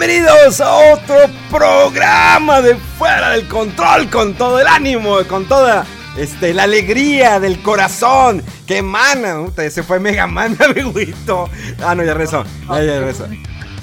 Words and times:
Bienvenidos 0.00 0.62
a 0.62 0.94
otro 0.94 1.14
programa 1.50 2.62
de 2.62 2.74
Fuera 2.74 3.32
del 3.32 3.46
Control 3.46 4.08
con 4.08 4.32
todo 4.32 4.58
el 4.58 4.66
ánimo, 4.66 5.18
con 5.28 5.44
toda 5.46 5.84
este, 6.16 6.54
la 6.54 6.62
alegría 6.62 7.38
del 7.38 7.60
corazón 7.60 8.42
que 8.66 8.78
emana. 8.78 9.44
Puta, 9.44 9.68
se 9.68 9.82
fue 9.82 10.00
Mega 10.00 10.26
Man, 10.26 10.56
amiguito. 10.64 11.50
Ah, 11.84 11.94
no, 11.94 12.02
ya 12.02 12.14
rezó. 12.14 12.44
Ya, 12.70 12.82
ya 12.82 13.00
rezó. 13.00 13.26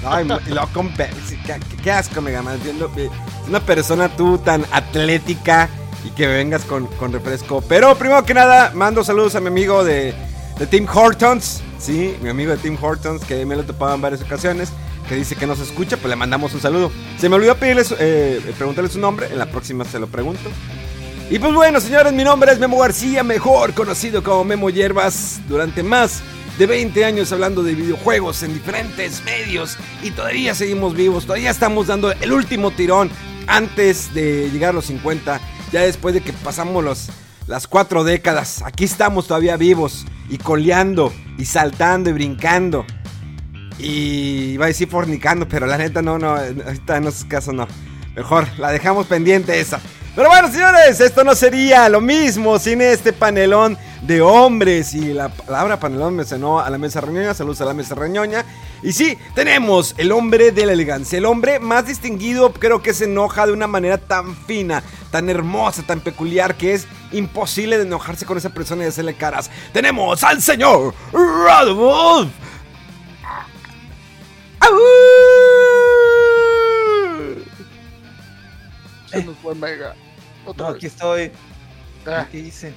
Ay, 0.04 0.26
pe- 0.96 1.10
qué, 1.46 1.60
qué 1.84 1.92
asco, 1.92 2.20
Mega 2.20 2.42
Man. 2.42 2.58
Viendo, 2.64 2.90
eh, 2.96 3.08
Una 3.46 3.60
persona 3.60 4.08
tú 4.08 4.38
tan 4.38 4.64
atlética 4.72 5.68
y 6.04 6.10
que 6.10 6.26
vengas 6.26 6.64
con, 6.64 6.88
con 6.96 7.12
refresco. 7.12 7.60
Pero 7.60 7.94
primero 7.94 8.24
que 8.24 8.34
nada, 8.34 8.72
mando 8.74 9.04
saludos 9.04 9.36
a 9.36 9.40
mi 9.40 9.46
amigo 9.46 9.84
de, 9.84 10.12
de 10.58 10.66
Tim 10.66 10.84
Hortons. 10.92 11.62
Sí, 11.78 12.16
mi 12.20 12.28
amigo 12.30 12.50
de 12.50 12.58
Tim 12.58 12.76
Hortons, 12.82 13.24
que 13.24 13.46
me 13.46 13.54
lo 13.54 13.62
he 13.62 13.64
topado 13.64 13.94
en 13.94 14.00
varias 14.00 14.20
ocasiones. 14.22 14.72
Que 15.08 15.16
dice 15.16 15.36
que 15.36 15.46
nos 15.46 15.58
escucha, 15.60 15.96
pues 15.96 16.10
le 16.10 16.16
mandamos 16.16 16.52
un 16.54 16.60
saludo. 16.60 16.92
Se 17.18 17.28
me 17.28 17.36
olvidó 17.36 17.56
pedirle, 17.56 17.84
su- 17.84 17.96
eh, 17.98 18.40
preguntarle 18.58 18.90
su 18.90 18.98
nombre. 18.98 19.26
En 19.30 19.38
la 19.38 19.46
próxima 19.46 19.84
se 19.84 19.98
lo 19.98 20.06
pregunto. 20.06 20.50
Y 21.30 21.38
pues 21.38 21.52
bueno, 21.54 21.80
señores, 21.80 22.12
mi 22.12 22.24
nombre 22.24 22.52
es 22.52 22.58
Memo 22.58 22.78
García, 22.78 23.22
mejor 23.22 23.74
conocido 23.74 24.22
como 24.22 24.44
Memo 24.44 24.70
Hierbas, 24.70 25.40
durante 25.48 25.82
más 25.82 26.20
de 26.58 26.66
20 26.66 27.04
años 27.04 27.30
hablando 27.32 27.62
de 27.62 27.74
videojuegos 27.74 28.42
en 28.42 28.52
diferentes 28.54 29.22
medios 29.24 29.76
y 30.02 30.10
todavía 30.10 30.54
seguimos 30.54 30.94
vivos, 30.94 31.24
todavía 31.26 31.50
estamos 31.50 31.86
dando 31.86 32.10
el 32.12 32.32
último 32.32 32.70
tirón 32.72 33.10
antes 33.46 34.12
de 34.14 34.50
llegar 34.50 34.70
a 34.70 34.72
los 34.72 34.86
50, 34.86 35.40
ya 35.70 35.82
después 35.82 36.14
de 36.14 36.20
que 36.22 36.32
pasamos 36.32 36.82
los, 36.82 37.08
las 37.46 37.66
cuatro 37.68 38.04
décadas, 38.04 38.62
aquí 38.64 38.84
estamos 38.84 39.26
todavía 39.26 39.56
vivos 39.56 40.04
y 40.30 40.38
coleando 40.38 41.12
y 41.38 41.44
saltando 41.44 42.10
y 42.10 42.14
brincando. 42.14 42.84
Y 43.78 44.52
iba 44.54 44.64
a 44.64 44.68
decir 44.68 44.88
fornicando, 44.88 45.48
pero 45.48 45.66
la 45.66 45.78
neta 45.78 46.02
no, 46.02 46.18
no, 46.18 46.30
ahorita 46.30 46.96
en 46.96 47.04
esos 47.04 47.24
casos 47.24 47.54
no. 47.54 47.66
Mejor 48.16 48.46
la 48.58 48.72
dejamos 48.72 49.06
pendiente 49.06 49.60
esa. 49.60 49.80
Pero 50.18 50.30
bueno, 50.30 50.50
señores, 50.50 51.00
esto 51.00 51.22
no 51.22 51.36
sería 51.36 51.88
lo 51.88 52.00
mismo 52.00 52.58
sin 52.58 52.80
este 52.80 53.12
panelón 53.12 53.78
de 54.02 54.20
hombres. 54.20 54.92
Y 54.92 55.12
la 55.12 55.28
palabra 55.28 55.78
panelón 55.78 56.16
me 56.16 56.24
sonó 56.24 56.58
a 56.58 56.68
la 56.70 56.76
mesa 56.76 57.00
reñoña. 57.00 57.34
Saludos 57.34 57.60
a 57.60 57.66
la 57.66 57.74
mesa 57.74 57.94
reñoña. 57.94 58.44
Y 58.82 58.92
sí, 58.92 59.16
tenemos 59.36 59.94
el 59.96 60.10
hombre 60.10 60.50
de 60.50 60.66
la 60.66 60.72
elegancia. 60.72 61.18
El 61.18 61.26
hombre 61.26 61.60
más 61.60 61.86
distinguido, 61.86 62.52
creo 62.52 62.82
que 62.82 62.94
se 62.94 63.04
enoja 63.04 63.46
de 63.46 63.52
una 63.52 63.68
manera 63.68 63.98
tan 63.98 64.34
fina, 64.34 64.82
tan 65.12 65.30
hermosa, 65.30 65.84
tan 65.84 66.00
peculiar, 66.00 66.56
que 66.56 66.74
es 66.74 66.88
imposible 67.12 67.78
de 67.78 67.84
enojarse 67.84 68.26
con 68.26 68.38
esa 68.38 68.50
persona 68.50 68.82
y 68.82 68.88
hacerle 68.88 69.14
caras. 69.14 69.52
Tenemos 69.72 70.24
al 70.24 70.42
señor 70.42 70.94
Rodolfo. 71.12 72.28
Se 79.54 79.54
nos 79.54 79.58
fue 79.58 79.70
Mega. 79.70 79.94
Otra 80.46 80.66
No, 80.66 80.72
vez. 80.72 80.76
aquí 80.76 80.86
estoy. 80.86 81.32
Ah. 82.06 82.26
¿Qué 82.30 82.38
hice? 82.38 82.72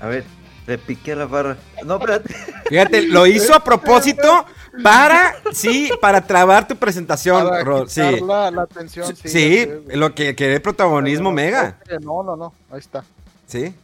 A 0.00 0.06
ver, 0.08 0.24
le 0.66 0.78
piqué 0.78 1.12
a 1.12 1.16
la 1.16 1.26
barra. 1.26 1.56
No, 1.84 1.94
espérate. 1.96 2.34
Fíjate, 2.68 3.02
lo 3.02 3.26
hizo 3.26 3.54
a 3.54 3.60
propósito 3.62 4.44
para, 4.82 5.34
sí, 5.52 5.90
para 6.00 6.20
trabar 6.26 6.66
tu 6.66 6.76
presentación, 6.76 7.48
Para 7.48 7.62
Rod, 7.64 7.88
sí. 7.88 8.00
la, 8.26 8.50
la 8.50 8.62
atención. 8.62 9.14
Sí, 9.16 9.28
Sí, 9.28 9.68
lo 9.88 10.14
que 10.14 10.34
quiere 10.34 10.60
protagonismo 10.60 11.30
mega, 11.32 11.78
no, 12.02 12.22
No, 12.22 12.36
no. 12.36 12.52
Ahí 12.70 12.78
está. 12.80 13.04
sí. 13.46 13.74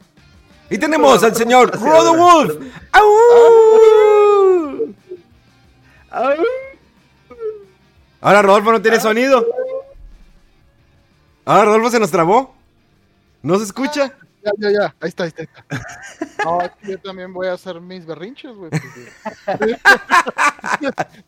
Y 0.73 0.79
tenemos 0.79 1.21
al 1.25 1.35
señor 1.35 1.71
Rodo. 1.81 2.15
Wolf. 2.15 2.55
¡Au! 2.93 3.05
Ay, 6.13 6.39
Ahora 8.21 8.43
Rodolfo 8.43 8.71
no 8.73 8.81
tiene 8.83 9.01
sonido. 9.01 9.45
Ahora 11.45 11.65
Rodolfo 11.65 11.91
se 11.91 12.01
nos 12.01 12.11
trabó. 12.11 12.55
¿No 13.43 13.57
se 13.59 13.65
escucha? 13.65 14.13
Ya, 14.45 14.53
ya, 14.59 14.71
ya. 14.71 14.95
Ahí 15.01 15.09
está, 15.09 15.25
ahí 15.25 15.29
está. 15.37 15.43
Ahí 15.43 15.49
está. 16.21 16.45
No, 16.45 16.59
yo 16.83 16.99
también 16.99 17.33
voy 17.33 17.49
a 17.49 17.55
hacer 17.55 17.81
mis 17.81 18.07
berrinches, 18.07 18.55
güey. 18.55 18.71
porque- 18.71 19.79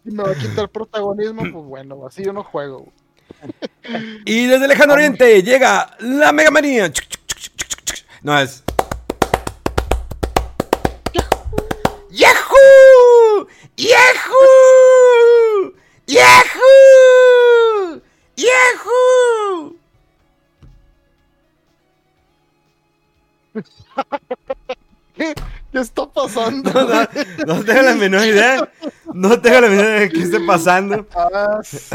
y 0.04 0.10
me 0.12 0.22
va 0.22 0.30
a 0.30 0.34
quitar 0.34 0.68
protagonismo, 0.70 1.42
pues 1.42 1.64
bueno, 1.64 2.06
así 2.06 2.24
yo 2.24 2.32
no 2.32 2.42
juego. 2.44 2.86
güey. 2.86 4.22
Y 4.24 4.46
desde 4.46 4.64
el 4.64 4.68
lejano 4.70 4.92
oriente 4.94 5.42
llega 5.42 5.96
la 6.00 6.32
Mega 6.32 6.50
Manía. 6.50 6.90
No 8.22 8.38
es. 8.38 8.62
¡Yahoo! 12.10 13.46
¡Yahoo! 13.76 15.72
¡Yahoo! 16.06 18.02
¡Yahoo! 18.36 19.76
¿Qué? 25.14 25.34
¿Qué 25.72 25.78
está 25.78 26.06
pasando? 26.06 26.70
No, 27.44 27.54
no, 27.54 27.54
no 27.58 27.64
tengo 27.64 27.82
la 27.82 27.94
menor 27.94 28.24
idea. 28.26 28.68
No 29.12 29.40
tengo 29.40 29.60
la 29.60 29.68
menor 29.68 29.84
idea 29.84 30.00
de 30.00 30.08
qué 30.10 30.22
esté 30.22 30.40
pasando. 30.40 31.06
Ah, 31.14 31.60
sí, 31.62 31.94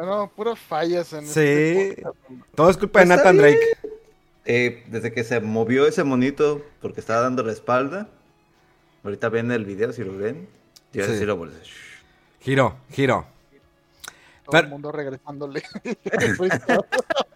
no, 0.00 0.28
puras 0.34 0.58
fallas 0.58 1.12
en 1.12 1.26
Sí. 1.26 1.40
este 1.40 2.02
podcast. 2.02 2.54
Todo 2.54 2.70
es 2.70 2.76
culpa 2.76 2.98
de 3.00 3.04
Está 3.04 3.16
Nathan 3.16 3.36
bien. 3.38 3.48
Drake. 3.54 3.78
eh, 4.46 4.84
desde 4.88 5.12
que 5.12 5.24
se 5.24 5.40
movió 5.40 5.86
ese 5.86 6.04
monito 6.04 6.62
porque 6.80 7.00
estaba 7.00 7.20
dando 7.22 7.42
la 7.42 7.52
espalda. 7.52 8.08
Ahorita 9.04 9.28
ven 9.30 9.50
el 9.50 9.64
video 9.64 9.92
si 9.92 10.04
lo 10.04 10.16
ven. 10.16 10.48
Yo 10.92 11.04
Sí. 11.06 11.18
sí. 11.18 11.24
lo. 11.24 11.38
Giro, 12.40 12.76
giro. 12.90 13.26
Todo 14.44 14.52
Pero- 14.52 14.64
el 14.64 14.70
mundo 14.70 14.92
regresándole. 14.92 15.62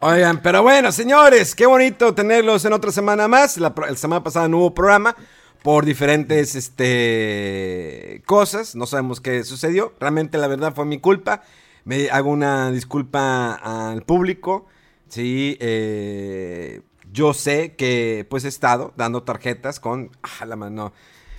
Oigan, 0.00 0.40
pero 0.42 0.62
bueno, 0.62 0.92
señores, 0.92 1.54
qué 1.54 1.66
bonito 1.66 2.14
tenerlos 2.14 2.64
en 2.64 2.72
otra 2.72 2.92
semana 2.92 3.28
más. 3.28 3.58
La, 3.58 3.74
semana 3.96 4.22
pasada 4.22 4.48
no 4.48 4.58
hubo 4.58 4.74
programa 4.74 5.16
por 5.62 5.84
diferentes 5.84 6.54
este, 6.54 8.22
cosas. 8.26 8.74
No 8.74 8.86
sabemos 8.86 9.20
qué 9.20 9.44
sucedió. 9.44 9.94
Realmente, 10.00 10.38
la 10.38 10.46
verdad, 10.46 10.74
fue 10.74 10.84
mi 10.84 10.98
culpa. 10.98 11.42
Me 11.84 12.10
hago 12.10 12.30
una 12.30 12.70
disculpa 12.70 13.54
al 13.54 14.02
público. 14.02 14.66
Sí, 15.08 15.56
eh, 15.60 16.82
yo 17.12 17.34
sé 17.34 17.74
que 17.74 18.26
pues 18.28 18.44
he 18.44 18.48
estado 18.48 18.92
dando 18.96 19.22
tarjetas 19.22 19.80
con... 19.80 20.10
Ah, 20.22 20.46
la 20.46 20.56
mano. 20.56 20.92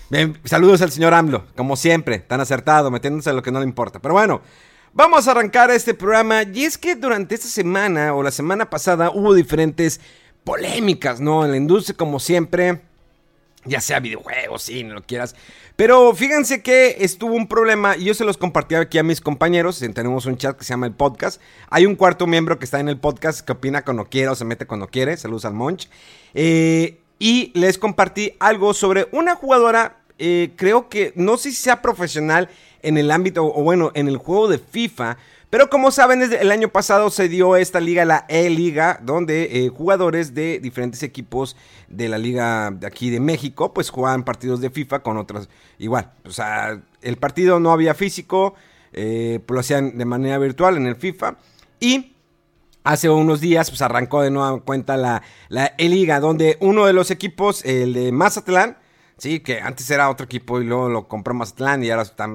Bien, 0.10 0.38
saludos 0.44 0.82
al 0.82 0.92
señor 0.92 1.14
AMLO, 1.14 1.46
como 1.56 1.78
siempre, 1.78 2.20
tan 2.20 2.42
acertado, 2.42 2.92
metiéndose 2.92 3.30
a 3.30 3.34
lo 3.34 3.42
que 3.42 3.52
no 3.52 3.60
le 3.60 3.66
importa. 3.66 4.00
Pero 4.00 4.14
bueno, 4.14 4.42
vamos 4.94 5.28
a 5.28 5.32
arrancar 5.32 5.72
este 5.72 5.94
programa. 5.94 6.44
Y 6.44 6.66
es 6.66 6.78
que 6.78 6.96
durante 6.96 7.36
esta 7.36 7.48
semana 7.48 8.14
o 8.14 8.24
la 8.24 8.32
semana 8.32 8.70
pasada 8.70 9.12
hubo 9.12 9.34
diferentes 9.34 10.00
polémicas, 10.44 11.20
¿no? 11.20 11.46
En 11.46 11.52
la 11.52 11.58
industria, 11.58 11.96
como 11.96 12.20
siempre, 12.20 12.82
ya 13.66 13.80
sea 13.80 14.00
videojuegos, 14.00 14.64
sí, 14.64 14.84
no 14.84 14.96
lo 14.96 15.04
quieras. 15.04 15.36
Pero 15.76 16.14
fíjense 16.14 16.62
que 16.62 16.98
estuvo 17.00 17.34
un 17.34 17.48
problema 17.48 17.96
y 17.98 18.06
yo 18.06 18.14
se 18.14 18.26
los 18.26 18.38
compartí 18.38 18.76
aquí 18.76 18.98
a 18.98 19.04
mis 19.04 19.22
compañeros. 19.22 19.80
Tenemos 19.80 20.26
un 20.26 20.38
chat 20.38 20.58
que 20.58 20.64
se 20.64 20.74
llama 20.74 20.88
el 20.88 20.94
podcast. 20.94 21.42
Hay 21.70 21.86
un 21.86 21.96
cuarto 21.96 22.28
miembro 22.28 22.60
que 22.60 22.66
está 22.66 22.80
en 22.80 22.90
el 22.90 23.00
podcast 23.00 23.42
que 23.42 23.52
opina 23.52 23.84
cuando 23.84 24.06
quiere 24.06 24.30
o 24.30 24.36
se 24.36 24.46
mete 24.46 24.68
cuando 24.68 24.88
quiere. 24.88 25.18
Saludos 25.18 25.46
al 25.46 25.54
Monch. 25.54 25.90
Eh, 26.34 27.02
y 27.18 27.52
les 27.54 27.78
compartí 27.78 28.34
algo 28.40 28.74
sobre 28.74 29.08
una 29.12 29.36
jugadora, 29.36 30.02
eh, 30.18 30.54
creo 30.56 30.90
que 30.90 31.14
no 31.16 31.38
sé 31.38 31.52
si 31.52 31.58
sea 31.58 31.82
profesional 31.82 32.50
en 32.84 32.98
el 32.98 33.12
ámbito 33.12 33.46
o 33.46 33.64
bueno, 33.64 33.92
en 33.94 34.08
el 34.08 34.18
juego 34.18 34.48
de 34.48 34.58
FIFA, 34.58 35.18
Pero 35.52 35.70
como 35.70 35.92
saben, 35.92 36.20
desde 36.20 36.42
el 36.42 36.50
año 36.50 36.70
pasado 36.70 37.10
se 37.10 37.28
dio 37.28 37.58
esta 37.58 37.82
liga, 37.82 38.06
la 38.06 38.26
E-Liga, 38.30 39.00
donde 39.04 39.66
eh, 39.66 39.68
jugadores 39.68 40.34
de 40.34 40.60
diferentes 40.60 41.04
equipos 41.04 41.58
de 41.90 42.08
la 42.08 42.18
liga 42.18 42.72
de 42.72 42.88
aquí 42.88 43.10
de 43.10 43.20
México, 43.20 43.74
pues 43.74 43.90
jugaban 43.90 44.24
partidos 44.24 44.62
de 44.62 44.70
FIFA 44.70 45.04
con 45.04 45.18
otras. 45.18 45.50
Igual, 45.78 46.14
o 46.24 46.32
sea, 46.32 46.82
el 47.02 47.18
partido 47.18 47.60
no 47.60 47.74
había 47.74 47.94
físico, 47.94 48.56
eh, 48.94 49.42
pues 49.46 49.56
lo 49.56 49.60
hacían 49.60 49.98
de 49.98 50.06
manera 50.06 50.38
virtual 50.38 50.78
en 50.78 50.88
el 50.88 50.96
FIFA. 50.96 51.36
Y 51.82 52.16
hace 52.86 53.10
unos 53.10 53.42
días, 53.42 53.70
pues 53.70 53.82
arrancó 53.82 54.22
de 54.22 54.32
nueva 54.32 54.62
cuenta 54.62 54.96
la, 54.96 55.22
la 55.50 55.74
E-Liga, 55.78 56.22
donde 56.22 56.58
uno 56.62 56.86
de 56.86 56.94
los 56.94 57.12
equipos, 57.12 57.66
el 57.66 57.92
de 57.92 58.14
Mazatlán, 58.14 58.78
sí, 59.18 59.42
que 59.42 59.60
antes 59.60 59.90
era 59.92 60.10
otro 60.10 60.26
equipo 60.26 60.62
y 60.62 60.64
luego 60.64 60.88
lo 60.88 61.10
compró 61.10 61.34
Mazatlán 61.34 61.84
y 61.84 61.90
ahora 61.90 62.04
está 62.04 62.26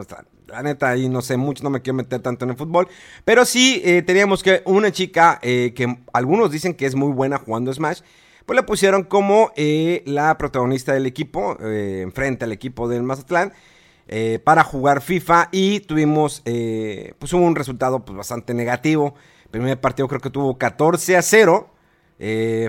la 0.47 0.63
neta, 0.63 0.91
ahí 0.91 1.09
no 1.09 1.23
sé 1.23 1.37
mucho, 1.37 1.65
no 1.65 1.71
me 1.71 1.83
quiero 1.83 1.97
meter 1.97 2.21
tanto 2.21 2.45
en 2.45 2.53
el 2.53 2.57
fútbol. 2.57 2.89
Pero 3.25 3.45
sí 3.45 3.83
eh, 3.85 4.03
teníamos 4.03 4.43
que 4.43 4.63
una 4.65 4.93
chica 4.93 5.39
eh, 5.43 5.73
que 5.75 5.99
algunos 6.13 6.51
dicen 6.51 6.75
que 6.75 6.87
es 6.87 6.95
muy 6.95 7.13
buena 7.13 7.39
jugando 7.39 7.73
Smash. 7.73 8.01
Pues 8.45 8.57
la 8.57 8.65
pusieron 8.65 9.03
como 9.03 9.51
eh, 9.57 10.03
la 10.07 10.39
protagonista 10.39 10.93
del 10.93 11.07
equipo, 11.07 11.59
enfrente 11.61 12.45
al 12.45 12.53
equipo 12.53 12.87
del 12.89 13.03
Mazatlán, 13.03 13.53
para 14.45 14.63
jugar 14.63 15.03
FIFA. 15.03 15.49
Y 15.51 15.81
tuvimos, 15.81 16.45
pues 17.19 17.33
un 17.33 17.57
resultado 17.57 18.05
pues, 18.05 18.17
bastante 18.17 18.55
negativo. 18.55 19.17
El 19.47 19.51
primer 19.51 19.81
partido 19.81 20.07
creo 20.07 20.21
que 20.21 20.31
tuvo 20.31 20.59
14 20.59 21.17
a 21.17 21.23
0 21.23 21.71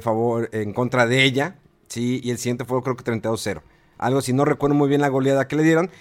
favor, 0.01 0.49
en 0.51 0.73
contra 0.73 1.05
de 1.05 1.23
ella. 1.23 1.59
Sí, 1.89 2.21
y 2.23 2.31
el 2.31 2.39
siguiente 2.39 2.65
fue 2.65 2.81
creo 2.81 2.95
que 2.95 3.03
32 3.03 3.39
a 3.39 3.43
0. 3.43 3.63
Algo 3.99 4.21
si 4.21 4.33
no 4.33 4.45
recuerdo 4.45 4.75
muy 4.75 4.89
bien 4.89 5.01
la 5.01 5.09
goleada 5.09 5.47
que 5.47 5.57
le 5.57 5.61
dieron. 5.61 5.91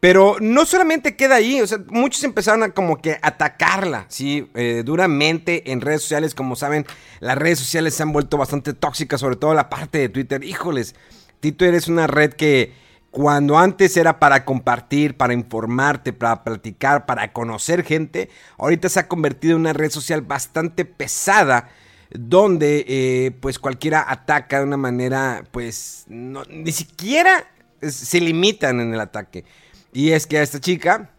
Pero 0.00 0.36
no 0.40 0.64
solamente 0.64 1.14
queda 1.14 1.36
ahí, 1.36 1.60
o 1.60 1.66
sea, 1.66 1.78
muchos 1.88 2.24
empezaron 2.24 2.62
a 2.62 2.70
como 2.70 3.02
que 3.02 3.18
atacarla, 3.20 4.06
¿sí? 4.08 4.50
Eh, 4.54 4.82
duramente 4.82 5.70
en 5.72 5.82
redes 5.82 6.00
sociales, 6.00 6.34
como 6.34 6.56
saben, 6.56 6.86
las 7.20 7.36
redes 7.36 7.58
sociales 7.58 7.94
se 7.94 8.02
han 8.02 8.12
vuelto 8.12 8.38
bastante 8.38 8.72
tóxicas, 8.72 9.20
sobre 9.20 9.36
todo 9.36 9.52
la 9.52 9.68
parte 9.68 9.98
de 9.98 10.08
Twitter. 10.08 10.42
Híjoles, 10.42 10.94
Twitter 11.40 11.74
es 11.74 11.86
una 11.86 12.06
red 12.06 12.32
que 12.32 12.72
cuando 13.10 13.58
antes 13.58 13.96
era 13.98 14.18
para 14.18 14.44
compartir, 14.46 15.18
para 15.18 15.34
informarte, 15.34 16.14
para 16.14 16.44
platicar, 16.44 17.04
para 17.04 17.32
conocer 17.32 17.84
gente, 17.84 18.30
ahorita 18.56 18.88
se 18.88 19.00
ha 19.00 19.08
convertido 19.08 19.54
en 19.54 19.60
una 19.60 19.72
red 19.74 19.90
social 19.90 20.22
bastante 20.22 20.86
pesada, 20.86 21.68
donde 22.10 22.84
eh, 22.88 23.32
pues 23.40 23.58
cualquiera 23.58 24.04
ataca 24.08 24.60
de 24.60 24.64
una 24.64 24.76
manera, 24.76 25.44
pues 25.50 26.04
ni 26.08 26.72
siquiera 26.72 27.46
se 27.82 28.20
limitan 28.20 28.80
en 28.80 28.94
el 28.94 29.00
ataque. 29.00 29.44
Y 29.92 30.12
es 30.12 30.26
que 30.26 30.38
a 30.38 30.42
esta 30.42 30.60
chica 30.60 31.10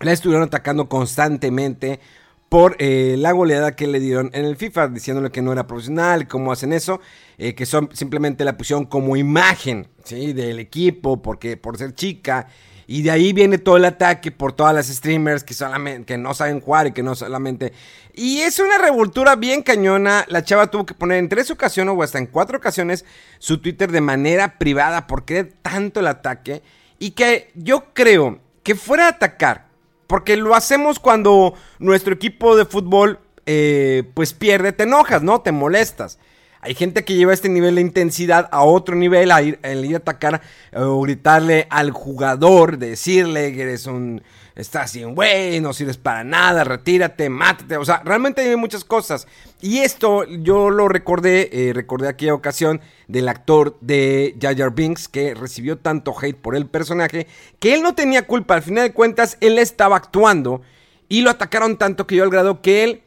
la 0.00 0.12
estuvieron 0.12 0.46
atacando 0.46 0.88
constantemente 0.88 2.00
por 2.48 2.76
eh, 2.78 3.16
la 3.18 3.32
goleada 3.32 3.74
que 3.74 3.86
le 3.86 3.98
dieron 3.98 4.30
en 4.32 4.44
el 4.44 4.56
FIFA, 4.56 4.88
diciéndole 4.88 5.30
que 5.30 5.42
no 5.42 5.52
era 5.52 5.66
profesional, 5.66 6.28
cómo 6.28 6.52
hacen 6.52 6.72
eso, 6.72 7.00
eh, 7.36 7.54
que 7.54 7.66
son 7.66 7.90
simplemente 7.92 8.44
la 8.44 8.56
pusieron 8.56 8.84
como 8.84 9.16
imagen 9.16 9.88
¿sí? 10.04 10.32
del 10.32 10.60
equipo, 10.60 11.20
porque 11.20 11.56
por 11.56 11.78
ser 11.78 11.94
chica. 11.94 12.46
Y 12.86 13.02
de 13.02 13.10
ahí 13.10 13.32
viene 13.32 13.58
todo 13.58 13.76
el 13.76 13.84
ataque 13.84 14.30
por 14.30 14.52
todas 14.52 14.74
las 14.74 14.86
streamers 14.86 15.42
que 15.42 15.54
solamente 15.54 16.04
que 16.04 16.18
no 16.18 16.34
saben 16.34 16.60
jugar 16.60 16.86
y 16.86 16.92
que 16.92 17.02
no 17.02 17.14
solamente. 17.14 17.72
Y 18.12 18.40
es 18.42 18.58
una 18.58 18.78
revoltura 18.78 19.36
bien 19.36 19.62
cañona. 19.62 20.24
La 20.28 20.44
chava 20.44 20.70
tuvo 20.70 20.86
que 20.86 20.94
poner 20.94 21.18
en 21.18 21.28
tres 21.28 21.50
ocasiones 21.50 21.94
o 21.96 22.02
hasta 22.02 22.18
en 22.18 22.26
cuatro 22.26 22.58
ocasiones 22.58 23.04
su 23.38 23.58
Twitter 23.58 23.90
de 23.90 24.00
manera 24.00 24.58
privada 24.58 25.06
porque 25.06 25.44
tanto 25.44 26.00
el 26.00 26.06
ataque. 26.06 26.62
Y 26.98 27.12
que 27.12 27.50
yo 27.54 27.92
creo 27.92 28.38
que 28.62 28.74
fuera 28.74 29.06
a 29.06 29.10
atacar, 29.10 29.66
porque 30.06 30.36
lo 30.36 30.54
hacemos 30.54 30.98
cuando 30.98 31.54
nuestro 31.78 32.14
equipo 32.14 32.56
de 32.56 32.64
fútbol 32.64 33.20
eh, 33.46 34.04
pues 34.14 34.32
pierde, 34.32 34.72
te 34.72 34.84
enojas, 34.84 35.22
¿no? 35.22 35.40
Te 35.40 35.52
molestas. 35.52 36.18
Hay 36.64 36.74
gente 36.74 37.04
que 37.04 37.14
lleva 37.14 37.34
este 37.34 37.50
nivel 37.50 37.74
de 37.74 37.82
intensidad 37.82 38.48
a 38.50 38.62
otro 38.62 38.96
nivel, 38.96 39.30
a 39.30 39.42
ir, 39.42 39.58
ir 39.62 39.94
a 39.94 39.98
atacar 39.98 40.40
o 40.74 41.02
gritarle 41.02 41.66
al 41.68 41.90
jugador, 41.90 42.78
decirle 42.78 43.52
que 43.52 43.62
eres 43.62 43.86
un 43.86 44.22
estás 44.56 44.94
bien 44.94 45.14
güey, 45.14 45.60
no 45.60 45.74
sirves 45.74 45.98
para 45.98 46.24
nada, 46.24 46.64
retírate, 46.64 47.28
mátate. 47.28 47.76
O 47.76 47.84
sea, 47.84 48.00
realmente 48.02 48.40
hay 48.40 48.56
muchas 48.56 48.82
cosas. 48.82 49.26
Y 49.60 49.80
esto 49.80 50.24
yo 50.24 50.70
lo 50.70 50.88
recordé, 50.88 51.50
eh, 51.52 51.72
recordé 51.74 52.08
aquella 52.08 52.32
ocasión 52.32 52.80
del 53.08 53.28
actor 53.28 53.76
de 53.82 54.34
Jar 54.40 54.74
Binks 54.74 55.08
que 55.08 55.34
recibió 55.34 55.76
tanto 55.76 56.14
hate 56.18 56.36
por 56.36 56.56
el 56.56 56.66
personaje 56.66 57.26
que 57.58 57.74
él 57.74 57.82
no 57.82 57.94
tenía 57.94 58.26
culpa. 58.26 58.54
Al 58.54 58.62
final 58.62 58.84
de 58.84 58.94
cuentas, 58.94 59.36
él 59.42 59.58
estaba 59.58 59.96
actuando 59.96 60.62
y 61.10 61.20
lo 61.20 61.28
atacaron 61.30 61.76
tanto 61.76 62.06
que 62.06 62.16
yo 62.16 62.24
al 62.24 62.30
grado 62.30 62.62
que 62.62 62.84
él 62.84 63.02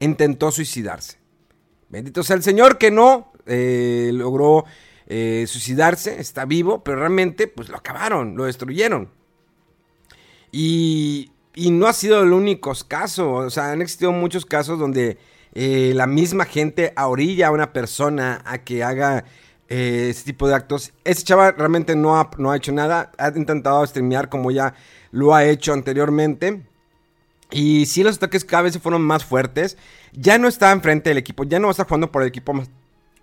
intentó 0.00 0.50
suicidarse. 0.50 1.21
Bendito 1.92 2.22
sea 2.22 2.36
el 2.36 2.42
Señor 2.42 2.78
que 2.78 2.90
no 2.90 3.32
eh, 3.44 4.10
logró 4.14 4.64
eh, 5.06 5.44
suicidarse, 5.46 6.18
está 6.18 6.46
vivo, 6.46 6.82
pero 6.82 7.00
realmente 7.00 7.48
pues 7.48 7.68
lo 7.68 7.76
acabaron, 7.76 8.34
lo 8.34 8.46
destruyeron. 8.46 9.10
Y, 10.50 11.30
no 11.54 11.86
ha 11.86 11.92
sido 11.92 12.22
el 12.22 12.32
único 12.32 12.72
caso. 12.88 13.32
O 13.32 13.50
sea, 13.50 13.72
han 13.72 13.82
existido 13.82 14.10
muchos 14.10 14.46
casos 14.46 14.78
donde 14.78 15.18
eh, 15.52 15.92
la 15.94 16.06
misma 16.06 16.46
gente 16.46 16.94
orilla 16.96 17.48
a 17.48 17.50
una 17.50 17.74
persona 17.74 18.40
a 18.46 18.56
que 18.64 18.82
haga 18.82 19.26
ese 19.68 20.24
tipo 20.24 20.48
de 20.48 20.54
actos. 20.54 20.94
Ese 21.04 21.24
chaval 21.24 21.56
realmente 21.58 21.94
no 21.94 22.18
ha, 22.18 22.30
no 22.38 22.50
ha 22.50 22.56
hecho 22.56 22.72
nada. 22.72 23.12
Ha 23.18 23.32
intentado 23.36 23.86
streamear 23.86 24.30
como 24.30 24.50
ya 24.50 24.74
lo 25.10 25.34
ha 25.34 25.44
hecho 25.44 25.74
anteriormente. 25.74 26.62
Y 27.52 27.86
sí, 27.86 28.02
los 28.02 28.16
ataques 28.16 28.44
cada 28.44 28.64
vez 28.64 28.78
fueron 28.78 29.02
más 29.02 29.24
fuertes. 29.24 29.76
Ya 30.12 30.38
no 30.38 30.48
está 30.48 30.72
enfrente 30.72 31.10
del 31.10 31.18
equipo. 31.18 31.44
Ya 31.44 31.58
no 31.58 31.70
estar 31.70 31.86
jugando 31.86 32.10
por 32.10 32.22
el 32.22 32.28
equipo 32.28 32.54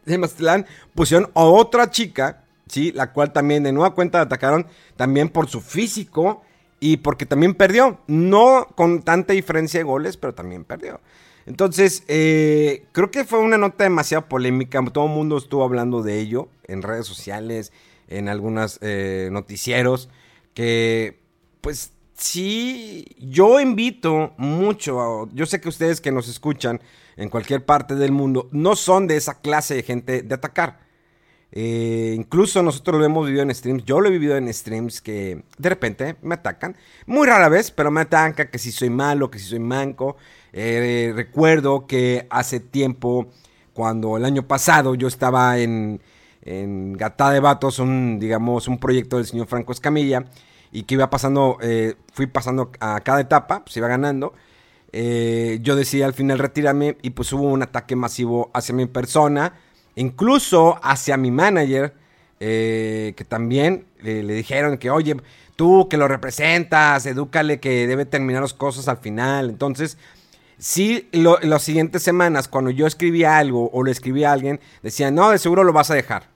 de 0.05 0.17
Mazatlán. 0.17 0.65
Pusieron 0.93 1.31
a 1.33 1.41
otra 1.41 1.89
chica. 1.89 2.43
Sí, 2.67 2.91
la 2.91 3.11
cual 3.11 3.33
también 3.33 3.63
de 3.63 3.71
nueva 3.71 3.95
cuenta 3.95 4.21
atacaron. 4.21 4.67
También 4.95 5.29
por 5.29 5.49
su 5.49 5.61
físico 5.61 6.43
y 6.79 6.97
porque 6.97 7.25
también 7.25 7.55
perdió. 7.55 7.99
No 8.07 8.67
con 8.75 9.01
tanta 9.01 9.33
diferencia 9.33 9.79
de 9.79 9.83
goles, 9.83 10.15
pero 10.15 10.35
también 10.35 10.63
perdió. 10.63 11.01
Entonces, 11.47 12.03
eh, 12.07 12.85
creo 12.91 13.09
que 13.09 13.25
fue 13.25 13.39
una 13.39 13.57
nota 13.57 13.83
demasiado 13.83 14.27
polémica. 14.27 14.83
Todo 14.93 15.05
el 15.05 15.11
mundo 15.11 15.37
estuvo 15.37 15.63
hablando 15.63 16.03
de 16.03 16.19
ello 16.19 16.49
en 16.67 16.83
redes 16.83 17.07
sociales, 17.07 17.73
en 18.07 18.29
algunos 18.29 18.77
eh, 18.81 19.29
noticieros. 19.31 20.09
Que, 20.53 21.17
pues, 21.61 21.93
sí, 22.19 23.05
yo 23.17 23.59
invito 23.59 24.33
mucho. 24.37 25.29
yo 25.33 25.45
sé 25.45 25.59
que 25.61 25.69
ustedes 25.69 26.01
que 26.01 26.11
nos 26.11 26.27
escuchan 26.27 26.81
en 27.17 27.29
cualquier 27.29 27.65
parte 27.65 27.95
del 27.95 28.11
mundo 28.11 28.47
no 28.51 28.75
son 28.75 29.07
de 29.07 29.17
esa 29.17 29.41
clase 29.41 29.75
de 29.75 29.83
gente 29.83 30.21
de 30.21 30.35
atacar. 30.35 30.79
Eh, 31.51 32.13
incluso 32.15 32.61
nosotros 32.61 32.99
lo 32.99 33.05
hemos 33.05 33.25
vivido 33.25 33.43
en 33.43 33.53
streams. 33.53 33.83
Yo 33.85 33.99
lo 33.99 34.07
he 34.07 34.11
vivido 34.11 34.37
en 34.37 34.53
streams 34.53 35.01
que 35.01 35.43
de 35.57 35.69
repente 35.69 36.15
me 36.21 36.35
atacan. 36.35 36.75
Muy 37.07 37.27
rara 37.27 37.49
vez, 37.49 37.71
pero 37.71 37.91
me 37.91 38.01
atacan 38.01 38.47
que 38.49 38.59
si 38.59 38.71
soy 38.71 38.89
malo, 38.89 39.31
que 39.31 39.39
si 39.39 39.45
soy 39.45 39.59
manco. 39.59 40.17
Eh, 40.53 41.11
recuerdo 41.15 41.87
que 41.87 42.27
hace 42.29 42.59
tiempo, 42.59 43.27
cuando 43.73 44.17
el 44.17 44.25
año 44.25 44.47
pasado 44.47 44.95
yo 44.95 45.07
estaba 45.07 45.57
en, 45.59 46.01
en 46.43 46.93
Gata 46.93 47.31
de 47.31 47.39
Vatos, 47.39 47.79
un, 47.79 48.19
digamos, 48.19 48.67
un 48.67 48.79
proyecto 48.79 49.17
del 49.17 49.25
señor 49.25 49.47
Franco 49.47 49.71
Escamilla, 49.71 50.25
y 50.71 50.83
que 50.83 50.95
iba 50.95 51.09
pasando, 51.09 51.57
eh, 51.61 51.95
fui 52.13 52.27
pasando 52.27 52.71
a 52.79 52.99
cada 53.01 53.21
etapa, 53.21 53.63
pues 53.63 53.75
iba 53.77 53.87
ganando. 53.87 54.33
yo 54.91 55.75
decidí 55.75 56.01
al 56.01 56.13
final 56.13 56.39
retirarme 56.39 56.97
y 57.01 57.11
pues 57.11 57.31
hubo 57.33 57.43
un 57.43 57.61
ataque 57.61 57.95
masivo 57.95 58.49
hacia 58.53 58.73
mi 58.73 58.87
persona 58.87 59.53
incluso 59.99 60.79
hacia 60.81 61.17
mi 61.17 61.29
manager, 61.29 61.93
eh, 62.39 63.13
que 63.17 63.25
también 63.25 63.85
le 64.01 64.23
dijeron 64.23 64.77
que, 64.77 64.89
oye, 64.89 65.17
tú 65.55 65.87
que 65.89 65.97
lo 65.97 66.07
representas, 66.07 67.05
edúcale 67.05 67.59
que 67.59 67.85
debe 67.85 68.05
terminar 68.05 68.41
las 68.41 68.53
cosas 68.53 68.87
al 68.87 68.97
final. 68.97 69.49
Entonces, 69.49 69.97
sí, 70.57 71.09
las 71.11 71.63
siguientes 71.63 72.01
semanas, 72.01 72.47
cuando 72.47 72.71
yo 72.71 72.87
escribía 72.87 73.37
algo 73.37 73.69
o 73.73 73.83
lo 73.83 73.91
escribía 73.91 74.29
a 74.29 74.33
alguien, 74.33 74.61
decían, 74.81 75.15
no, 75.15 75.31
de 75.31 75.37
seguro 75.37 75.63
lo 75.65 75.73
vas 75.73 75.91
a 75.91 75.95
dejar. 75.95 76.29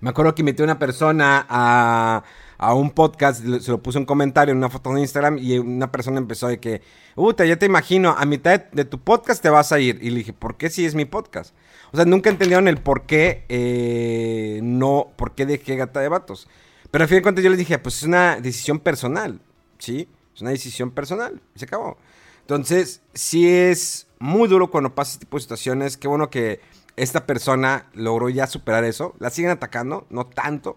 Me 0.00 0.10
acuerdo 0.10 0.34
que 0.34 0.42
invité 0.42 0.62
a 0.62 0.66
una 0.66 0.78
persona 0.78 1.46
a, 1.48 2.22
a 2.64 2.74
un 2.74 2.90
podcast, 2.90 3.44
se 3.60 3.70
lo 3.70 3.82
puse 3.82 3.98
un 3.98 4.06
comentario 4.06 4.52
en 4.52 4.58
una 4.58 4.70
foto 4.70 4.92
de 4.94 5.00
Instagram 5.00 5.38
y 5.38 5.58
una 5.58 5.92
persona 5.92 6.18
empezó 6.18 6.48
de 6.48 6.58
que, 6.58 6.80
puta, 7.14 7.44
ya 7.44 7.58
te 7.58 7.66
imagino, 7.66 8.14
a 8.16 8.24
mitad 8.24 8.58
de, 8.72 8.84
tu 8.86 8.98
podcast 9.00 9.42
te 9.42 9.50
vas 9.50 9.70
a 9.70 9.80
ir. 9.80 9.98
Y 10.00 10.10
le 10.10 10.18
dije, 10.18 10.32
¿por 10.32 10.56
qué 10.56 10.70
si 10.70 10.86
es 10.86 10.94
mi 10.94 11.04
podcast? 11.04 11.54
O 11.92 11.96
sea, 11.96 12.06
nunca 12.06 12.30
entendieron 12.30 12.66
el 12.66 12.78
por 12.78 13.02
qué 13.02 13.44
eh, 13.50 14.60
no, 14.62 15.12
por 15.16 15.34
qué 15.34 15.44
dejé 15.44 15.76
Gata 15.76 16.00
de 16.00 16.08
Vatos. 16.08 16.48
Pero 16.90 17.04
al 17.04 17.08
fin 17.08 17.18
de 17.18 17.22
cuentas 17.22 17.44
yo 17.44 17.50
les 17.50 17.58
dije, 17.58 17.78
pues 17.78 17.98
es 17.98 18.02
una 18.04 18.40
decisión 18.40 18.78
personal, 18.78 19.40
¿sí? 19.78 20.08
Es 20.34 20.40
una 20.40 20.50
decisión 20.50 20.90
personal 20.90 21.42
y 21.54 21.58
se 21.58 21.66
acabó. 21.66 21.98
Entonces, 22.40 23.02
sí 23.12 23.46
es 23.46 24.06
muy 24.18 24.48
duro 24.48 24.70
cuando 24.70 24.94
pasa 24.94 25.12
este 25.12 25.26
tipo 25.26 25.36
de 25.36 25.42
situaciones. 25.42 25.96
Qué 25.98 26.08
bueno 26.08 26.30
que 26.30 26.60
esta 26.96 27.26
persona 27.26 27.90
logró 27.92 28.30
ya 28.30 28.46
superar 28.46 28.84
eso. 28.84 29.14
La 29.18 29.28
siguen 29.28 29.50
atacando, 29.50 30.06
no 30.08 30.26
tanto. 30.26 30.76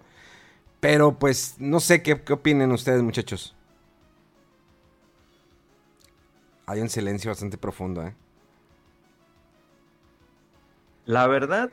Pero 0.89 1.19
pues 1.19 1.55
no 1.59 1.81
sé 1.81 2.01
qué, 2.01 2.21
qué 2.21 2.31
opinen 2.31 2.71
ustedes 2.71 3.03
muchachos. 3.03 3.53
Hay 6.65 6.79
un 6.79 6.87
silencio 6.87 7.29
bastante 7.29 7.57
profundo, 7.57 8.03
¿eh? 8.03 8.15
La 11.03 11.27
verdad, 11.27 11.71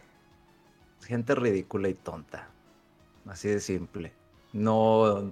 gente 1.07 1.37
ridícula 1.37 1.89
y 1.89 1.95
tonta. 1.95 2.49
Así 3.29 3.47
de 3.47 3.61
simple. 3.61 4.13
No, 4.53 5.31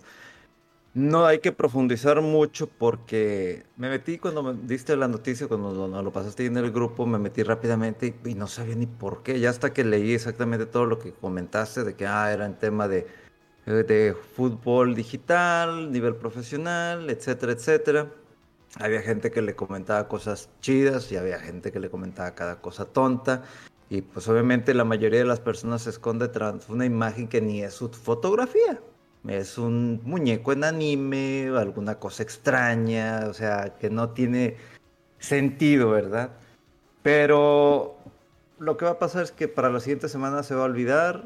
no 0.95 1.27
hay 1.27 1.41
que 1.41 1.51
profundizar 1.51 2.23
mucho 2.23 2.69
porque 2.69 3.65
me 3.77 3.91
metí 3.91 4.17
cuando 4.17 4.45
me 4.45 4.55
diste 4.62 4.95
la 4.95 5.09
noticia, 5.09 5.49
cuando 5.49 5.89
lo, 5.89 6.03
lo 6.03 6.12
pasaste 6.12 6.47
en 6.47 6.57
el 6.57 6.71
grupo, 6.71 7.05
me 7.05 7.19
metí 7.19 7.43
rápidamente 7.43 8.15
y, 8.25 8.35
no 8.35 8.47
sabía 8.47 8.77
ni 8.77 8.87
por 8.87 9.25
qué. 9.25 9.41
Ya 9.41 9.51
hasta 9.51 9.73
que 9.73 9.83
leí 9.83 10.12
exactamente 10.12 10.67
todo 10.67 10.87
lo 10.87 11.01
que 11.01 11.12
comentaste 11.12 11.83
de 11.83 11.97
que 11.97 12.07
ah, 12.07 12.33
era 12.33 12.47
en 12.47 12.57
tema 12.57 12.87
de, 12.87 13.09
de 13.66 14.16
fútbol 14.35 14.95
digital, 14.95 15.92
nivel 15.92 16.16
profesional, 16.16 17.09
etcétera, 17.11 17.52
etcétera. 17.52 18.11
Había 18.81 19.02
gente 19.02 19.31
que 19.31 19.42
le 19.42 19.54
comentaba 19.54 20.09
cosas 20.09 20.49
chidas 20.61 21.12
y 21.12 21.16
había 21.16 21.38
gente 21.38 21.73
que 21.73 21.81
le 21.81 21.90
comentaba 21.90 22.35
cada 22.35 22.61
cosa 22.61 22.87
tonta. 22.87 23.42
Y 23.90 24.00
pues 24.02 24.26
obviamente 24.28 24.73
la 24.73 24.85
mayoría 24.85 25.19
de 25.19 25.26
las 25.26 25.40
personas 25.40 25.83
se 25.83 25.90
esconde 25.90 26.28
tras 26.28 26.69
una 26.71 26.87
imagen 26.87 27.28
que 27.28 27.40
ni 27.42 27.62
es 27.62 27.75
su 27.75 27.90
fotografía. 27.90 28.81
Es 29.28 29.59
un 29.59 30.00
muñeco 30.04 30.52
en 30.52 30.64
anime, 30.64 31.52
alguna 31.57 31.97
cosa 31.99 32.23
extraña, 32.23 33.26
o 33.28 33.35
sea, 33.35 33.76
que 33.78 33.90
no 33.90 34.11
tiene 34.11 34.57
sentido, 35.19 35.90
¿verdad? 35.90 36.31
Pero 37.02 37.97
lo 38.59 38.76
que 38.76 38.85
va 38.85 38.92
a 38.92 38.99
pasar 38.99 39.25
es 39.25 39.33
que 39.33 39.47
para 39.47 39.71
la 39.71 39.81
siguiente 39.81 40.09
semana 40.09 40.42
se 40.42 40.54
va 40.54 40.62
a 40.62 40.64
olvidar 40.64 41.25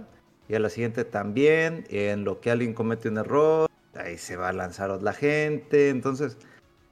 y 0.48 0.54
a 0.54 0.60
la 0.60 0.70
siguiente 0.70 1.04
también. 1.04 1.84
En 1.88 2.24
lo 2.24 2.40
que 2.40 2.50
alguien 2.50 2.74
comete 2.74 3.08
un 3.08 3.18
error, 3.18 3.68
ahí 3.94 4.18
se 4.18 4.36
va 4.36 4.48
a 4.48 4.52
lanzar 4.52 4.90
la 5.02 5.12
gente. 5.12 5.90
Entonces, 5.90 6.36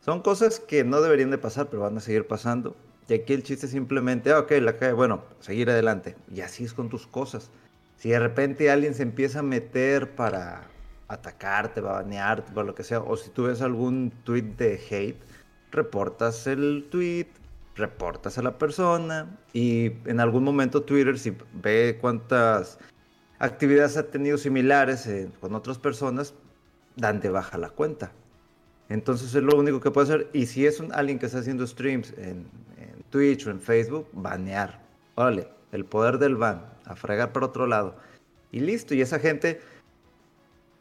son 0.00 0.20
cosas 0.20 0.60
que 0.60 0.84
no 0.84 1.00
deberían 1.00 1.30
de 1.30 1.38
pasar, 1.38 1.68
pero 1.68 1.82
van 1.82 1.96
a 1.96 2.00
seguir 2.00 2.26
pasando. 2.26 2.76
Y 3.08 3.14
aquí 3.14 3.34
el 3.34 3.42
chiste 3.42 3.66
es 3.66 3.72
simplemente, 3.72 4.32
ah, 4.32 4.40
ok, 4.40 4.52
la 4.60 4.76
cae, 4.76 4.92
bueno, 4.92 5.22
seguir 5.40 5.70
adelante. 5.70 6.16
Y 6.32 6.40
así 6.40 6.64
es 6.64 6.72
con 6.72 6.88
tus 6.88 7.06
cosas. 7.06 7.50
Si 7.96 8.10
de 8.10 8.18
repente 8.18 8.70
alguien 8.70 8.94
se 8.94 9.02
empieza 9.02 9.40
a 9.40 9.42
meter 9.42 10.10
para 10.10 10.68
atacarte, 11.08 11.80
va 11.80 11.98
a 11.98 12.02
banearte, 12.02 12.52
para 12.52 12.66
lo 12.66 12.74
que 12.74 12.82
sea, 12.82 13.00
o 13.00 13.16
si 13.16 13.30
tú 13.30 13.44
ves 13.44 13.60
algún 13.60 14.10
tweet 14.24 14.54
de 14.56 14.80
hate, 14.90 15.20
reportas 15.70 16.46
el 16.46 16.86
tweet, 16.90 17.28
reportas 17.76 18.38
a 18.38 18.42
la 18.42 18.56
persona 18.58 19.36
y 19.52 19.92
en 20.06 20.20
algún 20.20 20.44
momento 20.44 20.82
Twitter, 20.82 21.18
si 21.18 21.36
ve 21.52 21.98
cuántas 22.00 22.78
actividades 23.44 23.96
ha 23.96 24.10
tenido 24.10 24.38
similares 24.38 25.06
eh, 25.06 25.28
con 25.40 25.54
otras 25.54 25.78
personas, 25.78 26.34
dan 26.96 27.20
de 27.20 27.28
baja 27.28 27.58
la 27.58 27.70
cuenta. 27.70 28.12
Entonces 28.88 29.34
es 29.34 29.42
lo 29.42 29.56
único 29.56 29.80
que 29.80 29.90
puede 29.90 30.06
hacer. 30.06 30.30
Y 30.32 30.46
si 30.46 30.66
es 30.66 30.80
un, 30.80 30.92
alguien 30.92 31.18
que 31.18 31.26
está 31.26 31.38
haciendo 31.38 31.66
streams 31.66 32.12
en, 32.16 32.46
en 32.78 33.02
Twitch 33.10 33.46
o 33.46 33.50
en 33.50 33.60
Facebook, 33.60 34.08
banear. 34.12 34.82
Órale, 35.14 35.48
el 35.72 35.84
poder 35.84 36.18
del 36.18 36.36
ban, 36.36 36.64
a 36.84 36.96
fregar 36.96 37.32
para 37.32 37.46
otro 37.46 37.66
lado. 37.66 37.96
Y 38.50 38.60
listo, 38.60 38.94
y 38.94 39.00
esa 39.00 39.18
gente, 39.18 39.60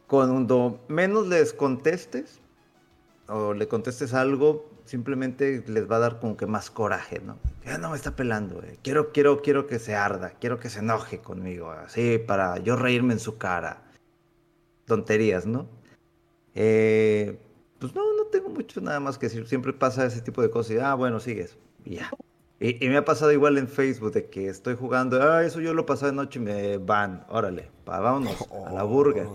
cuando 0.07 0.83
menos 0.87 1.27
les 1.27 1.53
contestes 1.53 2.39
o 3.27 3.53
le 3.53 3.67
contestes 3.67 4.13
algo, 4.13 4.72
simplemente 4.85 5.63
les 5.67 5.89
va 5.89 5.97
a 5.97 5.99
dar 5.99 6.19
como 6.19 6.37
que 6.37 6.45
más 6.45 6.69
coraje, 6.69 7.19
¿no? 7.19 7.37
Ya 7.65 7.77
no 7.77 7.91
me 7.91 7.95
está 7.95 8.15
pelando, 8.15 8.61
eh. 8.63 8.77
quiero, 8.83 9.11
quiero, 9.11 9.41
quiero 9.41 9.67
que 9.67 9.79
se 9.79 9.95
arda, 9.95 10.31
quiero 10.39 10.59
que 10.59 10.69
se 10.69 10.79
enoje 10.79 11.19
conmigo, 11.19 11.71
así 11.71 12.17
para 12.17 12.57
yo 12.59 12.75
reírme 12.75 13.13
en 13.13 13.19
su 13.19 13.37
cara. 13.37 13.83
Tonterías, 14.85 15.45
¿no? 15.45 15.67
Eh, 16.55 17.39
pues 17.79 17.95
no, 17.95 18.01
no 18.15 18.25
tengo 18.25 18.49
mucho 18.49 18.81
nada 18.81 18.99
más 18.99 19.17
que 19.17 19.27
decir. 19.27 19.47
Siempre 19.47 19.73
pasa 19.73 20.05
ese 20.05 20.21
tipo 20.21 20.41
de 20.41 20.49
cosas 20.49 20.71
y, 20.71 20.79
ah, 20.79 20.93
bueno, 20.93 21.19
sigues. 21.19 21.57
Y 21.85 21.95
ya. 21.95 22.11
Y, 22.59 22.87
me 22.87 22.95
ha 22.95 23.03
pasado 23.03 23.31
igual 23.33 23.57
en 23.57 23.67
Facebook 23.67 24.13
de 24.13 24.29
que 24.29 24.47
estoy 24.47 24.75
jugando, 24.75 25.21
ah, 25.21 25.43
eso 25.43 25.59
yo 25.59 25.73
lo 25.73 25.85
pasé 25.85 26.05
de 26.05 26.13
noche 26.13 26.39
y 26.39 26.43
me 26.43 26.77
van, 26.77 27.25
órale, 27.27 27.69
pa, 27.83 27.99
vámonos 27.99 28.37
a 28.67 28.71
la 28.71 28.83
burga. 28.83 29.27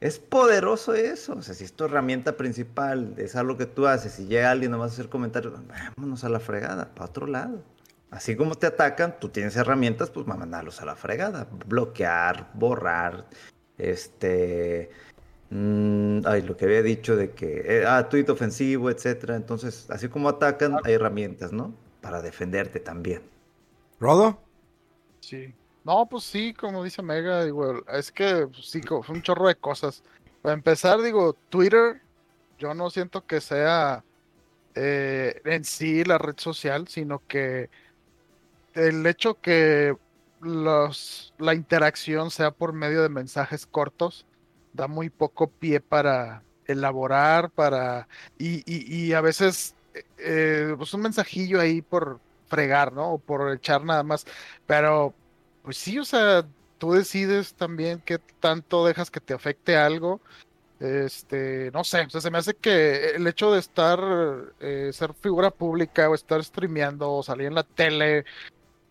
Es 0.00 0.18
poderoso 0.18 0.94
eso, 0.94 1.36
o 1.36 1.42
sea, 1.42 1.54
si 1.54 1.64
es 1.64 1.72
tu 1.72 1.84
herramienta 1.84 2.36
principal, 2.36 3.14
es 3.16 3.34
algo 3.34 3.56
que 3.56 3.66
tú 3.66 3.86
haces 3.86 4.18
y 4.18 4.26
llega 4.26 4.50
alguien 4.50 4.70
nomás 4.70 4.90
a 4.90 4.94
hacer 4.94 5.08
comentarios, 5.08 5.54
vámonos 5.96 6.22
a 6.22 6.28
la 6.28 6.38
fregada, 6.38 6.94
para 6.94 7.06
otro 7.06 7.26
lado. 7.26 7.62
Así 8.10 8.36
como 8.36 8.54
te 8.54 8.66
atacan, 8.66 9.18
tú 9.18 9.30
tienes 9.30 9.56
herramientas, 9.56 10.10
pues 10.10 10.26
mandarlos 10.26 10.80
a 10.80 10.84
la 10.84 10.96
fregada, 10.96 11.48
bloquear, 11.66 12.50
borrar, 12.54 13.26
este, 13.78 14.90
Mm, 15.50 16.26
ay, 16.26 16.42
lo 16.42 16.56
que 16.56 16.64
había 16.64 16.82
dicho 16.82 17.14
de 17.16 17.30
que, 17.30 17.62
eh, 17.64 17.84
ah, 17.86 18.08
ofensivo, 18.28 18.90
etcétera. 18.90 19.36
Entonces, 19.36 19.88
así 19.90 20.08
como 20.08 20.28
atacan, 20.28 20.76
hay 20.84 20.94
herramientas, 20.94 21.52
¿no? 21.52 21.74
Para 22.00 22.20
defenderte 22.22 22.80
también. 22.80 23.22
¿Rodo? 24.00 24.40
Sí. 25.20 25.54
No, 25.86 26.08
pues 26.08 26.24
sí, 26.24 26.52
como 26.52 26.82
dice 26.82 27.00
Mega, 27.00 27.44
digo, 27.44 27.80
es 27.92 28.10
que 28.10 28.48
pues, 28.48 28.66
sí, 28.68 28.80
co- 28.80 29.04
un 29.08 29.22
chorro 29.22 29.46
de 29.46 29.54
cosas. 29.54 30.02
Para 30.42 30.54
empezar, 30.54 31.00
digo, 31.00 31.34
Twitter, 31.48 32.02
yo 32.58 32.74
no 32.74 32.90
siento 32.90 33.24
que 33.24 33.40
sea 33.40 34.04
eh, 34.74 35.40
en 35.44 35.64
sí 35.64 36.02
la 36.04 36.18
red 36.18 36.34
social, 36.38 36.88
sino 36.88 37.22
que 37.28 37.70
el 38.74 39.06
hecho 39.06 39.40
que 39.40 39.96
los, 40.40 41.32
la 41.38 41.54
interacción 41.54 42.32
sea 42.32 42.50
por 42.50 42.72
medio 42.72 43.02
de 43.02 43.08
mensajes 43.08 43.64
cortos 43.66 44.26
da 44.72 44.88
muy 44.88 45.08
poco 45.08 45.48
pie 45.50 45.80
para 45.80 46.42
elaborar, 46.66 47.50
para... 47.52 48.08
Y, 48.38 48.56
y, 48.66 49.06
y 49.06 49.12
a 49.12 49.20
veces, 49.20 49.76
eh, 50.18 50.74
pues 50.76 50.92
un 50.94 51.02
mensajillo 51.02 51.60
ahí 51.60 51.80
por 51.80 52.20
fregar, 52.48 52.92
¿no? 52.92 53.12
O 53.14 53.18
por 53.18 53.52
echar 53.54 53.84
nada 53.84 54.02
más. 54.02 54.26
Pero, 54.66 55.14
pues 55.66 55.78
sí, 55.78 55.98
o 55.98 56.04
sea, 56.04 56.46
tú 56.78 56.92
decides 56.92 57.54
también 57.54 58.00
qué 58.04 58.18
tanto 58.38 58.86
dejas 58.86 59.10
que 59.10 59.18
te 59.18 59.34
afecte 59.34 59.76
algo. 59.76 60.20
Este, 60.78 61.72
no 61.72 61.82
sé, 61.82 62.02
o 62.02 62.10
sea, 62.10 62.20
se 62.20 62.30
me 62.30 62.38
hace 62.38 62.54
que 62.54 63.16
el 63.16 63.26
hecho 63.26 63.50
de 63.50 63.58
estar, 63.58 63.98
eh, 64.60 64.90
ser 64.92 65.12
figura 65.14 65.50
pública 65.50 66.08
o 66.08 66.14
estar 66.14 66.42
streameando 66.44 67.12
o 67.12 67.22
salir 67.24 67.48
en 67.48 67.56
la 67.56 67.64
tele, 67.64 68.24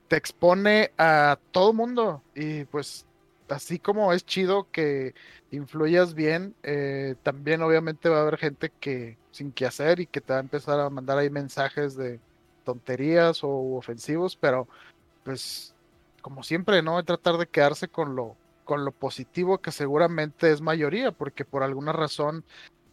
te 0.10 0.18
expone 0.18 0.92
a 0.98 1.40
todo 1.52 1.72
mundo. 1.72 2.22
Y 2.36 2.66
pues, 2.66 3.06
así 3.48 3.80
como 3.80 4.12
es 4.12 4.26
chido 4.26 4.70
que 4.70 5.16
influyas 5.52 6.14
bien, 6.14 6.56
eh, 6.64 7.16
también 7.24 7.62
obviamente 7.62 8.10
va 8.10 8.18
a 8.18 8.22
haber 8.24 8.38
gente 8.38 8.70
que 8.82 9.18
sin 9.32 9.54
qué 9.54 9.66
hacer 9.66 10.02
y 10.02 10.08
que 10.08 10.20
te 10.20 10.34
va 10.34 10.40
a 10.40 10.42
empezar 10.42 10.82
a 10.82 10.90
mandar 10.90 11.20
ahí 11.20 11.30
mensajes 11.30 11.96
de 11.96 12.20
tonterías 12.66 13.46
o 13.46 13.78
ofensivos, 13.78 14.36
pero 14.36 14.68
pues 15.24 15.75
como 16.26 16.42
siempre, 16.42 16.82
¿no? 16.82 17.04
Tratar 17.04 17.38
de 17.38 17.46
quedarse 17.46 17.88
con 17.88 18.16
lo, 18.16 18.36
con 18.64 18.84
lo 18.84 18.92
positivo 18.92 19.60
que 19.60 19.72
seguramente 19.72 20.52
es 20.52 20.60
mayoría, 20.60 21.12
porque 21.12 21.46
por 21.46 21.62
alguna 21.62 21.94
razón 21.94 22.44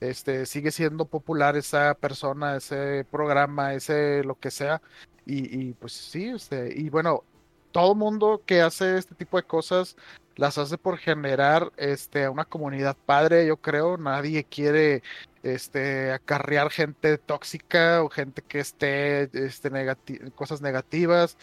este, 0.00 0.44
sigue 0.44 0.70
siendo 0.70 1.06
popular 1.06 1.56
esa 1.56 1.94
persona, 1.94 2.56
ese 2.56 3.06
programa, 3.10 3.72
ese 3.72 4.22
lo 4.22 4.38
que 4.38 4.50
sea, 4.50 4.82
y, 5.24 5.68
y 5.68 5.72
pues 5.72 5.94
sí, 5.94 6.28
este, 6.28 6.78
y 6.78 6.90
bueno, 6.90 7.24
todo 7.70 7.94
mundo 7.94 8.42
que 8.44 8.60
hace 8.60 8.98
este 8.98 9.14
tipo 9.14 9.38
de 9.38 9.44
cosas 9.44 9.96
las 10.36 10.58
hace 10.58 10.76
por 10.76 10.98
generar 10.98 11.72
este, 11.78 12.28
una 12.28 12.44
comunidad 12.44 12.98
padre, 13.06 13.46
yo 13.46 13.56
creo. 13.56 13.96
Nadie 13.96 14.44
quiere 14.44 15.02
este, 15.42 16.12
acarrear 16.12 16.70
gente 16.70 17.16
tóxica 17.18 18.02
o 18.02 18.10
gente 18.10 18.42
que 18.42 18.60
esté 18.60 19.30
este, 19.32 19.70
negati 19.70 20.18
cosas 20.34 20.60
negativas. 20.60 21.38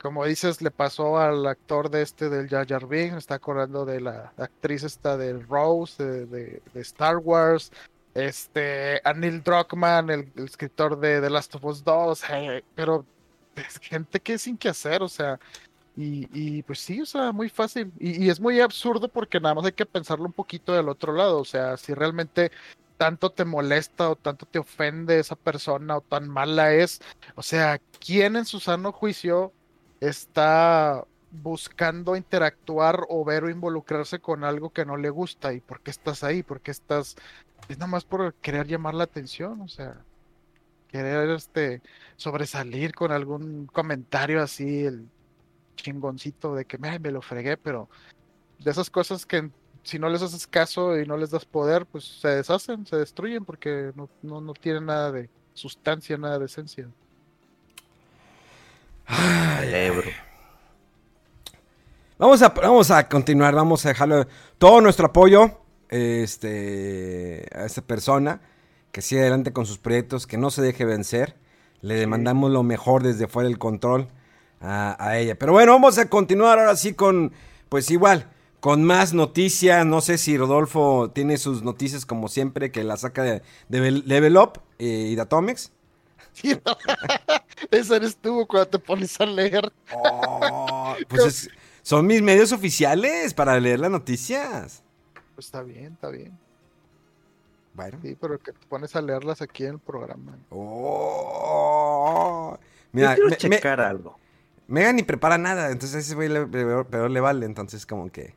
Como 0.00 0.24
dices, 0.24 0.62
le 0.62 0.70
pasó 0.70 1.18
al 1.18 1.46
actor 1.46 1.90
de 1.90 2.02
este 2.02 2.28
del 2.28 2.48
Jar 2.48 2.66
Jar 2.68 2.92
está 2.94 3.34
acordando 3.34 3.84
de 3.84 4.00
la 4.00 4.32
actriz 4.36 4.84
esta 4.84 5.16
de 5.16 5.38
Rose, 5.40 6.02
de, 6.02 6.62
Star 6.74 7.16
Wars. 7.18 7.72
Este, 8.14 9.00
a 9.04 9.12
Neil 9.12 9.42
Druckmann, 9.42 10.10
el, 10.10 10.32
escritor 10.36 10.98
de 10.98 11.20
The 11.20 11.30
Last 11.30 11.54
of 11.54 11.64
Us 11.64 11.84
2, 11.84 12.24
hey, 12.28 12.64
pero 12.74 13.04
es 13.54 13.78
gente 13.78 14.18
que 14.18 14.38
sin 14.38 14.56
que 14.56 14.68
hacer, 14.68 15.02
o 15.02 15.08
sea, 15.08 15.38
y, 16.00 16.62
pues 16.62 16.78
sí, 16.78 17.00
o 17.00 17.06
sea, 17.06 17.32
muy 17.32 17.48
fácil. 17.48 17.90
Y, 17.98 18.28
es 18.28 18.38
muy 18.38 18.60
absurdo 18.60 19.08
porque 19.08 19.40
nada 19.40 19.56
más 19.56 19.64
hay 19.64 19.72
que 19.72 19.84
pensarlo 19.84 20.26
un 20.26 20.32
poquito 20.32 20.72
del 20.72 20.88
otro 20.88 21.12
lado. 21.12 21.40
O 21.40 21.44
sea, 21.44 21.76
si 21.76 21.92
realmente 21.92 22.52
tanto 22.96 23.30
te 23.30 23.44
molesta 23.44 24.10
o 24.10 24.16
tanto 24.16 24.46
te 24.46 24.60
ofende 24.60 25.18
esa 25.18 25.34
persona 25.34 25.96
o 25.96 26.00
tan 26.00 26.28
mala 26.28 26.72
es, 26.72 27.00
o 27.34 27.42
sea, 27.42 27.80
¿quién 27.98 28.36
en 28.36 28.44
su 28.44 28.60
sano 28.60 28.92
juicio 28.92 29.52
está 30.00 31.04
buscando 31.30 32.16
interactuar 32.16 33.04
o 33.08 33.24
ver 33.24 33.44
o 33.44 33.50
involucrarse 33.50 34.18
con 34.20 34.44
algo 34.44 34.70
que 34.70 34.84
no 34.84 34.96
le 34.96 35.10
gusta? 35.10 35.52
¿Y 35.52 35.60
por 35.60 35.80
qué 35.80 35.90
estás 35.90 36.24
ahí? 36.24 36.42
¿Por 36.42 36.60
qué 36.60 36.70
estás...? 36.70 37.16
Es 37.68 37.78
nada 37.78 37.90
más 37.90 38.04
por 38.04 38.34
querer 38.34 38.66
llamar 38.66 38.94
la 38.94 39.04
atención, 39.04 39.60
o 39.60 39.68
sea, 39.68 40.00
querer 40.88 41.30
este 41.30 41.82
sobresalir 42.16 42.94
con 42.94 43.12
algún 43.12 43.66
comentario 43.66 44.42
así, 44.42 44.84
el 44.84 45.08
chingoncito 45.76 46.54
de 46.54 46.64
que 46.64 46.78
me, 46.78 46.98
lo 46.98 47.22
fregué, 47.22 47.56
pero 47.56 47.88
de 48.58 48.70
esas 48.70 48.90
cosas 48.90 49.26
que 49.26 49.50
si 49.82 49.98
no 49.98 50.08
les 50.08 50.22
haces 50.22 50.46
caso 50.46 50.98
y 50.98 51.06
no 51.06 51.16
les 51.16 51.30
das 51.30 51.44
poder, 51.44 51.86
pues 51.86 52.04
se 52.04 52.28
deshacen, 52.28 52.86
se 52.86 52.96
destruyen 52.96 53.44
porque 53.44 53.92
no, 53.94 54.08
no, 54.22 54.40
no 54.40 54.52
tienen 54.54 54.86
nada 54.86 55.12
de 55.12 55.30
sustancia, 55.54 56.18
nada 56.18 56.38
de 56.38 56.46
esencia. 56.46 56.88
Vamos 62.18 62.42
a, 62.42 62.48
vamos 62.48 62.90
a 62.90 63.08
continuar, 63.08 63.54
vamos 63.54 63.84
a 63.86 63.90
dejarle 63.90 64.26
todo 64.58 64.80
nuestro 64.80 65.06
apoyo 65.06 65.58
este, 65.88 67.48
a 67.54 67.64
esta 67.64 67.80
persona, 67.82 68.40
que 68.92 69.02
siga 69.02 69.22
adelante 69.22 69.52
con 69.52 69.66
sus 69.66 69.78
proyectos, 69.78 70.26
que 70.26 70.36
no 70.36 70.50
se 70.50 70.62
deje 70.62 70.84
vencer. 70.84 71.36
Le 71.80 71.94
demandamos 71.94 72.50
lo 72.50 72.62
mejor 72.64 73.04
desde 73.04 73.28
fuera 73.28 73.48
del 73.48 73.58
control 73.58 74.08
a, 74.60 74.96
a 74.98 75.16
ella. 75.18 75.38
Pero 75.38 75.52
bueno, 75.52 75.72
vamos 75.72 75.96
a 75.98 76.08
continuar 76.08 76.58
ahora 76.58 76.74
sí 76.74 76.92
con, 76.92 77.32
pues 77.68 77.88
igual, 77.92 78.28
con 78.58 78.82
más 78.82 79.14
noticias. 79.14 79.86
No 79.86 80.00
sé 80.00 80.18
si 80.18 80.36
Rodolfo 80.36 81.12
tiene 81.14 81.36
sus 81.36 81.62
noticias 81.62 82.04
como 82.04 82.26
siempre, 82.26 82.72
que 82.72 82.82
la 82.82 82.96
saca 82.96 83.22
de, 83.22 83.42
de 83.68 83.78
Level- 83.80 84.02
Level 84.06 84.36
Up 84.38 84.60
eh, 84.80 85.08
y 85.12 85.14
de 85.14 85.22
Atomics. 85.22 85.70
No. 86.44 86.76
Ese 87.70 87.96
eres 87.96 88.16
tú 88.16 88.46
cuando 88.46 88.68
te 88.68 88.78
pones 88.78 89.20
a 89.20 89.26
leer. 89.26 89.70
Oh, 89.92 90.94
pues 91.08 91.24
es- 91.24 91.50
son 91.82 92.06
mis 92.06 92.22
medios 92.22 92.52
oficiales 92.52 93.34
para 93.34 93.58
leer 93.60 93.80
las 93.80 93.90
noticias. 93.90 94.82
Pues 95.34 95.46
está 95.46 95.62
bien, 95.62 95.92
está 95.94 96.08
bien. 96.10 96.36
Bueno. 97.74 97.98
Sí, 98.02 98.16
pero 98.20 98.38
que 98.38 98.52
te 98.52 98.66
pones 98.66 98.94
a 98.96 99.00
leerlas 99.00 99.40
aquí 99.40 99.64
en 99.64 99.74
el 99.74 99.78
programa. 99.78 100.36
Oh. 100.50 102.58
Mira, 102.92 103.10
Yo 103.10 103.14
quiero 103.16 103.30
me- 103.30 103.48
me- 103.48 103.56
checar 103.56 103.80
algo. 103.80 104.18
Mega 104.66 104.92
ni 104.92 105.02
prepara 105.02 105.38
nada, 105.38 105.70
entonces 105.70 106.04
ese 106.04 106.14
güey 106.14 106.28
le, 106.28 106.46
le- 106.46 106.84
pero 106.84 107.08
le 107.08 107.20
vale, 107.20 107.46
entonces 107.46 107.86
como 107.86 108.10
que... 108.10 108.34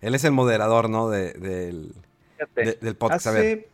Él 0.00 0.14
es 0.14 0.24
el 0.24 0.32
moderador, 0.32 0.90
¿no? 0.90 1.08
De- 1.08 1.32
del, 1.34 1.94
Fíjate, 2.36 2.64
de- 2.64 2.78
del 2.80 2.96
podcast. 2.96 3.26
A 3.28 3.30
ver. 3.30 3.68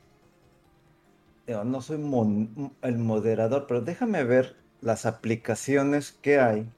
No 1.64 1.80
soy 1.82 1.98
mon- 1.98 2.76
el 2.82 2.98
moderador, 2.98 3.66
pero 3.66 3.80
déjame 3.80 4.22
ver 4.24 4.56
las 4.80 5.06
aplicaciones 5.06 6.12
que 6.12 6.38
hay. 6.38 6.68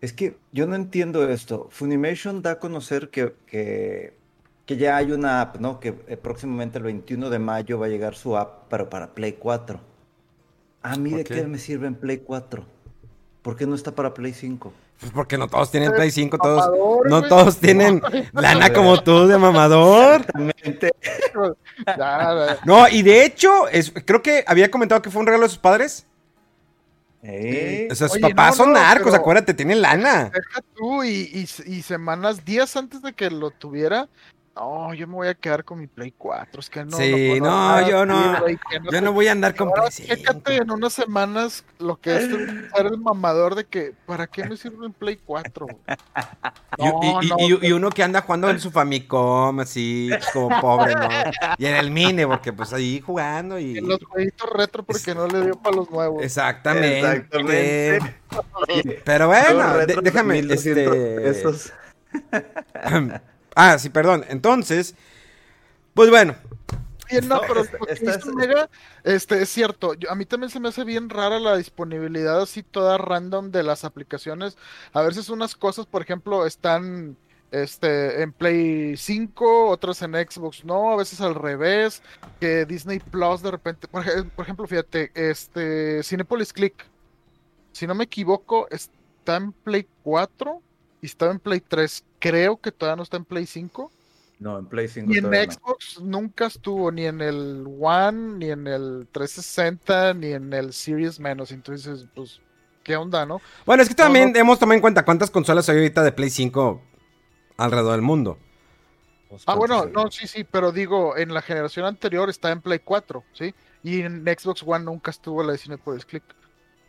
Es 0.00 0.12
que 0.12 0.36
yo 0.52 0.66
no 0.66 0.74
entiendo 0.76 1.28
esto. 1.28 1.68
Funimation 1.70 2.42
da 2.42 2.52
a 2.52 2.58
conocer 2.58 3.10
que, 3.10 3.34
que, 3.46 4.14
que 4.66 4.76
ya 4.76 4.96
hay 4.96 5.12
una 5.12 5.40
app, 5.42 5.56
¿no? 5.60 5.78
Que 5.80 5.88
eh, 6.08 6.16
próximamente 6.16 6.78
el 6.78 6.84
21 6.84 7.30
de 7.30 7.38
mayo 7.38 7.78
va 7.78 7.86
a 7.86 7.88
llegar 7.90 8.14
su 8.14 8.36
app, 8.36 8.68
pero 8.70 8.88
para 8.90 9.14
Play 9.14 9.34
4. 9.34 9.80
¿A 10.82 10.96
mí 10.96 11.14
de 11.14 11.24
Ok. 11.24 11.30
qué 11.30 11.44
me 11.46 11.58
sirve 11.58 11.86
en 11.88 11.96
Play 11.96 12.18
4? 12.18 12.64
¿Por 13.42 13.56
qué 13.56 13.66
no 13.66 13.74
está 13.74 13.92
para 13.94 14.12
Play 14.12 14.34
5? 14.34 14.72
Pues 15.00 15.12
porque 15.12 15.38
no 15.38 15.48
todos 15.48 15.70
tienen 15.70 15.92
Play 15.94 16.10
5, 16.10 16.36
todos... 16.38 16.66
Mamador, 16.66 17.08
No 17.08 17.18
güey. 17.20 17.28
todos 17.30 17.56
tienen 17.60 18.02
lana 18.32 18.72
como 18.72 19.02
tú 19.02 19.26
de 19.26 19.38
mamador. 19.38 20.20
Exactamente. 20.20 20.90
No, 22.66 22.86
y 22.88 23.02
de 23.02 23.24
hecho, 23.24 23.66
es, 23.68 23.90
creo 24.04 24.20
que 24.22 24.44
había 24.46 24.70
comentado 24.70 25.00
que 25.00 25.10
fue 25.10 25.20
un 25.20 25.26
regalo 25.26 25.44
de 25.44 25.48
sus 25.48 25.58
padres. 25.58 26.06
Eh, 27.22 27.88
O 27.90 27.94
sea, 27.94 28.08
sus 28.08 28.16
Oye, 28.16 28.34
papás 28.34 28.58
no, 28.58 28.64
son 28.64 28.72
no, 28.74 28.80
narcos, 28.80 29.14
acuérdate, 29.14 29.54
tienen 29.54 29.80
lana. 29.80 30.24
Deja 30.24 30.60
tú 30.76 31.02
y, 31.02 31.30
y, 31.32 31.48
y 31.72 31.82
semanas, 31.82 32.44
días 32.44 32.76
antes 32.76 33.00
de 33.00 33.14
que 33.14 33.30
lo 33.30 33.50
tuviera. 33.50 34.08
No, 34.56 34.92
yo 34.92 35.06
me 35.06 35.14
voy 35.14 35.28
a 35.28 35.34
quedar 35.34 35.64
con 35.64 35.78
mi 35.78 35.86
Play 35.86 36.12
4. 36.18 36.60
Es 36.60 36.68
que 36.68 36.84
no. 36.84 36.96
Sí, 36.96 37.10
puedo 37.38 37.44
no, 37.44 37.50
nada, 37.50 37.88
yo 37.88 38.04
no. 38.04 38.46
Yo 38.90 39.00
no 39.00 39.12
voy 39.12 39.28
a 39.28 39.32
andar 39.32 39.54
con 39.54 39.70
Play 39.72 39.88
5. 39.90 40.14
chécate 40.14 40.56
en 40.56 40.70
unas 40.70 40.92
semanas 40.92 41.64
lo 41.78 41.96
que 41.98 42.16
es 42.16 42.22
ser 42.74 42.86
el 42.86 42.98
mamador 42.98 43.54
de 43.54 43.64
que, 43.64 43.94
¿para 44.06 44.26
qué 44.26 44.44
me 44.44 44.56
sirve 44.56 44.86
un 44.86 44.92
Play 44.92 45.18
4? 45.24 45.66
güey? 45.66 45.78
Y, 46.78 46.82
y- 46.82 46.90
No, 46.90 47.22
y- 47.22 47.28
no, 47.28 47.36
y- 47.38 47.66
y 47.68 47.72
uno 47.72 47.90
que 47.90 48.02
anda 48.02 48.22
jugando 48.22 48.50
en 48.50 48.58
su 48.58 48.70
Famicom, 48.72 49.60
así, 49.60 50.08
pues, 50.10 50.26
como 50.32 50.60
pobre, 50.60 50.94
¿no? 50.94 51.08
Y 51.56 51.66
en 51.66 51.76
el 51.76 51.90
Mine, 51.90 52.26
porque 52.26 52.52
pues 52.52 52.72
ahí 52.72 53.00
jugando 53.00 53.58
y... 53.58 53.78
en 53.78 53.88
los 53.88 54.02
jueguitos 54.04 54.50
retro 54.50 54.82
porque 54.82 55.14
no 55.14 55.26
le 55.28 55.42
dio 55.44 55.54
para 55.54 55.76
los 55.76 55.88
nuevos. 55.90 56.22
Exactamente. 56.24 57.26
Exactamente. 57.30 59.02
Pero 59.04 59.28
bueno, 59.28 59.78
déjame, 60.02 60.34
1200 60.42 60.94
este... 60.94 61.20
pesos. 61.20 61.72
ah, 63.54 63.78
sí, 63.78 63.90
perdón. 63.90 64.24
Entonces, 64.28 64.94
pues 65.94 66.10
bueno, 66.10 66.36
Bien, 67.10 67.28
no, 67.28 67.40
pero 67.40 67.64
Mega, 68.36 68.70
este, 69.02 69.42
es 69.42 69.48
cierto. 69.48 69.94
Yo- 69.94 70.10
a 70.10 70.14
mí 70.14 70.24
también 70.24 70.50
se 70.50 70.60
me 70.60 70.68
hace 70.68 70.84
bien 70.84 71.10
rara 71.10 71.40
la 71.40 71.56
disponibilidad 71.56 72.40
así 72.40 72.62
toda 72.62 72.98
random 72.98 73.50
de 73.50 73.62
las 73.62 73.84
aplicaciones. 73.84 74.56
A 74.92 75.02
veces 75.02 75.28
unas 75.28 75.56
cosas, 75.56 75.86
por 75.86 76.02
ejemplo, 76.02 76.46
están 76.46 77.16
este, 77.50 78.22
en 78.22 78.32
Play 78.32 78.96
5, 78.96 79.68
otras 79.70 80.02
en 80.02 80.12
Xbox 80.12 80.64
no, 80.64 80.92
a 80.92 80.96
veces 80.96 81.20
al 81.20 81.34
revés. 81.34 82.02
Que 82.38 82.64
Disney 82.64 83.00
Plus 83.00 83.42
de 83.42 83.50
repente, 83.50 83.88
por, 83.88 84.04
por 84.30 84.44
ejemplo, 84.44 84.66
fíjate, 84.68 85.10
este, 85.14 86.02
Cinepolis 86.04 86.52
Click, 86.52 86.86
si 87.72 87.86
no 87.86 87.94
me 87.94 88.04
equivoco, 88.04 88.68
está 88.70 89.36
en 89.36 89.52
Play 89.52 89.88
4 90.04 90.62
y 91.02 91.06
estaba 91.06 91.32
en 91.32 91.40
Play 91.40 91.60
3. 91.60 92.04
Creo 92.18 92.58
que 92.60 92.72
todavía 92.72 92.96
no 92.96 93.02
está 93.04 93.16
en 93.16 93.24
Play 93.24 93.46
5. 93.46 93.92
No, 94.38 94.58
en 94.58 94.66
Play 94.66 94.88
5 94.88 95.12
Y 95.12 95.18
en 95.18 95.22
todavía 95.22 95.46
no. 95.46 95.52
Xbox 95.52 96.00
nunca 96.00 96.46
estuvo, 96.46 96.90
ni 96.90 97.06
en 97.06 97.20
el 97.20 97.64
One, 97.80 98.38
ni 98.38 98.50
en 98.50 98.66
el 98.66 99.08
360, 99.12 100.14
ni 100.14 100.32
en 100.32 100.52
el 100.52 100.72
Series 100.72 101.20
menos. 101.20 101.52
Entonces, 101.52 102.06
pues, 102.14 102.40
¿qué 102.82 102.96
onda, 102.96 103.26
no? 103.26 103.42
bueno, 103.66 103.82
es 103.82 103.88
que 103.88 103.94
también 103.94 104.32
No, 104.32 104.32
no. 104.32 104.38
hemos 104.38 104.58
tomado 104.58 104.76
en 104.76 104.80
cuenta 104.80 105.04
cuántas 105.04 105.30
consolas 105.30 105.68
hay 105.68 105.76
ahorita 105.76 106.02
de 106.02 106.12
Play 106.12 106.30
5 106.30 106.82
alrededor 107.58 107.92
del 107.92 108.02
mundo. 108.02 108.38
Pues, 109.28 109.44
Ah, 109.46 109.54
bueno, 109.54 109.86
no, 109.86 110.10
sí, 110.10 110.26
sí, 110.26 110.44
pero 110.44 110.72
digo, 110.72 111.16
en 111.16 111.32
la 111.34 111.42
generación 111.42 111.86
anterior 111.86 112.28
está 112.30 112.50
en 112.50 112.62
Play 112.62 112.80
4, 112.80 113.24
¿sí? 113.32 113.54
Y 113.82 114.02
en 114.02 114.24
Xbox 114.24 114.62
One 114.66 114.84
nunca 114.84 115.10
estuvo 115.10 115.42
la 115.42 115.52
de 115.52 115.58
Cinepolis 115.58 116.04
Click. 116.04 116.24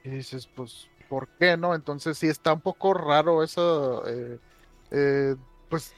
Y 0.03 0.09
dices, 0.09 0.47
pues, 0.47 0.90
¿por 1.11 1.27
qué, 1.37 1.57
no? 1.57 1.75
Entonces, 1.75 2.17
sí, 2.17 2.27
está 2.27 2.53
un 2.53 2.61
poco 2.61 2.93
raro 2.93 3.43
eso. 3.43 4.07
eh, 4.07 4.39
eh, 4.91 5.35
pues, 5.67 5.93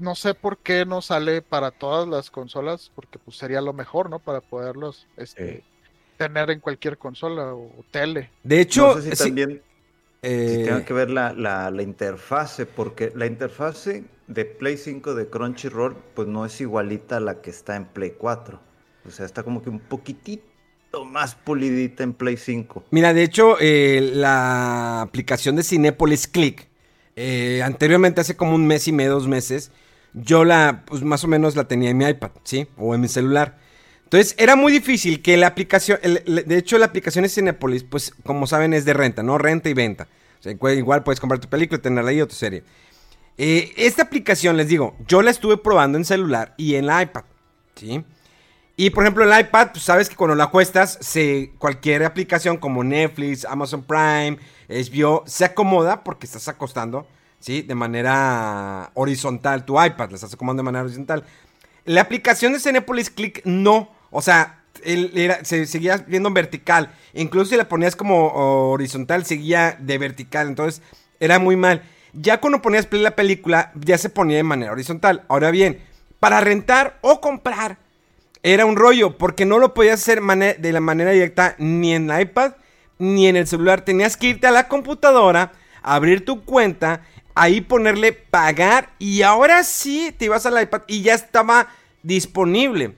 no 0.00 0.14
sé 0.14 0.34
por 0.34 0.58
qué 0.58 0.86
no 0.86 1.02
sale 1.02 1.42
para 1.42 1.72
todas 1.72 2.06
las 2.06 2.30
consolas, 2.30 2.92
porque 2.94 3.18
pues 3.18 3.36
sería 3.36 3.60
lo 3.60 3.72
mejor, 3.72 4.08
¿no? 4.08 4.20
Para 4.20 4.40
poderlos 4.40 5.08
este, 5.16 5.64
tener 6.16 6.50
en 6.50 6.60
cualquier 6.60 6.96
consola 6.96 7.54
o, 7.54 7.84
tele. 7.90 8.30
De 8.44 8.60
hecho, 8.60 8.94
No 8.94 9.02
sé 9.02 9.10
si 9.10 9.16
sí, 9.16 9.24
también 9.24 9.62
eh, 10.22 10.48
si 10.48 10.64
tenga 10.64 10.84
que 10.84 10.92
ver 10.92 11.10
la, 11.10 11.32
la, 11.32 11.72
la 11.72 11.82
interfase, 11.82 12.66
porque 12.66 13.10
la 13.16 13.26
interfase 13.26 14.04
de 14.28 14.44
Play 14.44 14.76
5 14.76 15.16
de 15.16 15.28
Crunchyroll, 15.28 15.96
pues 16.14 16.28
no 16.28 16.46
es 16.46 16.60
igualita 16.60 17.16
a 17.16 17.20
la 17.20 17.40
que 17.40 17.50
está 17.50 17.74
en 17.74 17.86
Play 17.86 18.12
4. 18.16 18.60
O 19.06 19.10
sea, 19.10 19.26
está 19.26 19.42
como 19.42 19.60
que 19.60 19.70
un 19.70 19.80
poquitito 19.80 20.55
más 21.04 21.34
pulidita 21.34 22.02
en 22.02 22.12
Play 22.12 22.36
5. 22.36 22.84
Mira, 22.90 23.12
de 23.14 23.22
hecho, 23.22 23.56
eh, 23.60 24.10
la 24.14 25.02
aplicación 25.02 25.56
de 25.56 25.62
Cinepolis 25.62 26.26
Click, 26.26 26.66
eh, 27.16 27.62
anteriormente, 27.64 28.20
hace 28.20 28.36
como 28.36 28.54
un 28.54 28.66
mes 28.66 28.88
y 28.88 28.92
medio, 28.92 29.12
dos 29.12 29.28
meses, 29.28 29.70
yo 30.14 30.44
la, 30.44 30.82
pues 30.86 31.02
más 31.02 31.24
o 31.24 31.28
menos 31.28 31.56
la 31.56 31.68
tenía 31.68 31.90
en 31.90 31.96
mi 31.98 32.06
iPad, 32.06 32.30
¿sí? 32.44 32.66
O 32.76 32.94
en 32.94 33.00
mi 33.02 33.08
celular. 33.08 33.58
Entonces, 34.04 34.34
era 34.38 34.56
muy 34.56 34.72
difícil 34.72 35.20
que 35.20 35.36
la 35.36 35.48
aplicación, 35.48 35.98
de 36.02 36.56
hecho, 36.56 36.78
la 36.78 36.86
aplicación 36.86 37.24
de 37.24 37.28
Cinepolis, 37.28 37.82
pues, 37.84 38.12
como 38.24 38.46
saben, 38.46 38.72
es 38.72 38.84
de 38.84 38.92
renta, 38.94 39.22
¿no? 39.22 39.36
Renta 39.36 39.68
y 39.68 39.74
venta. 39.74 40.06
O 40.38 40.42
sea, 40.42 40.52
igual- 40.52 40.78
igual 40.78 41.02
puedes 41.02 41.18
comprar 41.20 41.40
tu 41.40 41.48
película 41.48 41.78
y 41.78 41.82
tenerla 41.82 42.10
ahí 42.10 42.20
o 42.20 42.28
tu 42.28 42.34
serie. 42.34 42.62
Eh, 43.38 43.72
esta 43.76 44.02
aplicación, 44.04 44.56
les 44.56 44.68
digo, 44.68 44.96
yo 45.08 45.20
la 45.22 45.30
estuve 45.30 45.56
probando 45.58 45.98
en 45.98 46.04
celular 46.04 46.54
y 46.56 46.76
en 46.76 46.86
la 46.86 47.02
iPad, 47.02 47.24
¿sí? 47.74 48.02
Y 48.78 48.90
por 48.90 49.04
ejemplo, 49.04 49.24
el 49.24 49.40
iPad, 49.40 49.68
pues 49.72 49.84
sabes 49.84 50.08
que 50.10 50.16
cuando 50.16 50.34
la 50.34 50.44
acuestas, 50.44 50.98
se, 51.00 51.52
cualquier 51.58 52.04
aplicación 52.04 52.58
como 52.58 52.84
Netflix, 52.84 53.46
Amazon 53.46 53.82
Prime, 53.82 54.38
HBO, 54.68 55.22
se 55.26 55.46
acomoda 55.46 56.04
porque 56.04 56.26
estás 56.26 56.46
acostando, 56.48 57.06
¿sí? 57.40 57.62
De 57.62 57.74
manera 57.74 58.90
horizontal, 58.94 59.64
tu 59.64 59.82
iPad, 59.82 60.10
la 60.10 60.14
estás 60.16 60.34
acomodando 60.34 60.60
de 60.62 60.64
manera 60.66 60.84
horizontal. 60.84 61.24
La 61.86 62.02
aplicación 62.02 62.52
de 62.52 62.60
Cinepolis 62.60 63.08
Click 63.08 63.40
no, 63.46 63.90
o 64.10 64.20
sea, 64.20 64.62
él 64.84 65.10
era- 65.14 65.42
se 65.44 65.64
seguía 65.66 65.96
viendo 66.06 66.28
en 66.28 66.34
vertical. 66.34 66.90
Incluso 67.14 67.50
si 67.52 67.56
la 67.56 67.68
ponías 67.68 67.96
como 67.96 68.70
horizontal, 68.72 69.24
seguía 69.24 69.78
de 69.80 69.96
vertical, 69.96 70.48
entonces 70.48 70.82
era 71.18 71.38
muy 71.38 71.56
mal. 71.56 71.82
Ya 72.12 72.40
cuando 72.40 72.60
ponías 72.60 72.84
play 72.86 73.00
la 73.02 73.16
película, 73.16 73.72
ya 73.74 73.96
se 73.96 74.10
ponía 74.10 74.36
de 74.36 74.42
manera 74.42 74.72
horizontal. 74.72 75.24
Ahora 75.28 75.50
bien, 75.50 75.80
para 76.20 76.40
rentar 76.40 76.98
o 77.00 77.20
comprar, 77.22 77.78
era 78.46 78.64
un 78.64 78.76
rollo, 78.76 79.18
porque 79.18 79.44
no 79.44 79.58
lo 79.58 79.74
podías 79.74 80.00
hacer 80.00 80.22
de 80.22 80.72
la 80.72 80.80
manera 80.80 81.10
directa 81.10 81.56
ni 81.58 81.92
en 81.92 82.16
iPad 82.16 82.52
ni 82.96 83.26
en 83.26 83.34
el 83.34 83.48
celular. 83.48 83.80
Tenías 83.80 84.16
que 84.16 84.28
irte 84.28 84.46
a 84.46 84.52
la 84.52 84.68
computadora, 84.68 85.50
abrir 85.82 86.24
tu 86.24 86.44
cuenta, 86.44 87.02
ahí 87.34 87.60
ponerle 87.60 88.12
pagar 88.12 88.90
y 89.00 89.22
ahora 89.22 89.64
sí 89.64 90.14
te 90.16 90.26
ibas 90.26 90.46
al 90.46 90.62
iPad 90.62 90.82
y 90.86 91.02
ya 91.02 91.14
estaba 91.14 91.70
disponible. 92.04 92.94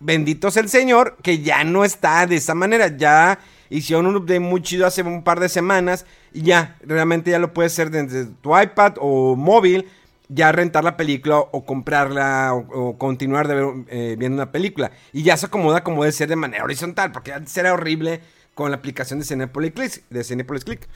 Bendito 0.00 0.50
sea 0.50 0.62
el 0.62 0.70
Señor 0.70 1.18
que 1.22 1.40
ya 1.40 1.62
no 1.62 1.84
está 1.84 2.26
de 2.26 2.36
esa 2.36 2.54
manera. 2.54 2.96
Ya 2.96 3.38
hicieron 3.68 4.06
un 4.06 4.16
update 4.16 4.40
muy 4.40 4.62
chido 4.62 4.86
hace 4.86 5.02
un 5.02 5.22
par 5.22 5.40
de 5.40 5.50
semanas 5.50 6.06
y 6.32 6.40
ya, 6.40 6.78
realmente 6.80 7.30
ya 7.30 7.38
lo 7.38 7.52
puedes 7.52 7.72
hacer 7.72 7.90
desde 7.90 8.24
tu 8.40 8.58
iPad 8.58 8.94
o 8.98 9.36
móvil. 9.36 9.90
Ya 10.28 10.52
rentar 10.52 10.84
la 10.84 10.96
película 10.96 11.38
o 11.38 11.64
comprarla 11.64 12.52
o, 12.54 12.88
o 12.88 12.98
continuar 12.98 13.48
de 13.48 13.54
ver, 13.54 13.66
eh, 13.88 14.16
viendo 14.18 14.36
una 14.36 14.52
película. 14.52 14.90
Y 15.12 15.22
ya 15.22 15.36
se 15.36 15.46
acomoda 15.46 15.84
como 15.84 16.02
debe 16.02 16.12
ser 16.12 16.28
de 16.28 16.36
manera 16.36 16.64
horizontal, 16.64 17.12
porque 17.12 17.32
antes 17.32 17.56
era 17.56 17.72
horrible 17.72 18.20
con 18.54 18.70
la 18.70 18.78
aplicación 18.78 19.18
de 19.18 19.24
Cinepolis 19.24 19.72
Click. 19.72 20.02
De 20.10 20.24
Cinepolis 20.24 20.64
Click. 20.64 20.88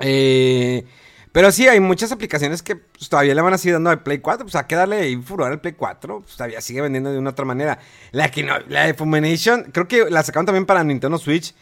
Eh, 0.00 0.84
pero 1.32 1.50
sí, 1.50 1.66
hay 1.66 1.80
muchas 1.80 2.12
aplicaciones 2.12 2.62
que 2.62 2.76
pues, 2.76 3.08
todavía 3.08 3.34
le 3.34 3.40
van 3.40 3.54
a 3.54 3.58
seguir 3.58 3.74
dando 3.74 3.90
al 3.90 4.02
Play 4.02 4.18
4. 4.18 4.44
Pues 4.44 4.54
hay 4.54 4.64
que 4.64 4.74
darle 4.76 5.18
furor 5.22 5.50
al 5.50 5.60
Play 5.60 5.72
4. 5.72 6.20
Pues, 6.20 6.36
todavía 6.36 6.60
sigue 6.60 6.82
vendiendo 6.82 7.10
de 7.10 7.18
una 7.18 7.30
otra 7.30 7.46
manera. 7.46 7.78
La 8.10 8.30
que 8.30 8.42
no, 8.42 8.58
la 8.68 8.86
de 8.86 8.94
Fumination, 8.94 9.70
creo 9.72 9.88
que 9.88 10.10
la 10.10 10.22
sacaron 10.22 10.44
también 10.44 10.66
para 10.66 10.84
Nintendo 10.84 11.18
Switch. 11.18 11.54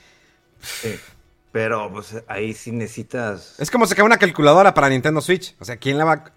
Sí. 0.61 0.99
Pero 1.53 1.91
pues 1.93 2.23
ahí 2.29 2.55
sí 2.55 2.73
necesitas. 2.73 3.59
Es 3.59 3.71
como 3.71 3.87
sacar 3.87 4.05
una 4.05 4.19
calculadora 4.19 4.75
para 4.75 4.89
Nintendo 4.89 5.21
Switch. 5.21 5.55
O 5.61 5.65
sea, 5.65 5.77
¿quién 5.77 5.99
la 5.99 6.05
va 6.05 6.13
a... 6.13 6.33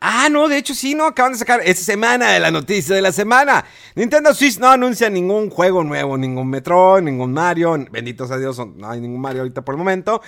Ah, 0.00 0.28
no, 0.30 0.48
de 0.48 0.58
hecho 0.58 0.74
sí, 0.74 0.94
no, 0.94 1.06
acaban 1.06 1.32
de 1.32 1.38
sacar 1.38 1.60
esta 1.64 1.84
semana 1.84 2.32
de 2.32 2.40
la 2.40 2.50
noticia 2.50 2.94
de 2.94 3.02
la 3.02 3.12
semana. 3.12 3.64
Nintendo 3.94 4.34
Switch 4.34 4.58
no 4.58 4.68
anuncia 4.68 5.08
ningún 5.08 5.50
juego 5.50 5.82
nuevo, 5.84 6.18
ningún 6.18 6.50
Metroid, 6.50 7.02
ningún 7.02 7.32
Mario. 7.32 7.78
Benditos 7.90 8.30
a 8.30 8.38
Dios, 8.38 8.58
no 8.58 8.90
hay 8.90 9.00
ningún 9.00 9.20
Mario 9.20 9.42
ahorita 9.42 9.62
por 9.62 9.74
el 9.74 9.78
momento. 9.78 10.20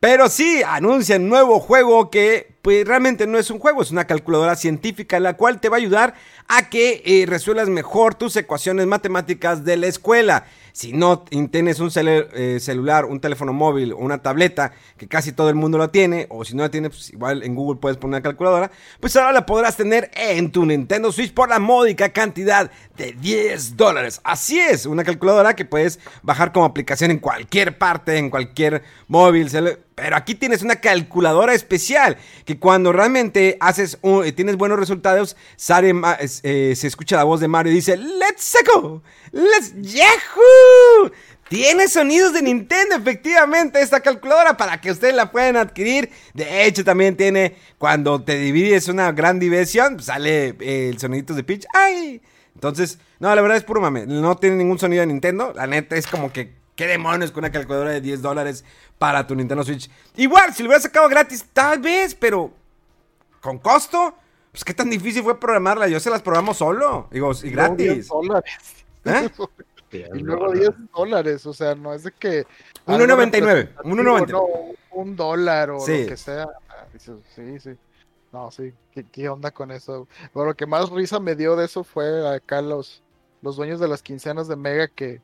Pero 0.00 0.28
sí 0.28 0.62
anuncia 0.64 1.16
un 1.16 1.28
nuevo 1.28 1.58
juego 1.58 2.08
que 2.08 2.54
pues 2.62 2.86
realmente 2.86 3.26
no 3.26 3.36
es 3.36 3.50
un 3.50 3.58
juego, 3.58 3.82
es 3.82 3.90
una 3.90 4.06
calculadora 4.06 4.54
científica 4.54 5.18
la 5.18 5.36
cual 5.36 5.60
te 5.60 5.68
va 5.68 5.76
a 5.76 5.80
ayudar 5.80 6.14
a 6.46 6.70
que 6.70 7.02
eh, 7.04 7.26
resuelvas 7.26 7.68
mejor 7.68 8.14
tus 8.14 8.36
ecuaciones 8.36 8.86
matemáticas 8.86 9.64
de 9.64 9.76
la 9.76 9.88
escuela. 9.88 10.46
Si 10.78 10.92
no 10.92 11.18
tienes 11.22 11.80
un 11.80 11.90
eh, 11.96 12.58
celular, 12.60 13.04
un 13.04 13.18
teléfono 13.18 13.52
móvil 13.52 13.94
o 13.94 13.96
una 13.96 14.22
tableta, 14.22 14.70
que 14.96 15.08
casi 15.08 15.32
todo 15.32 15.48
el 15.48 15.56
mundo 15.56 15.76
lo 15.76 15.90
tiene, 15.90 16.28
o 16.30 16.44
si 16.44 16.54
no 16.54 16.62
la 16.62 16.70
tiene, 16.70 16.88
pues 16.88 17.12
igual 17.12 17.42
en 17.42 17.56
Google 17.56 17.80
puedes 17.80 17.98
poner 17.98 18.18
una 18.18 18.22
calculadora, 18.22 18.70
pues 19.00 19.16
ahora 19.16 19.32
la 19.32 19.44
podrás 19.44 19.76
tener 19.76 20.08
en 20.14 20.52
tu 20.52 20.64
Nintendo 20.64 21.10
Switch 21.10 21.34
por 21.34 21.48
la 21.48 21.58
módica 21.58 22.10
cantidad 22.10 22.70
de 22.96 23.10
10 23.10 23.76
dólares. 23.76 24.20
Así 24.22 24.60
es, 24.60 24.86
una 24.86 25.02
calculadora 25.02 25.56
que 25.56 25.64
puedes 25.64 25.98
bajar 26.22 26.52
como 26.52 26.64
aplicación 26.64 27.10
en 27.10 27.18
cualquier 27.18 27.76
parte, 27.76 28.16
en 28.16 28.30
cualquier 28.30 28.84
móvil, 29.08 29.50
pero 29.98 30.14
aquí 30.14 30.36
tienes 30.36 30.62
una 30.62 30.76
calculadora 30.76 31.54
especial 31.54 32.16
que 32.44 32.56
cuando 32.56 32.92
realmente 32.92 33.56
haces 33.58 33.98
un, 34.00 34.30
tienes 34.32 34.56
buenos 34.56 34.78
resultados, 34.78 35.36
sale, 35.56 35.92
eh, 36.44 36.74
se 36.76 36.86
escucha 36.86 37.16
la 37.16 37.24
voz 37.24 37.40
de 37.40 37.48
Mario 37.48 37.72
y 37.72 37.76
dice, 37.76 37.96
¡Let's 37.96 38.56
go! 38.72 39.02
¡Let's 39.32 39.74
Yahoo! 39.74 41.10
Tiene 41.48 41.88
sonidos 41.88 42.32
de 42.32 42.42
Nintendo, 42.42 42.94
efectivamente, 42.94 43.80
esta 43.80 43.98
calculadora 43.98 44.56
para 44.56 44.80
que 44.80 44.92
ustedes 44.92 45.16
la 45.16 45.32
puedan 45.32 45.56
adquirir. 45.56 46.10
De 46.32 46.64
hecho, 46.64 46.84
también 46.84 47.16
tiene, 47.16 47.56
cuando 47.76 48.22
te 48.22 48.38
divides 48.38 48.86
una 48.86 49.10
gran 49.10 49.40
diversión, 49.40 49.94
pues 49.94 50.06
sale 50.06 50.54
eh, 50.60 50.90
el 50.90 51.00
sonidito 51.00 51.34
de 51.34 51.42
Peach. 51.42 51.66
¡Ay! 51.74 52.22
Entonces, 52.54 53.00
no, 53.18 53.34
la 53.34 53.42
verdad 53.42 53.56
es 53.56 53.64
puro 53.64 53.80
mame. 53.80 54.06
No 54.06 54.36
tiene 54.36 54.54
ningún 54.54 54.78
sonido 54.78 55.00
de 55.00 55.08
Nintendo. 55.08 55.52
La 55.56 55.66
neta 55.66 55.96
es 55.96 56.06
como 56.06 56.32
que, 56.32 56.54
¿qué 56.78 56.86
demonios 56.86 57.32
con 57.32 57.40
una 57.40 57.50
calculadora 57.50 57.90
de 57.90 58.00
10 58.00 58.22
dólares 58.22 58.64
para 58.98 59.26
tu 59.26 59.34
Nintendo 59.34 59.64
Switch? 59.64 59.90
Igual, 60.16 60.54
si 60.54 60.62
lo 60.62 60.68
hubiera 60.68 60.80
sacado 60.80 61.08
gratis, 61.08 61.44
tal 61.52 61.80
vez, 61.80 62.14
pero 62.14 62.52
con 63.40 63.58
costo. 63.58 64.14
Pues 64.52 64.64
qué 64.64 64.72
tan 64.72 64.88
difícil 64.88 65.24
fue 65.24 65.38
programarla. 65.38 65.88
Yo 65.88 65.98
se 65.98 66.08
las 66.08 66.22
programo 66.22 66.54
solo. 66.54 67.08
Digo, 67.10 67.32
y 67.42 67.50
gratis. 67.50 68.08
¿Eh? 69.04 69.28
Y 70.14 70.18
luego 70.20 70.52
10 70.52 70.70
dólares, 70.96 71.44
o 71.46 71.52
sea, 71.52 71.74
no 71.74 71.92
es 71.92 72.04
de 72.04 72.12
que... 72.12 72.46
1.99, 72.86 73.74
1.99. 73.78 74.28
No, 74.28 74.46
un 74.92 75.16
dólar 75.16 75.70
o 75.70 75.78
lo 75.78 75.84
que 75.84 76.16
sea. 76.16 76.48
Sí, 77.34 77.58
sí. 77.58 77.70
No, 78.32 78.50
sí, 78.52 78.72
¿Qué, 79.10 79.28
onda 79.28 79.50
con 79.50 79.72
eso? 79.72 80.06
Pero 80.32 80.46
lo 80.46 80.54
que 80.54 80.66
más 80.66 80.90
risa 80.90 81.18
me 81.18 81.34
dio 81.34 81.56
de 81.56 81.64
eso 81.64 81.82
fue 81.82 82.28
acá 82.36 82.62
los, 82.62 83.02
los 83.42 83.56
dueños 83.56 83.80
de 83.80 83.88
las 83.88 84.02
quincenas 84.02 84.46
de 84.46 84.56
Mega 84.56 84.86
que, 84.86 85.20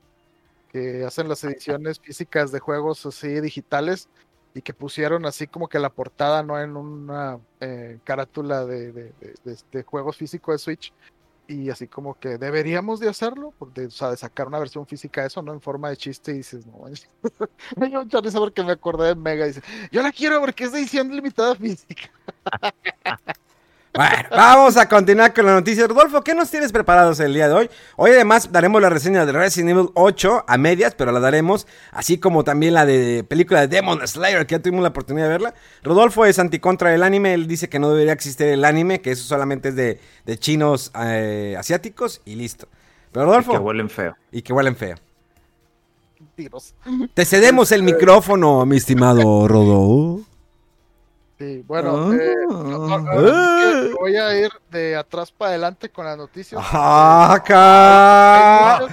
que 0.74 1.04
hacen 1.04 1.28
las 1.28 1.44
ediciones 1.44 2.00
físicas 2.00 2.50
de 2.50 2.58
juegos 2.58 3.06
así 3.06 3.40
digitales 3.40 4.08
y 4.54 4.60
que 4.60 4.74
pusieron 4.74 5.24
así 5.24 5.46
como 5.46 5.68
que 5.68 5.78
la 5.78 5.88
portada, 5.88 6.42
¿no? 6.42 6.60
En 6.60 6.76
una 6.76 7.38
eh, 7.60 8.00
carátula 8.02 8.64
de, 8.64 8.90
de, 8.90 9.12
de, 9.70 9.82
juegos 9.84 10.16
físicos 10.16 10.54
de 10.54 10.58
Switch, 10.58 10.92
y 11.46 11.70
así 11.70 11.86
como 11.86 12.18
que 12.18 12.38
deberíamos 12.38 12.98
de 12.98 13.08
hacerlo, 13.08 13.54
porque, 13.56 13.86
o 13.86 13.90
sea, 13.90 14.10
de 14.10 14.16
sacar 14.16 14.48
una 14.48 14.58
versión 14.58 14.84
física 14.84 15.20
de 15.20 15.28
eso, 15.28 15.42
¿no? 15.42 15.52
En 15.52 15.60
forma 15.60 15.90
de 15.90 15.96
chiste 15.96 16.32
y 16.32 16.38
dices, 16.38 16.66
no, 16.66 16.86
dio 17.86 18.02
mucha 18.02 18.20
risa 18.20 18.40
porque 18.40 18.64
me 18.64 18.72
acordé 18.72 19.08
de 19.08 19.14
Mega 19.14 19.44
y 19.44 19.48
dice, 19.50 19.62
yo 19.92 20.02
la 20.02 20.10
quiero 20.10 20.40
porque 20.40 20.64
es 20.64 20.72
de 20.72 20.80
edición 20.80 21.08
limitada 21.14 21.54
física. 21.54 22.10
Bueno, 23.96 24.28
vamos 24.32 24.76
a 24.76 24.88
continuar 24.88 25.32
con 25.32 25.46
la 25.46 25.52
noticia. 25.52 25.86
Rodolfo, 25.86 26.20
¿qué 26.22 26.34
nos 26.34 26.50
tienes 26.50 26.72
preparados 26.72 27.20
el 27.20 27.32
día 27.32 27.46
de 27.46 27.54
hoy? 27.54 27.70
Hoy 27.94 28.10
además 28.10 28.50
daremos 28.50 28.82
la 28.82 28.90
reseña 28.90 29.24
de 29.24 29.30
Resident 29.30 29.70
Evil 29.70 29.90
8 29.94 30.46
a 30.48 30.58
medias, 30.58 30.96
pero 30.96 31.12
la 31.12 31.20
daremos, 31.20 31.68
así 31.92 32.18
como 32.18 32.42
también 32.42 32.74
la 32.74 32.86
de 32.86 33.22
película 33.22 33.60
de 33.60 33.68
Demon 33.68 34.04
Slayer, 34.04 34.46
que 34.46 34.56
ya 34.56 34.58
tuvimos 34.58 34.82
la 34.82 34.88
oportunidad 34.88 35.26
de 35.26 35.30
verla. 35.30 35.54
Rodolfo 35.84 36.24
es 36.24 36.40
anticontra 36.40 36.90
del 36.90 37.04
anime, 37.04 37.34
él 37.34 37.46
dice 37.46 37.68
que 37.68 37.78
no 37.78 37.88
debería 37.90 38.14
existir 38.14 38.48
el 38.48 38.64
anime, 38.64 39.00
que 39.00 39.12
eso 39.12 39.22
solamente 39.22 39.68
es 39.68 39.76
de, 39.76 40.00
chinos 40.38 40.90
eh, 41.00 41.54
asiáticos 41.56 42.20
y 42.24 42.34
listo. 42.34 42.66
Pero 43.12 43.26
Rodolfo... 43.26 43.52
Y 43.52 43.54
que 43.54 43.62
huelen 43.62 43.90
feo. 43.90 44.16
Y 44.32 44.42
que 44.42 44.52
huelen 44.52 44.74
feo. 44.74 44.96
Te 47.14 47.24
cedemos 47.24 47.70
el 47.70 47.84
micrófono, 47.84 48.66
mi 48.66 48.76
estimado 48.76 49.46
Rodolfo. 49.46 50.33
Sí, 51.38 51.64
bueno, 51.66 52.14
eh, 52.14 52.34
ah. 52.48 53.88
voy 53.98 54.16
a 54.16 54.40
ir 54.40 54.50
de 54.70 54.94
atrás 54.94 55.32
para 55.32 55.50
adelante 55.50 55.88
con 55.88 56.04
las 56.04 56.16
noticias. 56.16 56.62
Acá. 56.72 57.56
Hay, 58.78 58.88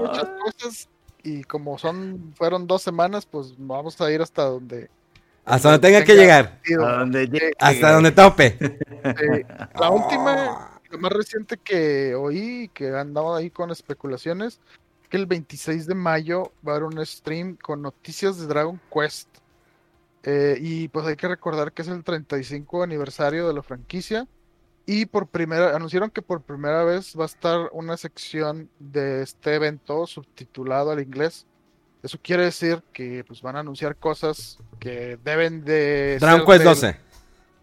muchas, 0.00 0.28
cosas 0.42 0.88
y 1.22 1.44
como 1.44 1.76
son 1.76 2.32
fueron 2.36 2.66
dos 2.66 2.82
semanas, 2.82 3.26
pues 3.26 3.54
vamos 3.58 4.00
a 4.00 4.10
ir 4.10 4.22
hasta 4.22 4.44
donde 4.44 4.88
hasta 5.44 5.70
donde 5.70 5.88
tenga, 5.88 6.04
que 6.04 6.14
llegar. 6.14 6.60
hasta 7.58 7.92
donde 7.92 8.12
tope. 8.12 8.58
La 9.80 9.90
última, 9.90 10.80
la 10.90 10.98
más 10.98 11.12
reciente 11.12 11.56
que 11.56 12.14
oí, 12.14 12.70
que 12.74 12.94
andaba 12.94 13.38
ahí 13.38 13.50
con 13.50 13.70
especulaciones, 13.70 14.60
que 15.08 15.16
el 15.16 15.26
26 15.26 15.86
de 15.86 15.94
mayo 15.94 16.52
va 16.66 16.72
a 16.72 16.76
haber 16.76 16.84
un 16.84 17.04
stream 17.04 17.56
con 17.56 17.80
noticias 17.80 18.38
de 18.38 18.46
Dragon 18.46 18.78
Quest. 18.92 19.28
Eh, 20.22 20.58
y 20.60 20.88
pues 20.88 21.06
hay 21.06 21.16
que 21.16 21.28
recordar 21.28 21.72
que 21.72 21.82
es 21.82 21.88
el 21.88 22.02
35 22.02 22.82
aniversario 22.82 23.46
de 23.46 23.54
la 23.54 23.62
franquicia. 23.62 24.26
Y 24.86 25.06
por 25.06 25.26
primera, 25.26 25.76
anunciaron 25.76 26.10
que 26.10 26.22
por 26.22 26.42
primera 26.42 26.82
vez 26.82 27.14
va 27.18 27.24
a 27.24 27.26
estar 27.26 27.68
una 27.72 27.96
sección 27.96 28.70
de 28.78 29.22
este 29.22 29.54
evento 29.54 30.06
subtitulado 30.06 30.90
al 30.90 31.00
inglés. 31.00 31.46
Eso 32.02 32.18
quiere 32.22 32.44
decir 32.44 32.82
que 32.92 33.24
pues 33.24 33.42
van 33.42 33.56
a 33.56 33.60
anunciar 33.60 33.96
cosas 33.96 34.58
que 34.78 35.18
deben 35.22 35.64
de 35.64 36.18
Dragon 36.18 36.46
Quest 36.46 36.64
12 36.64 36.96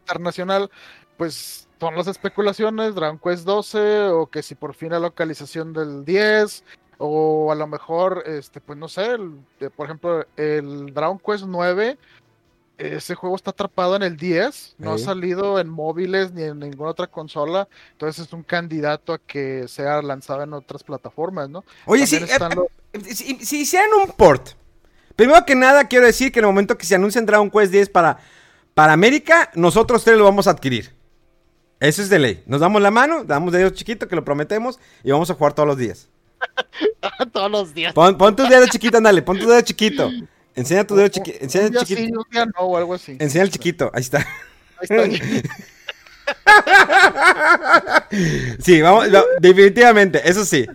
internacional. 0.01 0.69
Pues 1.17 1.67
son 1.79 1.95
las 1.95 2.07
especulaciones, 2.07 2.93
Dragon 2.93 3.17
Quest 3.17 3.45
12 3.45 4.03
o 4.09 4.27
que 4.27 4.43
si 4.43 4.55
por 4.55 4.75
fin 4.75 4.91
la 4.91 4.99
localización 4.99 5.73
del 5.73 6.05
10 6.05 6.63
o 6.97 7.51
a 7.51 7.55
lo 7.55 7.67
mejor 7.67 8.23
este 8.25 8.61
pues 8.61 8.77
no 8.77 8.87
sé, 8.87 9.17
por 9.75 9.85
ejemplo, 9.87 10.25
el 10.37 10.93
Dragon 10.93 11.19
Quest 11.19 11.45
9 11.47 11.97
ese 12.77 13.15
juego 13.15 13.35
está 13.35 13.51
atrapado 13.51 13.95
en 13.95 14.03
el 14.03 14.17
10, 14.17 14.75
no 14.79 14.93
ha 14.93 14.97
salido 14.97 15.59
en 15.59 15.69
móviles 15.69 16.31
ni 16.33 16.43
en 16.43 16.59
ninguna 16.59 16.91
otra 16.91 17.07
consola, 17.07 17.67
entonces 17.93 18.25
es 18.25 18.33
un 18.33 18.43
candidato 18.43 19.13
a 19.13 19.19
que 19.19 19.67
sea 19.67 20.01
lanzado 20.01 20.43
en 20.43 20.53
otras 20.53 20.83
plataformas, 20.83 21.49
¿no? 21.49 21.63
Oye, 21.85 22.05
si, 22.05 22.17
eh, 22.17 22.27
eh, 22.93 23.13
si, 23.13 23.61
hicieran 23.61 23.89
un 23.93 24.11
port, 24.11 24.49
primero 25.15 25.45
que 25.45 25.55
nada 25.55 25.87
quiero 25.87 26.05
decir 26.05 26.31
que 26.31 26.39
en 26.39 26.45
el 26.45 26.49
momento 26.49 26.77
que 26.77 26.85
se 26.85 26.95
anuncien 26.95 27.25
Dragon 27.25 27.49
Quest 27.49 27.71
10 27.71 27.89
para, 27.89 28.17
para 28.73 28.93
América, 28.93 29.51
nosotros 29.55 30.03
tres 30.03 30.17
lo 30.17 30.25
vamos 30.25 30.47
a 30.47 30.51
adquirir. 30.51 30.93
Eso 31.79 32.01
es 32.01 32.09
de 32.09 32.19
ley. 32.19 32.43
Nos 32.45 32.61
damos 32.61 32.81
la 32.81 32.89
mano, 32.89 33.23
damos 33.25 33.51
dedo 33.51 33.69
chiquito, 33.69 34.07
que 34.07 34.15
lo 34.15 34.23
prometemos, 34.23 34.79
y 35.03 35.11
vamos 35.11 35.29
a 35.29 35.33
jugar 35.33 35.53
todos 35.53 35.67
los 35.67 35.77
días. 35.77 36.09
todos 37.33 37.51
los 37.51 37.73
días. 37.73 37.93
Pon, 37.93 38.17
pon 38.17 38.35
tu 38.35 38.43
dedo 38.43 38.65
chiquito, 38.67 38.97
andale, 38.97 39.21
pon 39.21 39.37
tu 39.37 39.47
dedo 39.47 39.61
chiquito. 39.61 40.09
Enseña 40.55 40.85
tu 40.85 40.95
dedo 40.95 41.09
chiquito. 41.09 41.37
Enseña 41.41 41.65
el 41.65 41.73
chiquito. 41.73 42.01
Sí, 42.01 42.11
un 42.11 42.23
día 42.31 42.45
no, 42.45 42.61
o 42.61 42.77
algo 42.77 42.93
así. 42.93 43.17
Enseña 43.19 43.43
el 43.43 43.51
chiquito, 43.51 43.91
ahí 43.93 44.01
está. 44.01 44.25
Ahí 44.79 44.87
está. 44.89 45.05
sí, 48.59 48.81
vamos, 48.81 49.07
definitivamente, 49.39 50.27
eso 50.27 50.45
sí. 50.45 50.65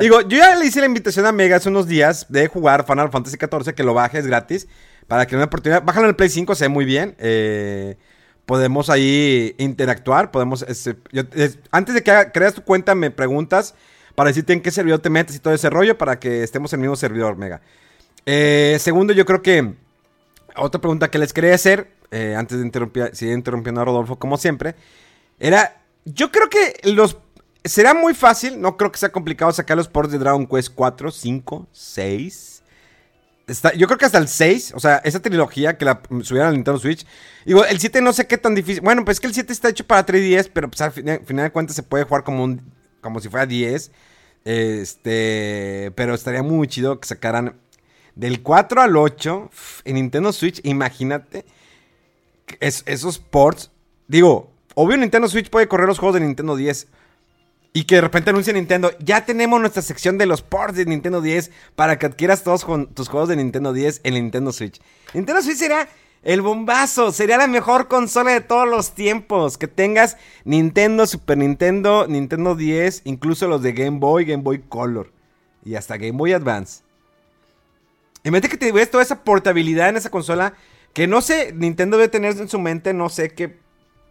Digo, 0.00 0.22
yo 0.22 0.38
ya 0.38 0.56
le 0.56 0.66
hice 0.66 0.80
la 0.80 0.86
invitación 0.86 1.26
a 1.26 1.32
Mega 1.32 1.56
hace 1.56 1.68
unos 1.68 1.86
días 1.86 2.26
de 2.28 2.46
jugar 2.48 2.86
Final 2.86 3.10
Fantasy 3.10 3.36
XIV, 3.36 3.74
que 3.74 3.82
lo 3.82 3.94
bajes 3.94 4.26
gratis, 4.26 4.68
para 5.06 5.26
que 5.26 5.36
una 5.36 5.46
oportunidad. 5.46 5.82
Bájalo 5.82 6.06
en 6.06 6.10
el 6.10 6.16
Play 6.16 6.28
5, 6.28 6.54
se 6.54 6.64
ve 6.64 6.68
muy 6.68 6.84
bien. 6.84 7.14
Eh, 7.18 7.96
podemos 8.46 8.90
ahí 8.90 9.54
interactuar, 9.58 10.30
podemos... 10.30 10.62
Este, 10.62 10.96
antes 11.70 11.94
de 11.94 12.02
que 12.02 12.30
creas 12.32 12.54
tu 12.54 12.62
cuenta, 12.62 12.94
me 12.94 13.10
preguntas 13.10 13.74
para 14.14 14.28
decirte 14.28 14.52
en 14.52 14.62
qué 14.62 14.70
servidor 14.70 15.00
te 15.00 15.10
metes 15.10 15.36
y 15.36 15.38
todo 15.38 15.54
ese 15.54 15.70
rollo, 15.70 15.96
para 15.96 16.18
que 16.18 16.42
estemos 16.42 16.72
en 16.72 16.80
el 16.80 16.82
mismo 16.82 16.96
servidor, 16.96 17.36
Mega. 17.36 17.60
Eh, 18.26 18.76
segundo, 18.80 19.12
yo 19.12 19.24
creo 19.24 19.42
que 19.42 19.74
otra 20.56 20.80
pregunta 20.80 21.10
que 21.10 21.18
les 21.18 21.32
quería 21.32 21.54
hacer, 21.54 21.92
eh, 22.10 22.34
antes 22.36 22.58
de 22.58 22.64
interrumpir, 22.64 23.10
seguir 23.12 23.34
interrumpiendo 23.34 23.80
a 23.80 23.84
Rodolfo, 23.84 24.18
como 24.18 24.36
siempre, 24.36 24.74
era, 25.38 25.82
yo 26.04 26.30
creo 26.30 26.48
que 26.48 26.80
los... 26.90 27.18
Será 27.64 27.92
muy 27.92 28.14
fácil, 28.14 28.60
no 28.60 28.76
creo 28.76 28.90
que 28.92 28.98
sea 28.98 29.10
complicado 29.10 29.52
sacar 29.52 29.76
los 29.76 29.88
ports 29.88 30.12
de 30.12 30.18
Dragon 30.18 30.46
Quest 30.46 30.72
4, 30.74 31.10
5, 31.10 31.66
6. 31.70 32.62
yo 33.76 33.86
creo 33.86 33.98
que 33.98 34.06
hasta 34.06 34.18
el 34.18 34.28
6, 34.28 34.72
o 34.74 34.80
sea, 34.80 34.98
esa 34.98 35.20
trilogía 35.20 35.76
que 35.76 35.84
la 35.84 36.00
subieron 36.22 36.48
al 36.48 36.54
Nintendo 36.54 36.78
Switch. 36.78 37.04
Digo, 37.44 37.64
el 37.64 37.78
7 37.78 38.00
no 38.00 38.12
sé 38.12 38.26
qué 38.26 38.38
tan 38.38 38.54
difícil. 38.54 38.82
Bueno, 38.82 39.04
pues 39.04 39.16
es 39.16 39.20
que 39.20 39.26
el 39.26 39.34
7 39.34 39.52
está 39.52 39.68
hecho 39.68 39.86
para 39.86 40.06
3DS, 40.06 40.50
pero 40.52 40.70
pues 40.70 40.80
al 40.80 40.92
final, 40.92 41.20
de 41.26 41.50
cuentas 41.50 41.76
se 41.76 41.82
puede 41.82 42.04
jugar 42.04 42.24
como 42.24 42.44
un 42.44 42.62
como 43.00 43.20
si 43.20 43.28
fuera 43.28 43.44
10. 43.44 43.90
Este, 44.44 45.92
pero 45.94 46.14
estaría 46.14 46.42
muy 46.42 46.68
chido 46.68 47.00
que 47.00 47.08
sacaran 47.08 47.56
del 48.18 48.42
4 48.42 48.82
al 48.82 48.96
8 48.96 49.50
en 49.84 49.94
Nintendo 49.94 50.32
Switch, 50.32 50.60
imagínate 50.64 51.44
esos 52.60 53.18
ports. 53.20 53.70
Digo, 54.08 54.50
obvio 54.74 54.96
Nintendo 54.96 55.28
Switch 55.28 55.50
puede 55.50 55.68
correr 55.68 55.86
los 55.86 56.00
juegos 56.00 56.14
de 56.14 56.26
Nintendo 56.26 56.56
10. 56.56 56.88
Y 57.74 57.84
que 57.84 57.94
de 57.94 58.00
repente 58.00 58.30
anuncie 58.30 58.52
Nintendo, 58.52 58.90
ya 58.98 59.24
tenemos 59.24 59.60
nuestra 59.60 59.82
sección 59.82 60.18
de 60.18 60.26
los 60.26 60.42
ports 60.42 60.76
de 60.76 60.86
Nintendo 60.86 61.20
10 61.20 61.52
para 61.76 61.96
que 61.96 62.06
adquieras 62.06 62.42
todos 62.42 62.66
tus 62.92 63.08
juegos 63.08 63.28
de 63.28 63.36
Nintendo 63.36 63.72
10 63.72 64.00
en 64.02 64.14
Nintendo 64.14 64.52
Switch. 64.52 64.80
Nintendo 65.14 65.40
Switch 65.40 65.58
sería 65.58 65.88
el 66.24 66.42
bombazo, 66.42 67.12
sería 67.12 67.38
la 67.38 67.46
mejor 67.46 67.86
consola 67.86 68.32
de 68.32 68.40
todos 68.40 68.66
los 68.66 68.96
tiempos. 68.96 69.58
Que 69.58 69.68
tengas 69.68 70.16
Nintendo, 70.44 71.06
Super 71.06 71.38
Nintendo, 71.38 72.08
Nintendo 72.08 72.56
10, 72.56 73.02
incluso 73.04 73.46
los 73.46 73.62
de 73.62 73.74
Game 73.74 74.00
Boy, 74.00 74.24
Game 74.24 74.42
Boy 74.42 74.64
Color 74.68 75.12
y 75.64 75.76
hasta 75.76 75.98
Game 75.98 76.18
Boy 76.18 76.32
Advance. 76.32 76.87
De 78.30 78.48
que 78.48 78.56
te 78.56 78.72
ves 78.72 78.90
toda 78.90 79.02
esa 79.02 79.24
portabilidad 79.24 79.88
en 79.88 79.96
esa 79.96 80.10
consola, 80.10 80.54
que 80.92 81.06
no 81.06 81.20
sé, 81.20 81.52
Nintendo 81.54 81.96
debe 81.96 82.08
tener 82.08 82.36
en 82.36 82.48
su 82.48 82.58
mente, 82.58 82.92
no 82.92 83.08
sé 83.08 83.30
qué 83.30 83.58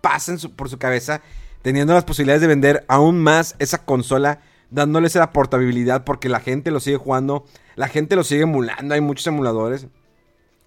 pasa 0.01 0.35
por 0.55 0.69
su 0.69 0.77
cabeza, 0.77 1.21
teniendo 1.61 1.93
las 1.93 2.03
posibilidades 2.03 2.41
de 2.41 2.47
vender 2.47 2.85
aún 2.87 3.19
más 3.21 3.55
esa 3.59 3.83
consola, 3.85 4.41
dándoles 4.69 5.15
esa 5.15 5.31
portabilidad, 5.31 6.03
porque 6.03 6.29
la 6.29 6.39
gente 6.39 6.71
lo 6.71 6.79
sigue 6.79 6.97
jugando, 6.97 7.45
la 7.75 7.87
gente 7.87 8.15
lo 8.15 8.23
sigue 8.23 8.43
emulando, 8.43 8.93
hay 8.93 9.01
muchos 9.01 9.27
emuladores, 9.27 9.87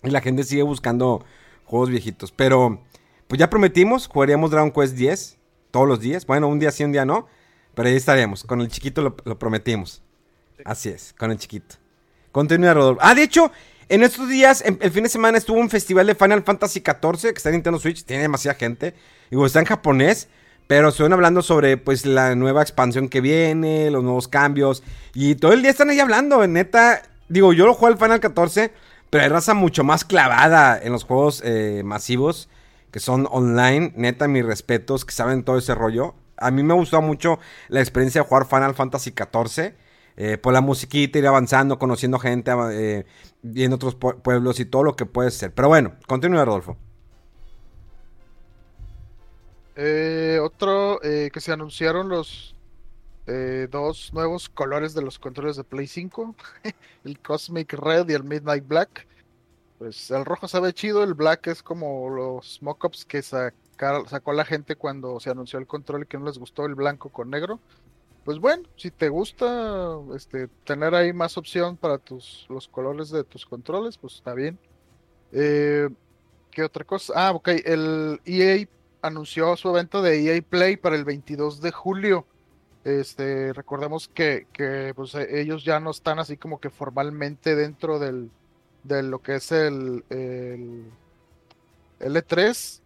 y 0.03 0.11
la 0.11 0.21
gente 0.21 0.45
sigue 0.45 0.63
buscando 0.63 1.25
juegos 1.65 1.91
viejitos. 1.91 2.33
Pero, 2.33 2.83
pues 3.29 3.39
ya 3.39 3.51
prometimos, 3.51 4.07
jugaríamos 4.07 4.51
Dragon 4.51 4.71
Quest 4.71 4.95
10 4.95 5.39
todos 5.71 5.89
los 5.89 6.01
días, 6.01 6.27
bueno, 6.27 6.49
un 6.49 6.59
día 6.59 6.71
sí, 6.71 6.85
un 6.85 6.93
día 6.93 7.05
no, 7.05 7.27
pero 7.75 7.89
ahí 7.89 7.97
estaríamos, 7.97 8.45
con 8.45 8.61
el 8.61 8.69
chiquito 8.69 9.03
lo, 9.03 9.17
lo 9.25 9.39
prometimos. 9.39 10.03
Así 10.65 10.91
es, 10.91 11.15
con 11.19 11.31
el 11.31 11.39
chiquito. 11.39 11.80
Continúa, 12.33 12.75
Rodolfo. 12.75 13.01
Ah, 13.03 13.15
de 13.15 13.23
hecho, 13.23 13.51
en 13.89 14.03
estos 14.03 14.29
días, 14.29 14.63
el 14.65 14.91
fin 14.91 15.03
de 15.03 15.09
semana 15.09 15.39
estuvo 15.39 15.59
un 15.59 15.71
festival 15.71 16.07
de 16.07 16.15
Final 16.15 16.43
Fantasy 16.43 16.81
XIV 16.81 17.33
que 17.33 17.39
está 17.39 17.49
en 17.49 17.57
Nintendo 17.57 17.79
Switch. 17.79 18.05
Tiene 18.05 18.23
demasiada 18.23 18.57
gente. 18.57 18.95
Digo, 19.31 19.45
está 19.47 19.59
en 19.59 19.67
japonés. 19.67 20.29
Pero 20.69 20.91
estuvieron 20.91 21.15
hablando 21.15 21.43
sobre 21.43 21.77
pues 21.77 22.07
la 22.07 22.37
nueva 22.37 22.63
expansión 22.63 23.09
que 23.09 23.21
viene, 23.21 23.91
los 23.91 24.05
nuevos 24.05 24.29
cambios. 24.29 24.85
Y 25.15 25.35
todo 25.35 25.53
el 25.53 25.63
día 25.63 25.73
están 25.73 25.91
ahí 25.91 25.99
hablando. 25.99 26.47
Neta, 26.47 27.03
digo, 27.29 27.53
yo 27.53 27.67
lo 27.67 27.75
juego 27.75 27.93
al 27.93 27.99
Final 27.99 28.21
14, 28.21 28.73
pero 29.11 29.25
hay 29.25 29.29
raza 29.29 29.55
mucho 29.55 29.83
más 29.83 30.05
clavada 30.05 30.79
en 30.81 30.93
los 30.93 31.03
juegos 31.03 31.43
eh, 31.45 31.83
masivos 31.85 32.49
que 32.93 33.01
son 33.01 33.27
online. 33.33 33.93
Neta, 33.97 34.29
mis 34.29 34.45
respetos, 34.45 35.05
que 35.05 35.11
saben 35.13 35.43
todo 35.43 35.59
ese 35.59 35.75
rollo. 35.75 36.15
A 36.37 36.53
mí 36.53 36.63
me 36.63 36.75
gustó 36.75 37.03
mucho 37.03 37.41
la 37.67 37.81
experiencia 37.81 38.23
de 38.23 38.29
jugar 38.29 38.47
Final 38.47 38.77
Fantasy 38.77 39.11
XIV 39.11 39.75
eh, 40.23 40.37
por 40.37 40.53
la 40.53 40.61
musiquita, 40.61 41.19
ir 41.19 41.27
avanzando, 41.27 41.79
conociendo 41.79 42.19
gente, 42.19 42.53
eh, 42.73 43.07
en 43.43 43.73
otros 43.73 43.95
pueblos 43.95 44.61
y 44.61 44.67
todo 44.67 44.85
lo 44.85 44.95
que 44.95 45.07
puede 45.07 45.31
ser. 45.31 45.55
Pero 45.55 45.69
bueno, 45.69 45.95
continúa, 46.07 46.45
Rodolfo. 46.45 46.77
Eh, 49.77 50.39
otro 50.43 51.03
eh, 51.03 51.31
que 51.33 51.41
se 51.41 51.53
anunciaron 51.53 52.11
los 52.11 52.55
dos 53.71 54.13
nuevos 54.13 54.49
colores 54.49 54.93
de 54.93 55.03
los 55.03 55.19
controles 55.21 55.57
de 55.57 55.63
Play 55.63 55.87
5, 55.87 56.35
el 57.05 57.19
Cosmic 57.21 57.73
Red 57.75 58.09
y 58.11 58.15
el 58.15 58.25
Midnight 58.25 58.67
Black. 58.67 59.07
Pues 59.79 60.11
el 60.11 60.27
rojo 60.27 60.49
sabe 60.49 60.75
chido, 60.75 61.03
el 61.03 61.15
black 61.15 61.47
es 61.47 61.63
como 61.63 62.11
los 62.11 62.61
mockups 62.61 63.07
que 63.07 63.23
sacó 63.23 64.33
la 64.35 64.45
gente 64.45 64.77
cuando 64.77 65.21
se 65.21 65.31
anunció 65.31 65.59
el 65.61 65.67
control 65.67 66.03
y 66.03 66.07
que 66.07 66.19
no 66.19 66.27
les 66.27 66.39
gustó 66.39 66.67
el 66.67 66.75
blanco 66.75 67.09
con 67.09 67.31
negro 67.31 67.61
pues 68.25 68.39
bueno, 68.39 68.65
si 68.77 68.91
te 68.91 69.09
gusta 69.09 69.99
este, 70.15 70.49
tener 70.65 70.95
ahí 70.95 71.13
más 71.13 71.37
opción 71.39 71.77
para 71.77 71.99
tus 71.99 72.47
los 72.49 72.69
colores 72.69 73.11
de 73.11 73.25
tus 73.25 73.47
controles, 73.47 73.97
pues 73.99 74.15
está 74.15 74.35
bien. 74.35 74.59
Eh, 75.33 75.89
¿Qué 76.51 76.63
otra 76.63 76.85
cosa? 76.85 77.13
Ah, 77.17 77.33
ok, 77.33 77.49
el 77.65 78.21
EA 78.25 78.67
anunció 79.03 79.57
su 79.57 79.69
evento 79.71 80.03
de 80.03 80.37
EA 80.37 80.43
Play 80.43 80.77
para 80.77 80.97
el 80.97 81.05
22 81.05 81.61
de 81.61 81.71
julio. 81.71 82.27
Este, 82.85 83.53
recordemos 83.53 84.09
que, 84.09 84.47
que 84.53 84.93
pues, 84.95 85.15
ellos 85.15 85.65
ya 85.65 85.81
no 85.81 85.91
están 85.91 86.19
así 86.19 86.37
como 86.37 86.61
que 86.61 86.71
formalmente 86.71 87.55
dentro 87.55 87.99
del, 87.99 88.31
de 88.85 89.03
lo 89.03 89.21
que 89.21 89.37
es 89.37 89.53
el, 89.53 90.05
el, 90.11 90.85
el 92.01 92.17
E3. 92.17 92.81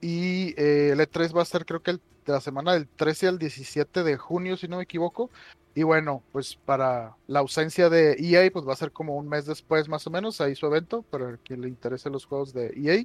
Y 0.00 0.54
eh, 0.60 0.90
el 0.92 1.00
E3 1.00 1.36
va 1.36 1.42
a 1.42 1.46
ser 1.46 1.66
creo 1.66 1.82
que 1.82 1.92
el 1.92 2.00
de 2.26 2.32
la 2.32 2.40
semana 2.40 2.72
del 2.74 2.86
13 2.86 3.28
al 3.28 3.38
17 3.38 4.02
de 4.02 4.16
junio, 4.16 4.56
si 4.56 4.68
no 4.68 4.78
me 4.78 4.84
equivoco. 4.84 5.30
Y 5.74 5.82
bueno, 5.84 6.22
pues 6.32 6.56
para 6.56 7.16
la 7.26 7.40
ausencia 7.40 7.88
de 7.88 8.16
EA, 8.18 8.50
pues 8.50 8.66
va 8.66 8.72
a 8.72 8.76
ser 8.76 8.92
como 8.92 9.16
un 9.16 9.28
mes 9.28 9.46
después 9.46 9.88
más 9.88 10.06
o 10.06 10.10
menos, 10.10 10.40
ahí 10.40 10.54
su 10.54 10.66
evento, 10.66 11.02
para 11.02 11.36
quien 11.38 11.60
le 11.60 11.68
interese 11.68 12.10
los 12.10 12.26
juegos 12.26 12.52
de 12.52 12.72
EA. 12.76 13.04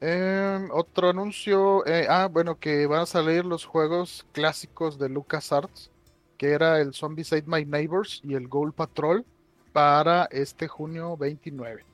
Em, 0.00 0.68
otro 0.72 1.10
anuncio, 1.10 1.84
eh, 1.86 2.06
ah, 2.08 2.28
bueno, 2.30 2.58
que 2.58 2.86
van 2.86 3.00
a 3.00 3.06
salir 3.06 3.44
los 3.44 3.64
juegos 3.64 4.26
clásicos 4.32 4.98
de 4.98 5.08
LucasArts, 5.08 5.90
que 6.36 6.50
era 6.50 6.80
el 6.80 6.92
Zombies 6.94 7.32
Ate 7.32 7.46
My 7.46 7.64
Neighbors 7.64 8.20
y 8.22 8.34
el 8.34 8.46
Gold 8.46 8.74
Patrol 8.74 9.24
para 9.72 10.26
este 10.26 10.68
junio 10.68 11.16
29. 11.16 11.84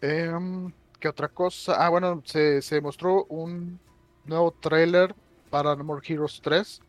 Em, 0.00 0.72
¿Qué 0.98 1.08
otra 1.08 1.28
cosa? 1.28 1.74
Ah, 1.84 1.90
bueno, 1.90 2.22
se, 2.24 2.62
se 2.62 2.80
mostró 2.80 3.24
un 3.24 3.78
nuevo 4.26 4.52
trailer 4.52 5.14
para 5.50 5.74
No 5.76 5.84
More 5.84 6.06
Heroes 6.06 6.40
3 6.42 6.80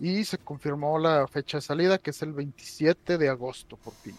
y 0.00 0.24
se 0.24 0.38
confirmó 0.38 0.98
la 0.98 1.26
fecha 1.26 1.58
de 1.58 1.62
salida 1.62 1.98
que 1.98 2.10
es 2.10 2.22
el 2.22 2.32
27 2.32 3.18
de 3.18 3.28
agosto 3.28 3.76
por 3.76 3.92
fin. 3.94 4.16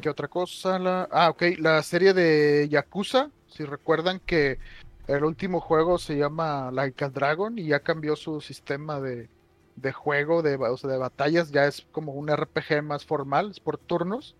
¿Qué 0.00 0.08
otra 0.08 0.28
cosa? 0.28 0.78
La, 0.78 1.08
ah, 1.10 1.30
ok, 1.30 1.42
la 1.58 1.82
serie 1.82 2.14
de 2.14 2.68
Yakuza, 2.70 3.30
si 3.48 3.64
recuerdan 3.64 4.18
que 4.20 4.58
el 5.06 5.24
último 5.24 5.60
juego 5.60 5.98
se 5.98 6.16
llama 6.16 6.70
Like 6.70 7.04
a 7.04 7.10
Dragon 7.10 7.58
y 7.58 7.66
ya 7.66 7.80
cambió 7.80 8.16
su 8.16 8.40
sistema 8.40 9.00
de, 9.00 9.28
de 9.76 9.92
juego, 9.92 10.42
de, 10.42 10.52
de 10.52 10.96
batallas, 10.96 11.50
ya 11.50 11.66
es 11.66 11.86
como 11.92 12.12
un 12.12 12.34
RPG 12.34 12.82
más 12.82 13.04
formal, 13.04 13.50
es 13.50 13.60
por 13.60 13.76
turnos. 13.76 14.36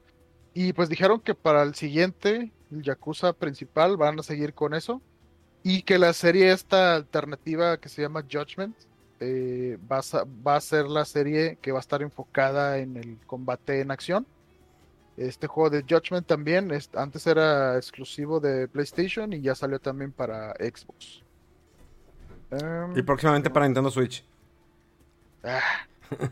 Y 0.55 0.73
pues 0.73 0.89
dijeron 0.89 1.21
que 1.21 1.35
para 1.35 1.63
el 1.63 1.75
siguiente, 1.75 2.53
el 2.71 2.83
Yakuza 2.83 3.33
principal, 3.33 3.97
van 3.97 4.19
a 4.19 4.23
seguir 4.23 4.55
con 4.55 4.75
eso. 4.75 5.03
Y 5.63 5.83
que 5.83 5.99
la 5.99 6.13
serie 6.13 6.53
esta 6.53 6.95
alternativa 6.95 7.79
que 7.79 7.89
se 7.89 8.03
llama 8.03 8.23
Judgment 8.23 8.77
eh, 9.21 9.79
va, 9.91 9.99
a, 9.99 10.25
va, 10.47 10.57
a, 10.57 10.61
ser 10.61 10.87
la 10.87 11.05
serie 11.05 11.59
que 11.61 11.73
va 11.73 11.79
a 11.79 11.81
estar 11.81 12.01
enfocada 12.01 12.79
en 12.79 12.97
el 12.97 13.19
combate 13.27 13.81
en 13.81 13.91
acción. 13.91 14.27
Este 15.17 15.47
juego 15.47 15.69
de 15.69 15.83
Judgment 15.83 16.27
también 16.27 16.73
antes 16.95 17.27
era 17.27 17.77
exclusivo 17.77 18.41
de 18.41 18.69
PlayStation 18.69 19.33
y 19.35 19.43
ya 19.43 19.55
salió 19.55 19.79
también 19.79 20.13
para 20.13 20.55
Xbox. 20.55 21.23
Em, 22.51 22.97
y 22.97 23.03
próximamente 23.03 23.51
para 23.51 23.67
Nintendo 23.67 23.91
Switch. 23.91 24.25
Ah, 25.45 25.61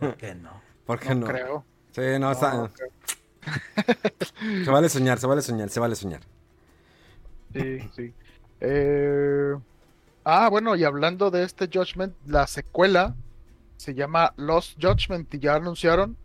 ¿Por 0.00 0.16
qué 0.16 0.34
no? 0.34 0.62
¿Por 0.86 0.98
qué 0.98 1.14
no? 1.14 1.26
creo. 1.26 1.64
Sí, 1.92 2.18
no, 2.18 2.32
está... 2.32 2.70
se 4.64 4.70
vale 4.70 4.88
soñar, 4.88 5.18
se 5.18 5.26
vale 5.26 5.42
soñar, 5.42 5.68
se 5.68 5.80
vale 5.80 5.94
soñar. 5.94 6.20
Sí, 7.52 7.80
sí. 7.94 8.14
Eh, 8.60 9.54
ah, 10.24 10.48
bueno, 10.48 10.76
y 10.76 10.84
hablando 10.84 11.30
de 11.30 11.44
este 11.44 11.68
Judgment, 11.72 12.14
la 12.26 12.46
secuela 12.46 13.14
se 13.76 13.94
llama 13.94 14.34
Lost 14.36 14.76
Judgment 14.80 15.32
y 15.34 15.38
ya 15.38 15.54
anunciaron 15.54 16.16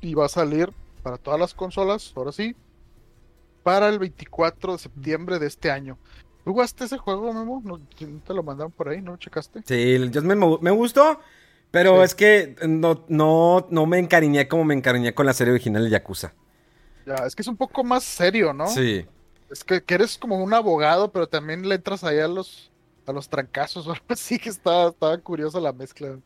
y 0.00 0.14
va 0.14 0.26
a 0.26 0.28
salir 0.28 0.72
para 1.02 1.18
todas 1.18 1.38
las 1.38 1.54
consolas, 1.54 2.12
ahora 2.16 2.32
sí, 2.32 2.54
para 3.62 3.88
el 3.88 3.98
24 3.98 4.72
de 4.72 4.78
septiembre 4.78 5.38
de 5.38 5.46
este 5.46 5.70
año. 5.70 5.98
¿Jugaste 6.44 6.84
ese 6.84 6.98
juego, 6.98 7.32
Memo? 7.32 7.60
¿No, 7.64 7.80
te 7.98 8.34
lo 8.34 8.42
mandaron 8.44 8.70
por 8.70 8.88
ahí? 8.88 9.02
¿No 9.02 9.12
lo 9.12 9.16
checaste? 9.16 9.62
Sí, 9.66 9.94
el 9.94 10.12
Judgment 10.12 10.60
me, 10.60 10.70
gustó, 10.70 11.20
pero 11.72 12.04
es 12.04 12.14
que 12.14 12.54
no, 12.68 13.04
no, 13.08 13.66
no 13.70 13.86
me 13.86 13.98
encariñé 13.98 14.46
como 14.46 14.64
me 14.64 14.74
encariñé 14.74 15.12
con 15.12 15.26
la 15.26 15.32
serie 15.32 15.52
original 15.52 15.82
de 15.82 15.90
Yakuza. 15.90 16.34
Ya, 17.04 17.14
es 17.26 17.34
que 17.34 17.42
es 17.42 17.48
un 17.48 17.56
poco 17.56 17.82
más 17.82 18.04
serio, 18.04 18.52
¿no? 18.52 18.68
Sí. 18.68 19.04
Es 19.50 19.62
que, 19.64 19.82
eres 19.88 20.18
como 20.18 20.36
un 20.42 20.52
abogado, 20.54 21.10
pero 21.12 21.28
también 21.28 21.68
le 21.68 21.76
entras 21.76 22.02
ahí 22.04 22.18
a 22.18 22.28
los, 22.28 22.70
a 23.06 23.12
los 23.12 23.28
trancazos 23.28 23.86
o 23.88 23.92
algo 23.92 24.04
así, 24.08 24.38
que 24.38 24.48
estaba, 24.48 24.88
estaba 24.90 25.16
curiosa 25.18 25.60
la 25.60 25.72
mezcla. 25.72 26.16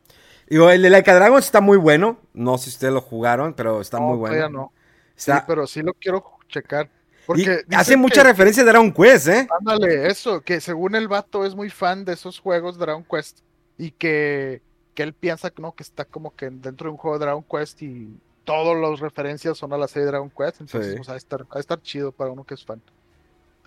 Digo, 0.49 0.69
el 0.69 0.81
de 0.81 0.89
Laika 0.89 1.15
Dragon 1.15 1.39
está 1.39 1.61
muy 1.61 1.77
bueno. 1.77 2.17
No 2.33 2.57
sé 2.57 2.65
si 2.65 2.69
ustedes 2.71 2.93
lo 2.93 3.01
jugaron, 3.01 3.53
pero 3.53 3.79
está 3.79 3.99
muy 3.99 4.17
bueno. 4.17 4.49
no. 4.49 4.73
Sí, 5.15 5.31
pero 5.47 5.67
sí 5.67 5.81
lo 5.81 5.93
quiero 5.93 6.23
checar. 6.49 6.89
Porque 7.27 7.63
hace 7.75 7.95
mucha 7.95 8.23
que- 8.23 8.29
referencia 8.29 8.63
a 8.63 8.65
Dragon 8.65 8.91
Quest, 8.91 9.27
¿eh? 9.27 9.47
Ándale, 9.59 10.07
eso, 10.07 10.41
que 10.41 10.59
según 10.59 10.95
el 10.95 11.07
vato 11.07 11.45
es 11.45 11.53
muy 11.55 11.69
fan 11.69 12.03
de 12.03 12.13
esos 12.13 12.39
juegos 12.39 12.77
Dragon 12.77 13.05
Quest 13.09 13.39
y 13.77 13.91
que, 13.91 14.61
que 14.95 15.03
él 15.03 15.13
piensa 15.13 15.51
que 15.51 15.61
no, 15.61 15.71
que 15.73 15.83
está 15.83 16.03
como 16.03 16.35
que 16.35 16.49
dentro 16.49 16.87
de 16.87 16.91
un 16.91 16.97
juego 16.97 17.17
de 17.19 17.25
Dragon 17.25 17.43
Quest 17.43 17.81
y 17.83 18.09
todas 18.43 18.75
las 18.75 18.99
referencias 18.99 19.57
son 19.57 19.71
a 19.71 19.77
la 19.77 19.87
serie 19.87 20.07
Dragon 20.07 20.31
Quest, 20.31 20.61
entonces 20.61 20.91
Sí. 20.91 20.97
pues, 20.97 21.09
ha, 21.09 21.11
de 21.13 21.17
estar, 21.19 21.45
ha 21.49 21.53
de 21.53 21.59
estar 21.61 21.81
chido 21.81 22.11
para 22.11 22.31
uno 22.31 22.43
que 22.43 22.55
es 22.55 22.65
fan. 22.65 22.81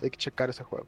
Hay 0.01 0.09
que 0.09 0.17
checar 0.17 0.49
ese 0.49 0.63
juego. 0.63 0.87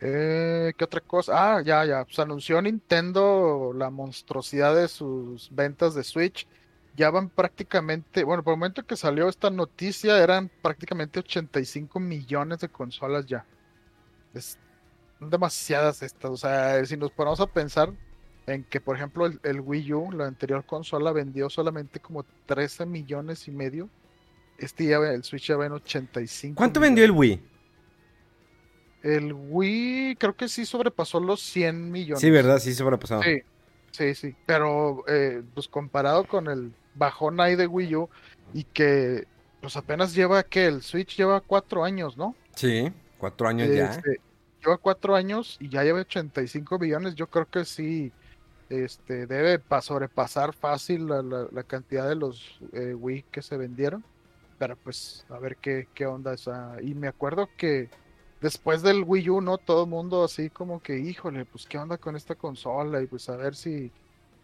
Eh, 0.00 0.72
¿qué 0.76 0.84
otra 0.84 1.00
cosa? 1.00 1.56
Ah, 1.56 1.62
ya, 1.62 1.84
ya. 1.84 2.04
Pues 2.04 2.18
anunció 2.18 2.60
Nintendo 2.60 3.72
la 3.74 3.88
monstruosidad 3.88 4.74
de 4.74 4.88
sus 4.88 5.48
ventas 5.54 5.94
de 5.94 6.02
Switch. 6.02 6.46
Ya 6.96 7.10
van 7.10 7.28
prácticamente, 7.28 8.24
bueno, 8.24 8.42
por 8.42 8.52
el 8.52 8.58
momento 8.58 8.84
que 8.84 8.96
salió 8.96 9.28
esta 9.28 9.48
noticia 9.48 10.22
eran 10.22 10.50
prácticamente 10.60 11.20
85 11.20 12.00
millones 12.00 12.58
de 12.58 12.68
consolas 12.68 13.26
ya. 13.26 13.46
Es 14.34 14.58
demasiadas 15.20 16.02
estas. 16.02 16.30
O 16.32 16.36
sea, 16.36 16.84
si 16.84 16.96
nos 16.96 17.12
ponemos 17.12 17.40
a 17.40 17.46
pensar 17.46 17.92
en 18.46 18.64
que, 18.64 18.80
por 18.80 18.96
ejemplo, 18.96 19.26
el, 19.26 19.38
el 19.44 19.60
Wii 19.60 19.92
U, 19.92 20.12
la 20.12 20.26
anterior 20.26 20.64
consola, 20.66 21.12
vendió 21.12 21.48
solamente 21.48 22.00
como 22.00 22.24
13 22.46 22.86
millones 22.86 23.46
y 23.46 23.52
medio. 23.52 23.88
Este 24.58 24.86
ya, 24.86 24.96
el 24.98 25.22
Switch 25.22 25.46
ya 25.46 25.56
va 25.56 25.66
en 25.66 25.72
85. 25.72 26.56
¿Cuánto 26.56 26.80
vendió 26.80 27.04
el. 27.04 27.12
Wii? 27.12 27.51
El 29.02 29.32
Wii 29.32 30.16
creo 30.16 30.34
que 30.36 30.48
sí 30.48 30.64
sobrepasó 30.64 31.18
los 31.20 31.40
100 31.40 31.90
millones. 31.90 32.20
Sí, 32.20 32.30
¿verdad? 32.30 32.58
Sí, 32.58 32.72
sobrepasado. 32.74 33.22
Sí, 33.22 33.42
sí, 33.90 34.14
sí. 34.14 34.36
Pero 34.46 35.04
eh, 35.08 35.42
pues 35.54 35.66
comparado 35.68 36.24
con 36.24 36.48
el 36.48 36.72
bajón 36.94 37.40
ahí 37.40 37.56
de 37.56 37.66
Wii 37.66 37.96
U 37.96 38.08
y 38.54 38.64
que 38.64 39.24
pues 39.60 39.76
apenas 39.76 40.14
lleva 40.14 40.42
que 40.42 40.66
el 40.66 40.82
Switch 40.82 41.16
lleva 41.16 41.40
cuatro 41.40 41.84
años, 41.84 42.16
¿no? 42.16 42.34
Sí, 42.54 42.92
cuatro 43.18 43.48
años 43.48 43.68
ya. 43.74 43.92
Este, 43.92 44.20
lleva 44.64 44.76
cuatro 44.78 45.14
años 45.16 45.56
y 45.60 45.68
ya 45.68 45.82
lleva 45.82 46.00
85 46.00 46.78
millones. 46.78 47.14
Yo 47.14 47.28
creo 47.28 47.46
que 47.46 47.64
sí 47.64 48.12
este, 48.68 49.26
debe 49.26 49.58
pa- 49.58 49.82
sobrepasar 49.82 50.54
fácil 50.54 51.06
la, 51.08 51.22
la- 51.22 51.48
la 51.50 51.62
cantidad 51.64 52.08
de 52.08 52.14
los 52.16 52.58
eh, 52.72 52.94
Wii 52.94 53.24
que 53.30 53.42
se 53.42 53.56
vendieron. 53.56 54.04
Pero 54.58 54.76
pues 54.76 55.24
a 55.28 55.38
ver 55.38 55.56
qué, 55.56 55.88
qué 55.92 56.06
onda 56.06 56.34
esa. 56.34 56.76
Y 56.82 56.94
me 56.94 57.08
acuerdo 57.08 57.48
que 57.56 57.88
después 58.42 58.82
del 58.82 59.04
Wii 59.06 59.30
U, 59.30 59.40
¿no? 59.40 59.56
Todo 59.58 59.84
el 59.84 59.90
mundo 59.90 60.24
así 60.24 60.50
como 60.50 60.82
que, 60.82 60.98
híjole, 60.98 61.44
pues 61.46 61.64
qué 61.66 61.78
onda 61.78 61.96
con 61.96 62.16
esta 62.16 62.34
consola 62.34 63.00
y 63.00 63.06
pues 63.06 63.28
a 63.28 63.36
ver 63.36 63.54
si, 63.54 63.90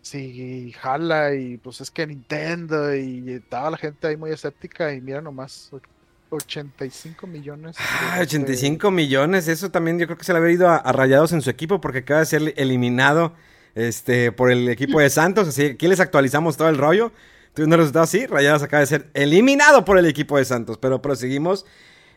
si 0.01 0.73
jala 0.73 1.35
y 1.35 1.57
pues 1.59 1.81
es 1.81 1.91
que 1.91 2.07
Nintendo 2.07 2.95
y 2.95 3.33
estaba 3.33 3.71
la 3.73 3.77
gente 3.77 4.07
ahí 4.07 4.17
muy 4.17 4.31
escéptica 4.31 4.93
y 4.95 5.01
mira 5.01 5.21
nomás, 5.21 5.69
och- 5.73 5.83
85 6.31 7.27
millones. 7.27 7.77
de- 7.77 7.83
Ah, 8.11 8.17
de- 8.17 8.23
85 8.23 8.91
millones, 8.91 9.49
eso 9.49 9.71
también 9.71 9.99
yo 9.99 10.07
creo 10.07 10.19
que 10.19 10.25
se 10.25 10.33
le 10.33 10.39
había 10.39 10.53
ido 10.53 10.69
a, 10.69 10.77
a 10.77 10.93
Rayados 10.93 11.33
en 11.33 11.41
su 11.43 11.49
equipo 11.51 11.81
porque 11.81 11.99
acaba 12.01 12.21
de 12.21 12.27
ser 12.27 12.55
eliminado 12.57 13.33
este, 13.75 14.31
por 14.33 14.51
el 14.51 14.69
equipo 14.69 15.01
de 15.01 15.09
Santos, 15.09 15.49
así 15.49 15.63
que 15.63 15.71
aquí 15.73 15.89
les 15.89 16.01
actualizamos 16.01 16.57
todo 16.57 16.69
el 16.69 16.77
rollo. 16.79 17.13
Tuvieron 17.55 17.73
un 17.73 17.79
resultado 17.79 18.05
así, 18.05 18.27
Rayados 18.27 18.63
acaba 18.63 18.81
de 18.81 18.87
ser 18.87 19.09
eliminado 19.15 19.85
por 19.87 19.97
el 19.99 20.05
equipo 20.07 20.37
de 20.37 20.45
Santos, 20.45 20.77
pero 20.79 21.01
proseguimos, 21.01 21.65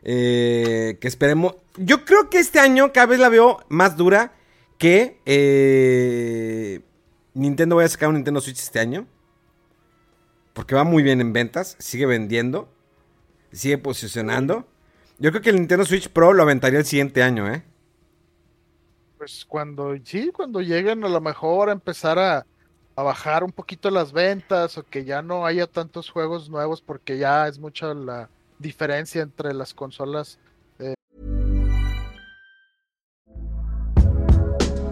eh, 0.04 0.98
que 1.00 1.08
esperemos, 1.08 1.56
yo 1.78 2.06
creo 2.06 2.30
que 2.30 2.40
este 2.40 2.60
año 2.60 2.92
cada 2.92 3.08
vez 3.08 3.20
la 3.20 3.30
veo 3.30 3.60
más 3.70 3.98
dura 3.98 4.34
que 4.78 5.20
eh, 5.26 6.82
Nintendo 7.34 7.76
vaya 7.76 7.86
a 7.86 7.90
sacar 7.90 8.10
un 8.10 8.16
Nintendo 8.16 8.42
Switch 8.42 8.60
este 8.60 8.80
año, 8.80 9.08
porque 10.54 10.76
va 10.76 10.84
muy 10.84 11.04
bien 11.04 11.22
en 11.22 11.34
ventas, 11.34 11.76
sigue 11.80 12.06
vendiendo, 12.06 12.68
sigue 13.52 13.78
posicionando. 13.78 14.66
Yo 15.20 15.30
creo 15.30 15.42
que 15.44 15.52
el 15.52 15.58
Nintendo 15.58 15.86
Switch 15.86 16.10
Pro 16.10 16.34
lo 16.34 16.44
aventaría 16.44 16.80
el 16.80 16.86
siguiente 16.86 17.22
año, 17.22 17.48
¿eh? 17.54 17.64
Pues 19.20 19.46
cuando, 19.46 19.96
sí, 20.04 20.32
cuando 20.34 20.62
lleguen 20.62 21.04
a 21.04 21.10
lo 21.10 21.22
mejor 21.22 21.70
a 21.70 21.74
empezar 21.74 22.18
a, 22.18 22.48
a 22.96 23.04
bajar 23.04 23.44
un 23.44 23.52
poquito 23.52 23.92
las 23.92 24.12
ventas 24.12 24.80
o 24.80 24.84
que 24.84 25.06
ya 25.06 25.22
no 25.22 25.46
haya 25.46 25.68
tantos 25.68 26.10
juegos 26.10 26.50
nuevos 26.50 26.82
porque 26.82 27.20
ya 27.20 27.48
es 27.48 27.60
mucha 27.60 27.94
la 27.94 28.30
diferencia 28.62 29.22
entre 29.22 29.54
las 29.54 29.74
consolas. 29.74 30.40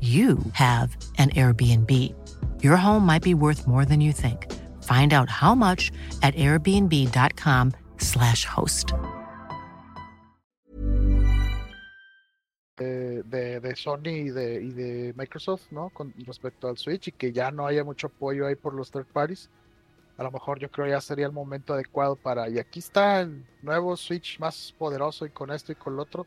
you 0.00 0.38
have 0.54 0.96
an 1.18 1.30
Airbnb. 1.30 1.88
Your 2.60 2.76
home 2.76 3.06
might 3.06 3.22
be 3.22 3.34
worth 3.34 3.68
more 3.68 3.84
than 3.84 4.00
you 4.00 4.12
think. 4.12 4.52
Find 4.82 5.12
out 5.12 5.30
how 5.30 5.54
much 5.54 5.92
at 6.22 6.34
airbnb.com/slash 6.34 8.44
host. 8.44 8.92
de, 12.82 13.22
de, 13.24 13.60
de 13.60 13.76
Sony 13.76 14.08
y 14.08 14.30
de, 14.30 14.62
y 14.62 14.72
de 14.72 15.14
Microsoft, 15.16 15.70
¿no? 15.70 15.90
Con 15.90 16.12
respecto 16.26 16.68
al 16.68 16.78
Switch 16.78 17.08
y 17.08 17.12
que 17.12 17.32
ya 17.32 17.50
no 17.50 17.66
haya 17.66 17.84
mucho 17.84 18.08
apoyo 18.08 18.46
ahí 18.46 18.54
por 18.54 18.74
los 18.74 18.90
third 18.90 19.06
parties. 19.06 19.50
A 20.18 20.22
lo 20.22 20.30
mejor 20.30 20.58
yo 20.58 20.70
creo 20.70 20.86
ya 20.86 21.00
sería 21.00 21.26
el 21.26 21.32
momento 21.32 21.74
adecuado 21.74 22.16
para. 22.16 22.48
Y 22.48 22.58
aquí 22.58 22.80
está 22.80 23.22
el 23.22 23.44
nuevo 23.62 23.96
Switch 23.96 24.38
más 24.38 24.74
poderoso 24.78 25.26
y 25.26 25.30
con 25.30 25.50
esto 25.50 25.72
y 25.72 25.74
con 25.74 25.96
lo 25.96 26.02
otro. 26.02 26.26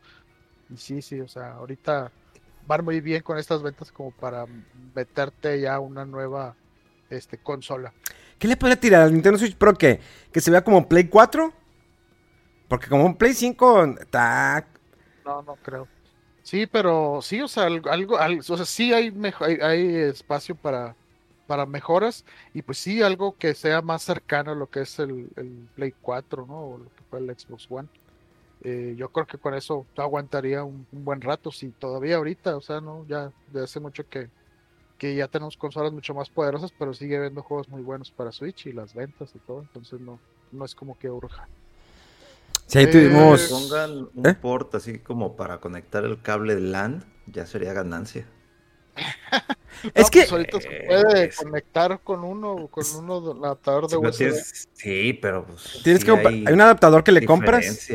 Y 0.70 0.76
sí, 0.76 1.02
sí, 1.02 1.20
o 1.20 1.28
sea, 1.28 1.54
ahorita 1.54 2.10
van 2.66 2.84
muy 2.84 3.00
bien 3.00 3.22
con 3.22 3.38
estas 3.38 3.62
ventas 3.62 3.92
como 3.92 4.10
para 4.10 4.46
meterte 4.94 5.60
ya 5.60 5.78
una 5.80 6.04
nueva 6.04 6.54
este, 7.10 7.38
consola. 7.38 7.92
¿Qué 8.38 8.48
le 8.48 8.56
podría 8.56 8.78
tirar 8.78 9.02
al 9.02 9.12
Nintendo 9.12 9.38
Switch 9.38 9.56
Pro 9.56 9.74
que, 9.74 10.00
que 10.32 10.40
se 10.40 10.50
vea 10.50 10.62
como 10.62 10.88
Play 10.88 11.08
4? 11.08 11.52
Porque 12.68 12.88
como 12.88 13.04
un 13.06 13.16
Play 13.16 13.32
5 13.34 13.84
está... 14.00 14.66
No, 15.24 15.42
no 15.42 15.56
creo. 15.56 15.88
Sí, 16.42 16.66
pero 16.66 17.20
sí, 17.22 17.40
o 17.40 17.48
sea, 17.48 17.64
algo, 17.64 17.90
algo, 17.90 18.18
al- 18.18 18.38
o 18.38 18.42
sea, 18.42 18.64
sí 18.64 18.92
hay, 18.92 19.12
hay, 19.40 19.54
hay 19.60 19.94
espacio 19.96 20.54
para, 20.54 20.94
para 21.46 21.66
mejoras 21.66 22.24
y 22.54 22.62
pues 22.62 22.78
sí, 22.78 23.02
algo 23.02 23.36
que 23.36 23.54
sea 23.54 23.82
más 23.82 24.02
cercano 24.02 24.52
a 24.52 24.54
lo 24.54 24.68
que 24.70 24.80
es 24.82 24.98
el, 25.00 25.28
el 25.36 25.68
Play 25.74 25.94
4, 26.00 26.46
¿no? 26.46 26.60
O 26.60 26.78
lo 26.78 26.84
que 26.84 27.02
fue 27.10 27.18
el 27.20 27.36
Xbox 27.36 27.66
One. 27.68 27.88
Eh, 28.68 28.94
yo 28.98 29.12
creo 29.12 29.26
que 29.26 29.38
con 29.38 29.54
eso 29.54 29.86
aguantaría 29.96 30.64
un, 30.64 30.88
un 30.90 31.04
buen 31.04 31.20
rato, 31.20 31.52
si 31.52 31.72
todavía 31.72 32.16
ahorita, 32.16 32.56
o 32.56 32.60
sea, 32.62 32.80
no, 32.80 33.06
ya 33.06 33.32
de 33.46 33.62
hace 33.64 33.80
mucho 33.80 34.04
que, 34.08 34.30
que 34.98 35.16
ya 35.16 35.28
tenemos 35.28 35.56
consolas 35.58 35.92
mucho 35.92 36.14
más 36.14 36.30
poderosas, 36.30 36.72
pero 36.72 36.94
sigue 36.94 37.16
habiendo 37.18 37.42
juegos 37.42 37.68
muy 37.68 37.82
buenos 37.82 38.12
para 38.12 38.32
Switch 38.32 38.66
y 38.66 38.72
las 38.72 38.94
ventas 38.94 39.34
y 39.36 39.40
todo, 39.40 39.62
entonces 39.62 40.00
no, 40.00 40.22
no 40.52 40.64
es 40.64 40.74
como 40.74 40.98
que 40.98 41.10
urja. 41.10 41.50
Si 42.66 42.78
ahí 42.78 42.86
Eh, 42.86 42.90
tuvimos... 42.90 43.48
Pongan 43.50 44.08
un 44.14 44.24
¿Eh? 44.24 44.36
port 44.40 44.74
así 44.74 44.98
como 44.98 45.36
para 45.36 45.58
conectar 45.60 46.04
el 46.04 46.20
cable 46.22 46.54
de 46.56 46.60
LAN, 46.62 47.04
ya 47.26 47.46
sería 47.46 47.72
ganancia. 47.72 48.26
Es 49.94 50.06
No, 50.06 50.10
que... 50.10 50.20
pues 50.20 50.32
ahorita 50.32 50.60
se 50.60 50.70
puede 50.86 51.24
es- 51.26 51.36
conectar 51.36 52.00
con 52.02 52.24
uno, 52.24 52.68
con 52.68 52.84
uno 52.96 53.44
adaptador 53.44 53.88
de 53.88 53.96
pero 53.96 54.10
USB. 54.10 54.28
tienes- 54.34 54.68
sí, 54.72 55.12
pero 55.14 55.46
pues, 55.46 55.60
Tienes 55.82 56.00
sí 56.00 56.06
que 56.06 56.10
hay 56.44 56.52
un 56.52 56.60
adaptador 56.60 57.04
que 57.04 57.12
le 57.12 57.24
compras. 57.24 57.88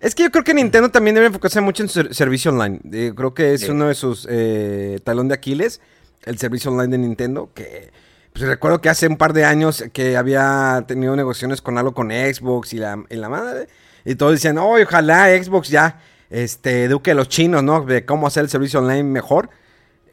Es 0.00 0.14
que 0.14 0.22
yo 0.22 0.30
creo 0.30 0.44
que 0.44 0.54
Nintendo 0.54 0.88
también 0.90 1.14
debe 1.14 1.26
enfocarse 1.26 1.60
mucho 1.60 1.82
en 1.82 1.88
su 1.88 2.02
servicio 2.14 2.50
online. 2.50 2.80
Eh, 2.90 3.12
creo 3.14 3.34
que 3.34 3.54
es 3.54 3.60
Sí. 3.62 3.70
uno 3.70 3.88
de 3.88 3.94
sus 3.94 4.26
eh, 4.30 4.98
talón 5.04 5.28
de 5.28 5.34
Aquiles, 5.34 5.80
el 6.24 6.38
servicio 6.38 6.70
online 6.70 6.88
de 6.92 6.98
Nintendo. 6.98 7.50
Que 7.54 7.90
pues, 8.32 8.46
recuerdo 8.46 8.80
que 8.80 8.88
hace 8.88 9.06
un 9.08 9.16
par 9.18 9.34
de 9.34 9.44
años 9.44 9.84
que 9.92 10.16
había 10.16 10.84
tenido 10.88 11.14
negociaciones 11.16 11.60
con 11.60 11.76
algo 11.76 11.92
con 11.92 12.10
Xbox 12.10 12.72
y 12.72 12.78
la, 12.78 13.04
y 13.10 13.16
la 13.16 13.28
madre. 13.28 13.68
Y 14.06 14.14
todos 14.14 14.32
decían, 14.32 14.56
oh, 14.56 14.78
ojalá 14.82 15.26
Xbox 15.42 15.68
ya 15.68 16.00
este, 16.30 16.84
eduque 16.84 17.10
a 17.10 17.14
los 17.14 17.28
chinos, 17.28 17.62
¿no? 17.62 17.84
De 17.84 18.06
cómo 18.06 18.26
hacer 18.26 18.44
el 18.44 18.48
servicio 18.50 18.80
online 18.80 19.04
mejor. 19.04 19.50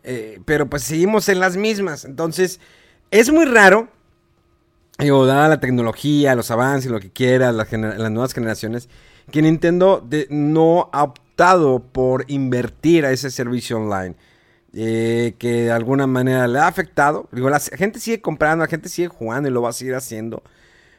Eh, 0.04 0.42
pero 0.46 0.70
pues 0.70 0.84
seguimos 0.84 1.30
en 1.30 1.40
las 1.40 1.56
mismas. 1.56 2.04
Entonces, 2.04 2.60
es 3.12 3.32
muy 3.32 3.46
raro 3.46 3.88
Digo, 5.00 5.28
dada 5.28 5.48
la 5.48 5.60
tecnología, 5.60 6.34
los 6.34 6.50
avances, 6.50 6.90
lo 6.90 7.00
que 7.00 7.12
quieras, 7.12 7.54
las 7.54 7.72
nuevas 8.12 8.34
generaciones, 8.34 8.90
que 9.32 9.42
Nintendo 9.42 10.08
no 10.30 10.90
ha 10.94 11.04
optado 11.04 11.80
por 11.80 12.26
invertir 12.28 13.06
a 13.06 13.12
ese 13.12 13.30
servicio 13.32 13.78
online. 13.78 14.16
eh, 14.74 15.36
que 15.40 15.64
de 15.64 15.72
alguna 15.72 16.08
manera 16.08 16.48
le 16.48 16.60
ha 16.60 16.68
afectado. 16.68 17.28
Digo, 17.32 17.50
la 17.50 17.60
gente 17.60 18.00
sigue 18.00 18.22
comprando, 18.22 18.64
la 18.64 18.70
gente 18.70 18.90
sigue 18.90 19.08
jugando 19.08 19.50
y 19.50 19.52
lo 19.52 19.62
va 19.62 19.70
a 19.70 19.74
seguir 19.74 19.96
haciendo. 19.96 20.44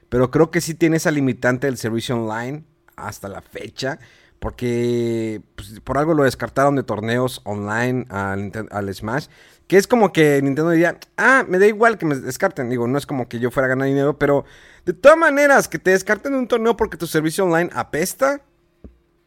Pero 0.08 0.30
creo 0.30 0.50
que 0.50 0.60
sí 0.60 0.74
tiene 0.74 0.96
esa 0.96 1.10
limitante 1.10 1.66
del 1.66 1.76
servicio 1.76 2.16
online 2.16 2.64
hasta 2.96 3.28
la 3.28 3.42
fecha. 3.42 3.98
Porque 4.40 5.42
pues, 5.56 5.80
por 5.80 5.98
algo 5.98 6.14
lo 6.14 6.24
descartaron 6.24 6.76
de 6.76 6.82
torneos 6.82 7.40
online 7.44 8.06
al 8.10 8.94
Smash. 8.94 9.26
Que 9.68 9.76
es 9.76 9.86
como 9.86 10.12
que 10.12 10.40
Nintendo 10.42 10.70
diría, 10.70 10.98
ah, 11.16 11.44
me 11.46 11.58
da 11.58 11.66
igual 11.66 11.98
que 11.98 12.06
me 12.06 12.16
descarten. 12.16 12.70
Digo, 12.70 12.88
no 12.88 12.98
es 12.98 13.06
como 13.06 13.28
que 13.28 13.38
yo 13.38 13.50
fuera 13.50 13.66
a 13.66 13.68
ganar 13.68 13.86
dinero, 13.86 14.18
pero 14.18 14.44
de 14.84 14.94
todas 14.94 15.18
maneras, 15.18 15.68
que 15.68 15.78
te 15.78 15.90
descarten 15.90 16.32
de 16.32 16.38
un 16.38 16.48
torneo 16.48 16.76
porque 16.76 16.96
tu 16.96 17.06
servicio 17.06 17.44
online 17.44 17.68
apesta. 17.74 18.40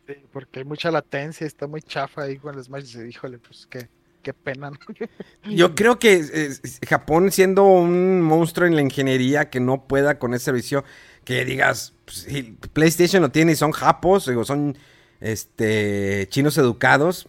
Sí, 0.08 0.16
porque 0.34 0.60
hay 0.60 0.66
mucha 0.66 0.90
latencia, 0.90 1.46
está 1.46 1.68
muy 1.68 1.84
chafa 1.84 2.24
ahí 2.24 2.38
con 2.38 2.56
el 2.56 2.64
Smash. 2.64 2.84
Dice, 2.86 3.08
híjole, 3.08 3.38
pues 3.38 3.68
qué, 3.70 3.88
qué 4.24 4.34
pena. 4.34 4.72
¿no? 4.72 4.78
Yo 5.52 5.76
creo 5.76 6.00
que 6.00 6.26
eh, 6.34 6.50
Japón 6.88 7.32
siendo 7.32 7.64
un 7.66 8.22
monstruo 8.22 8.68
en 8.68 8.76
la 8.76 8.82
ingeniería 8.82 9.50
que 9.50 9.60
no 9.60 9.88
pueda 9.88 10.18
con 10.18 10.34
ese 10.34 10.46
servicio, 10.46 10.84
que 11.24 11.46
digas, 11.46 11.94
pues, 12.06 12.28
PlayStation 12.74 13.22
lo 13.22 13.30
tiene 13.30 13.52
y 13.52 13.56
son 13.56 13.72
japos, 13.72 14.26
digo, 14.26 14.44
son 14.44 14.78
este 15.20 16.28
chinos 16.30 16.58
educados. 16.58 17.28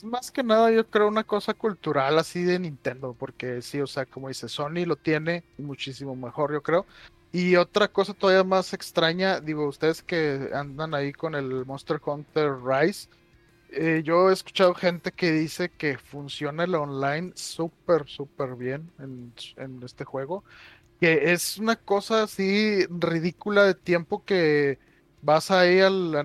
Más 0.00 0.30
que 0.30 0.44
nada, 0.44 0.70
yo 0.70 0.88
creo 0.88 1.08
una 1.08 1.24
cosa 1.24 1.54
cultural 1.54 2.18
así 2.20 2.44
de 2.44 2.60
Nintendo, 2.60 3.14
porque 3.16 3.62
sí, 3.62 3.80
o 3.80 3.86
sea, 3.88 4.06
como 4.06 4.28
dice, 4.28 4.48
Sony 4.48 4.84
lo 4.86 4.96
tiene 4.96 5.44
muchísimo 5.56 6.14
mejor, 6.14 6.52
yo 6.52 6.62
creo. 6.62 6.86
Y 7.32 7.56
otra 7.56 7.88
cosa 7.88 8.14
todavía 8.14 8.44
más 8.44 8.72
extraña, 8.74 9.40
digo, 9.40 9.66
ustedes 9.66 10.02
que 10.04 10.50
andan 10.54 10.94
ahí 10.94 11.12
con 11.12 11.34
el 11.34 11.66
Monster 11.66 12.00
Hunter 12.04 12.52
Rise, 12.62 13.08
eh, 13.68 14.02
yo 14.04 14.30
he 14.30 14.32
escuchado 14.34 14.74
gente 14.74 15.12
que 15.12 15.32
dice 15.32 15.72
que 15.72 15.98
funciona 15.98 16.64
el 16.64 16.74
online 16.76 17.32
súper, 17.36 18.08
súper 18.08 18.56
bien 18.56 18.92
en, 18.98 19.34
en 19.56 19.82
este 19.84 20.04
juego, 20.04 20.44
que 21.00 21.32
es 21.32 21.58
una 21.58 21.76
cosa 21.76 22.24
así 22.24 22.86
ridícula 22.90 23.64
de 23.64 23.74
tiempo 23.76 24.24
que 24.24 24.80
vas 25.20 25.50
ahí 25.50 25.80
al- 25.80 26.16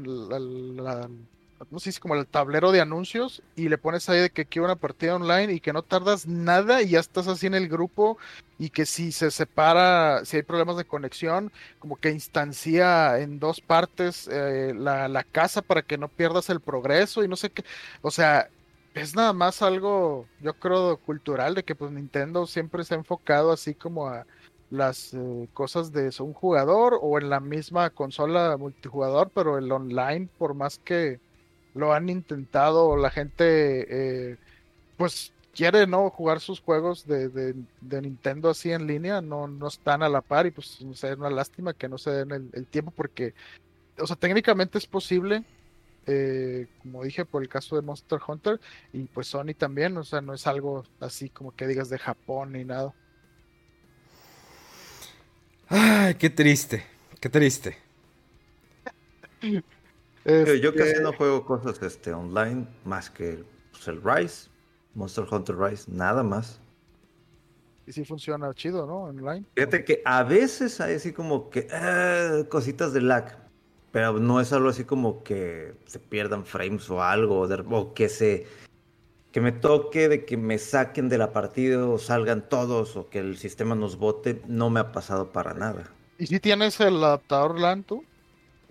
no 1.72 1.80
sé 1.80 1.92
si 1.92 2.00
como 2.00 2.16
el 2.16 2.28
tablero 2.28 2.72
de 2.72 2.82
anuncios 2.82 3.42
y 3.56 3.70
le 3.70 3.78
pones 3.78 4.08
ahí 4.10 4.20
de 4.20 4.30
que 4.30 4.46
quiero 4.46 4.66
una 4.66 4.76
partida 4.76 5.16
online 5.16 5.54
y 5.54 5.60
que 5.60 5.74
no 5.74 5.84
tardas 5.84 6.28
nada 6.28 6.82
y 6.82 6.90
ya 6.90 7.00
estás 7.00 7.28
así 7.28 7.48
en 7.48 7.54
el 7.54 7.68
grupo 7.68 8.18
y 8.58 8.70
que 8.70 8.86
si 8.86 9.12
se 9.12 9.32
separa, 9.32 10.26
si 10.26 10.38
hay 10.38 10.44
problemas 10.44 10.78
de 10.78 10.86
conexión, 10.86 11.52
como 11.80 11.96
que 11.96 12.12
instancia 12.12 13.20
en 13.20 13.40
dos 13.40 13.62
partes 13.62 14.28
eh, 14.32 14.74
la, 14.76 15.08
la 15.08 15.24
casa 15.24 15.62
para 15.62 15.82
que 15.82 15.98
no 15.98 16.08
pierdas 16.08 16.50
el 16.50 16.60
progreso 16.60 17.24
y 17.24 17.28
no 17.28 17.36
sé 17.36 17.50
qué, 17.50 17.64
o 18.02 18.12
sea, 18.12 18.50
es 18.94 19.16
nada 19.16 19.34
más 19.34 19.62
algo, 19.62 20.28
yo 20.40 20.54
creo, 20.54 20.98
cultural 20.98 21.56
de 21.56 21.64
que 21.64 21.76
pues 21.76 21.92
Nintendo 21.92 22.46
siempre 22.46 22.84
se 22.84 22.94
ha 22.94 22.98
enfocado 22.98 23.52
así 23.52 23.74
como 23.74 24.08
a 24.08 24.26
las 24.74 25.14
eh, 25.14 25.48
cosas 25.54 25.92
de 25.92 26.12
un 26.20 26.34
jugador 26.34 26.98
o 27.02 27.20
en 27.20 27.30
la 27.30 27.40
misma 27.40 27.92
consola 27.92 28.58
multijugador, 28.58 29.30
pero 29.34 29.58
el 29.58 29.72
online, 29.72 30.28
por 30.38 30.56
más 30.56 30.80
que 30.80 31.20
lo 31.74 31.94
han 31.94 32.10
intentado, 32.10 32.98
la 32.98 33.10
gente 33.12 34.32
eh, 34.34 34.38
pues 34.98 35.34
quiere 35.54 35.88
no 35.88 36.10
jugar 36.10 36.40
sus 36.40 36.62
juegos 36.62 37.06
de, 37.08 37.30
de- 37.30 37.56
de 37.82 38.02
Nintendo 38.02 38.50
así 38.50 38.72
en 38.72 38.88
línea, 38.88 39.22
no, 39.22 39.48
no 39.48 39.68
están 39.68 40.04
a 40.04 40.10
la 40.10 40.22
par 40.22 40.46
y 40.48 40.52
pues 40.52 40.82
no 40.82 40.94
sé, 40.96 41.12
es 41.12 41.18
una 41.18 41.30
lástima 41.30 41.74
que 41.74 41.90
no 41.90 41.98
se 41.98 42.12
den 42.12 42.32
el, 42.32 42.50
el 42.54 42.68
tiempo 42.68 42.92
porque, 42.92 43.34
o 44.00 44.08
sea, 44.08 44.16
técnicamente 44.18 44.78
es 44.78 44.88
posible, 44.88 45.46
eh, 46.08 46.68
como 46.82 47.04
dije 47.04 47.26
por 47.26 47.44
el 47.44 47.50
caso 47.50 47.76
de 47.76 47.82
Monster 47.84 48.20
Hunter 48.28 48.60
y 48.94 49.04
pues 49.06 49.28
Sony 49.28 49.54
también, 49.58 49.98
o 49.98 50.04
sea, 50.04 50.22
no 50.22 50.34
es 50.34 50.48
algo 50.48 50.84
así 51.00 51.30
como 51.30 51.56
que 51.56 51.68
digas 51.68 51.90
de 51.90 52.00
Japón 52.00 52.54
ni 52.54 52.66
nada. 52.66 52.94
Ay, 55.70 56.16
qué 56.16 56.30
triste, 56.30 56.86
qué 57.20 57.30
triste. 57.30 57.78
Yo, 60.26 60.54
yo 60.54 60.74
casi 60.74 60.90
Este, 60.90 61.02
no 61.02 61.14
juego 61.14 61.46
cosas 61.46 61.82
este, 61.82 62.14
online 62.14 62.66
más 62.86 63.10
que 63.10 63.44
pues, 63.72 63.88
el 63.88 64.02
Rise, 64.02 64.50
Monster 64.94 65.26
Hunter 65.30 65.58
Rise, 65.58 65.92
nada 65.92 66.24
más. 66.24 66.60
Y 67.86 67.92
sí 67.92 68.06
funciona 68.06 68.54
chido, 68.54 68.88
¿no? 68.88 69.04
Online. 69.04 69.46
Fíjate 69.56 69.84
que 69.84 70.02
a 70.06 70.24
veces 70.24 70.80
hay 70.80 70.96
así 70.96 71.12
como 71.12 71.50
que 71.50 71.68
ah, 71.72 72.44
cositas 72.50 72.94
de 72.94 73.02
lag, 73.02 73.38
pero 73.92 74.20
no 74.20 74.40
es 74.40 74.54
algo 74.54 74.70
así 74.70 74.86
como 74.86 75.24
que 75.24 75.76
se 75.86 76.00
pierdan 76.00 76.46
frames 76.46 76.90
o 76.90 77.04
algo, 77.04 77.42
o, 77.42 77.94
que 77.94 78.08
se 78.08 78.48
que 79.34 79.42
me 79.42 79.52
toque 79.52 80.08
de 80.08 80.26
que 80.26 80.38
me 80.38 80.60
saquen 80.60 81.10
de 81.10 81.18
la 81.18 81.34
partida 81.34 81.86
o 81.86 81.98
salgan 81.98 82.48
todos 82.48 82.96
o 82.96 83.10
que 83.10 83.20
el 83.20 83.38
sistema 83.38 83.76
nos 83.76 83.98
bote, 83.98 84.42
no 84.48 84.70
me 84.70 84.80
ha 84.80 84.92
pasado 84.92 85.32
para 85.32 85.54
nada. 85.56 85.90
¿Y 86.20 86.28
si 86.28 86.40
tienes 86.40 86.80
el 86.80 87.04
adaptador 87.04 87.60
LAN 87.60 87.84
tú? 87.84 88.06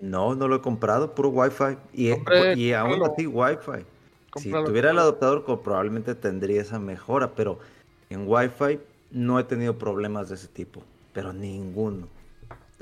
No, 0.03 0.35
no 0.35 0.49
lo 0.49 0.57
he 0.57 0.61
comprado, 0.61 1.15
puro 1.15 1.29
Wi-Fi. 1.29 1.79
Y, 1.95 2.73
aún 2.73 3.03
así 3.05 3.29
Wi-Fi. 3.29 3.87
Si 4.35 4.51
tuviera 4.51 4.91
el 4.91 4.99
adaptador, 4.99 5.45
probablemente 5.63 6.17
tendría 6.17 6.61
esa 6.61 6.81
mejora, 6.81 7.31
pero 7.37 7.61
en 8.11 8.25
Wi-Fi 8.27 8.81
no 9.13 9.39
he 9.39 9.45
tenido 9.45 9.79
problemas 9.79 10.29
de 10.29 10.35
ese 10.35 10.49
tipo, 10.49 10.83
pero 11.13 11.33
ninguno. 11.33 12.09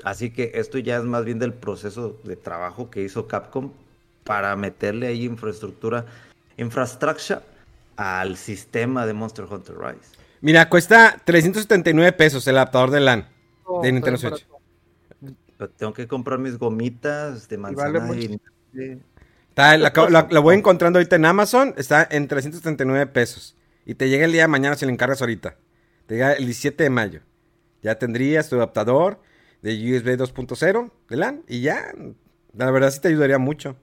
Así 0.03 0.31
que 0.31 0.51
esto 0.55 0.79
ya 0.79 0.97
es 0.97 1.03
más 1.03 1.23
bien 1.23 1.37
del 1.37 1.53
proceso 1.53 2.17
de 2.23 2.35
trabajo 2.35 2.89
que 2.89 3.03
hizo 3.03 3.27
Capcom 3.27 3.71
para 4.23 4.55
meterle 4.55 5.05
ahí 5.05 5.25
infraestructura, 5.25 6.05
infrastructure 6.57 7.41
al 7.97 8.35
sistema 8.35 9.05
de 9.05 9.13
Monster 9.13 9.45
Hunter 9.45 9.75
Rise. 9.77 10.17
Mira, 10.41 10.67
cuesta 10.69 11.21
379 11.23 12.13
pesos 12.13 12.47
el 12.47 12.57
adaptador 12.57 12.89
de 12.89 12.99
LAN 12.99 13.29
No, 13.69 13.81
de 13.81 13.91
Nintendo 13.91 14.17
Switch. 14.17 14.47
barato. 14.47 14.60
Pero 15.61 15.73
tengo 15.73 15.93
que 15.93 16.07
comprar 16.07 16.39
mis 16.39 16.57
gomitas 16.57 17.47
de 17.47 17.57
vale 17.57 17.75
manzana 17.77 17.99
mucho. 17.99 18.19
y... 18.73 18.97
Está- 19.49 19.77
la, 19.77 19.89
acabo- 19.93 20.09
la- 20.09 20.27
la 20.31 20.39
voy 20.39 20.55
encontrando 20.57 20.97
ahorita 20.97 21.17
en 21.17 21.25
Amazon, 21.25 21.75
está 21.77 22.07
en 22.09 22.27
339 22.27 23.05
pesos. 23.05 23.55
Y 23.85 23.93
te 23.93 24.09
llega 24.09 24.25
el 24.25 24.31
día 24.31 24.41
de 24.41 24.47
mañana 24.47 24.75
si 24.75 24.85
lo 24.87 24.91
encargas 24.91 25.21
ahorita. 25.21 25.57
Te 26.07 26.15
llega 26.15 26.33
el 26.33 26.45
17 26.45 26.83
de 26.83 26.89
mayo. 26.89 27.21
Ya 27.83 27.99
tendrías 27.99 28.49
tu 28.49 28.55
adaptador 28.55 29.19
de 29.61 29.73
USB 29.73 30.17
2.0 30.17 30.89
de 31.09 31.15
LAN 31.17 31.43
y 31.47 31.61
ya. 31.61 31.93
La 32.57 32.71
verdad 32.71 32.89
sí 32.89 32.99
te 32.99 33.09
ayudaría 33.09 33.37
mucho. 33.37 33.75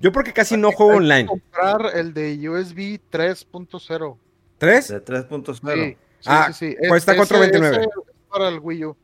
Yo 0.00 0.12
porque 0.12 0.32
casi 0.32 0.56
no 0.56 0.72
juego 0.72 0.92
Hay 0.92 0.98
que 1.00 1.04
online. 1.04 1.26
comprar 1.26 1.96
el 1.96 2.14
de 2.14 2.48
USB 2.48 2.98
3.0. 3.12 4.16
¿Tres? 4.56 4.88
De 4.88 5.04
3.0 5.04 5.54
Sí, 5.54 5.90
sí, 5.90 5.96
Ah, 6.24 6.46
sí, 6.50 6.70
sí. 6.70 6.76
Es- 6.80 6.88
cuesta 6.88 7.12
ese- 7.12 7.20
4.29. 7.34 7.70
ese 7.72 7.80
es 7.82 7.88
para 8.30 8.48
el 8.48 8.58
Wii 8.58 8.84
U. 8.86 8.96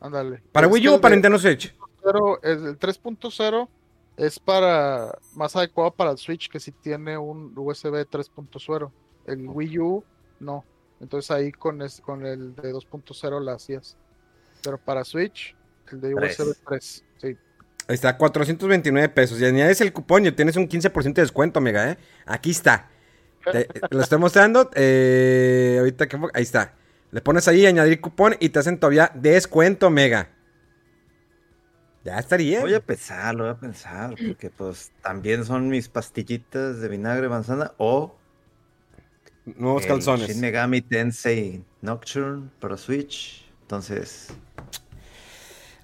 Ándale. 0.00 0.40
¿Para 0.52 0.68
Es 0.68 0.72
Wii 0.72 0.88
U 0.90 0.94
o 0.94 1.00
para 1.00 1.10
de 1.10 1.16
Nintendo 1.16 1.38
Switch? 1.40 1.74
3.0 2.12 2.38
es- 2.42 2.62
el 2.62 2.78
3.0 2.78 3.68
es 4.16 4.38
para 4.38 5.16
más 5.34 5.54
adecuado 5.56 5.92
para 5.92 6.10
el 6.10 6.18
Switch 6.18 6.48
que 6.50 6.58
sí 6.60 6.72
tiene 6.72 7.16
un 7.18 7.52
USB 7.56 8.04
3.0. 8.08 8.90
El 9.26 9.48
Wii 9.48 9.78
U 9.78 10.04
no. 10.40 10.64
Entonces 11.00 11.30
ahí 11.30 11.52
con, 11.52 11.82
es- 11.82 12.00
con 12.00 12.26
el 12.26 12.54
de 12.56 12.72
2.0 12.72 13.40
la 13.40 13.52
hacías. 13.54 13.96
Pero 14.62 14.78
para 14.78 15.04
Switch, 15.04 15.54
el 15.92 16.00
de. 16.00 16.14
USB 16.14 16.54
3. 16.68 17.04
Sí. 17.18 17.36
Ahí 17.86 17.94
está, 17.94 18.16
429 18.18 19.08
pesos. 19.08 19.40
Y 19.40 19.44
añades 19.44 19.80
el 19.80 19.92
cupón 19.92 20.26
y 20.26 20.32
tienes 20.32 20.56
un 20.56 20.68
15% 20.68 21.14
de 21.14 21.22
descuento, 21.22 21.58
amiga, 21.60 21.90
¿eh? 21.92 21.98
Aquí 22.26 22.50
está. 22.50 22.88
Te- 23.50 23.68
lo 23.90 24.00
estoy 24.02 24.18
mostrando. 24.18 24.68
eh, 24.74 25.76
ahorita 25.78 26.06
que... 26.08 26.18
Ahí 26.34 26.42
está. 26.42 26.74
Le 27.12 27.20
pones 27.22 27.46
ahí 27.48 27.64
añadir 27.64 28.00
cupón 28.00 28.36
y 28.40 28.48
te 28.50 28.58
hacen 28.58 28.78
todavía 28.78 29.10
descuento, 29.14 29.88
mega. 29.90 30.28
Ya 32.04 32.18
estaría. 32.18 32.60
Voy 32.60 32.74
a 32.74 32.80
pensar, 32.80 33.34
lo 33.34 33.44
voy 33.44 33.52
a 33.52 33.56
pensar, 33.58 34.14
porque 34.26 34.50
pues 34.50 34.92
también 35.02 35.44
son 35.44 35.68
mis 35.68 35.88
pastillitas 35.88 36.80
de 36.80 36.88
vinagre 36.88 37.28
manzana 37.28 37.72
o 37.78 38.14
Nuevos 39.56 39.82
el 39.84 39.88
calzones. 39.88 40.28
Shin 40.28 40.40
Megami 40.40 40.80
Tensei 40.82 41.62
Nocturne 41.80 42.50
para 42.60 42.76
Switch. 42.76 43.44
Entonces, 43.62 44.28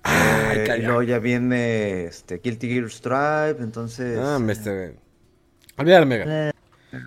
Ay, 0.03 0.59
eh, 0.59 0.79
luego 0.83 1.03
ya 1.03 1.19
viene 1.19 2.05
este 2.05 2.39
Guilty 2.39 2.69
Gear 2.69 2.91
Strive, 2.91 3.57
entonces 3.61 4.19
Ah, 4.19 4.39
me 4.39 4.53
este... 4.53 4.97
Olvídalo, 5.79 6.07
mega. 6.07 6.53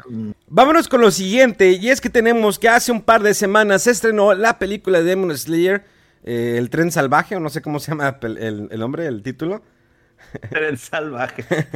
mm, 0.09 0.31
Vámonos 0.47 0.87
con 0.87 1.01
lo 1.01 1.11
siguiente, 1.11 1.71
y 1.71 1.89
es 1.89 2.01
que 2.01 2.09
tenemos 2.09 2.57
que 2.59 2.69
hace 2.69 2.91
un 2.91 3.01
par 3.01 3.21
de 3.21 3.33
semanas 3.33 3.83
se 3.83 3.91
estrenó 3.91 4.33
la 4.33 4.57
película 4.59 4.99
de 4.99 5.05
Demon 5.05 5.35
Slayer, 5.37 5.85
eh, 6.27 6.57
El 6.57 6.69
Tren 6.69 6.91
Salvaje, 6.91 7.35
o 7.35 7.39
no 7.39 7.49
sé 7.49 7.61
cómo 7.61 7.79
se 7.79 7.91
llama 7.91 8.17
el, 8.21 8.37
el- 8.37 8.67
el 8.71 8.79
nombre, 8.79 9.05
el 9.07 9.23
título. 9.23 9.61
tren 10.49 10.77
salvaje. 10.77 11.45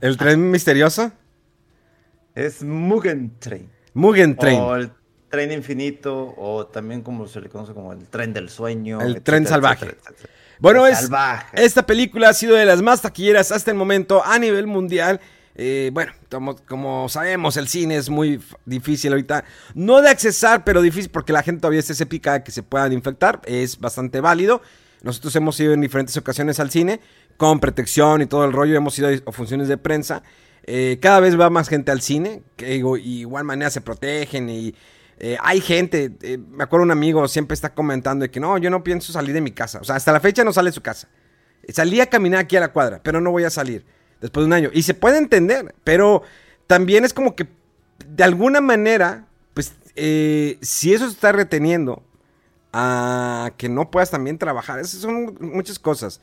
El 0.00 0.16
Tren 0.16 0.50
Misterioso. 0.50 1.10
es 2.34 2.62
Mugen 2.62 3.38
Train. 3.38 3.68
Mugen 3.94 4.36
Train. 4.36 4.60
O 4.60 4.76
el 4.76 4.90
tren 5.28 5.50
infinito, 5.52 6.34
o 6.36 6.66
también 6.66 7.02
como 7.02 7.26
se 7.26 7.40
le 7.40 7.48
conoce 7.48 7.74
como 7.74 7.92
el 7.92 8.06
tren 8.08 8.32
del 8.32 8.48
sueño. 8.48 9.00
El 9.00 9.08
etcétera, 9.08 9.24
tren 9.24 9.46
salvaje. 9.46 9.84
etcétera, 9.86 10.10
etcétera. 10.14 10.34
Bueno, 10.60 10.86
es, 10.86 10.98
Salvaje. 11.00 11.64
esta 11.64 11.84
película 11.86 12.28
ha 12.30 12.34
sido 12.34 12.56
de 12.56 12.64
las 12.66 12.82
más 12.82 13.02
taquilleras 13.02 13.52
hasta 13.52 13.70
el 13.70 13.76
momento 13.76 14.24
a 14.24 14.38
nivel 14.38 14.66
mundial. 14.66 15.20
Eh, 15.60 15.90
bueno, 15.92 16.12
como, 16.68 17.08
sabemos, 17.08 17.56
el 17.56 17.66
cine 17.66 17.96
es 17.96 18.08
muy 18.08 18.40
difícil 18.64 19.12
ahorita. 19.12 19.44
No 19.74 20.00
de 20.00 20.08
accesar, 20.08 20.62
pero 20.64 20.80
difícil 20.80 21.10
porque 21.10 21.32
la 21.32 21.42
gente 21.42 21.60
todavía 21.60 21.80
está 21.80 21.92
escéptica 21.92 22.34
de 22.34 22.44
que 22.44 22.52
se 22.52 22.62
puedan 22.62 22.92
infectar. 22.92 23.42
Es 23.44 23.78
bastante 23.78 24.20
válido. 24.20 24.62
Nosotros 25.02 25.34
hemos 25.36 25.58
ido 25.58 25.72
en 25.72 25.80
diferentes 25.80 26.16
ocasiones 26.16 26.60
al 26.60 26.70
cine, 26.70 27.00
con 27.36 27.60
protección 27.60 28.22
y 28.22 28.26
todo 28.26 28.44
el 28.44 28.52
rollo, 28.52 28.76
hemos 28.76 28.98
ido 28.98 29.08
a 29.26 29.32
funciones 29.32 29.68
de 29.68 29.76
prensa. 29.76 30.22
Eh, 30.64 30.98
cada 31.00 31.20
vez 31.20 31.38
va 31.38 31.50
más 31.50 31.68
gente 31.68 31.90
al 31.90 32.02
cine, 32.02 32.42
que 32.56 32.76
y 32.76 33.20
igual 33.20 33.44
manera 33.44 33.70
se 33.70 33.80
protegen 33.80 34.48
y 34.50 34.74
eh, 35.18 35.36
hay 35.40 35.60
gente, 35.60 36.12
eh, 36.22 36.38
me 36.38 36.64
acuerdo 36.64 36.84
un 36.84 36.90
amigo 36.90 37.26
siempre 37.26 37.54
está 37.54 37.74
comentando 37.74 38.24
de 38.24 38.30
que 38.30 38.38
no, 38.38 38.58
yo 38.58 38.70
no 38.70 38.84
pienso 38.84 39.12
salir 39.12 39.34
de 39.34 39.40
mi 39.40 39.52
casa, 39.52 39.80
o 39.80 39.84
sea, 39.84 39.96
hasta 39.96 40.12
la 40.12 40.20
fecha 40.20 40.44
no 40.44 40.52
sale 40.52 40.70
de 40.70 40.74
su 40.74 40.82
casa. 40.82 41.08
Salí 41.68 42.00
a 42.00 42.06
caminar 42.06 42.40
aquí 42.40 42.56
a 42.56 42.60
la 42.60 42.72
cuadra, 42.72 43.00
pero 43.02 43.20
no 43.20 43.30
voy 43.30 43.44
a 43.44 43.50
salir 43.50 43.84
después 44.20 44.42
de 44.42 44.46
un 44.46 44.52
año. 44.52 44.70
Y 44.72 44.82
se 44.82 44.94
puede 44.94 45.18
entender, 45.18 45.74
pero 45.84 46.22
también 46.66 47.04
es 47.04 47.12
como 47.12 47.34
que 47.34 47.46
de 48.06 48.24
alguna 48.24 48.60
manera, 48.60 49.26
pues 49.54 49.74
si 50.60 50.92
eso 50.92 51.06
se 51.06 51.12
está 51.12 51.32
reteniendo 51.32 52.02
a 52.72 53.52
que 53.56 53.68
no 53.68 53.90
puedas 53.90 54.10
también 54.10 54.38
trabajar, 54.38 54.78
esas 54.78 55.00
son 55.00 55.36
muchas 55.40 55.78
cosas. 55.78 56.20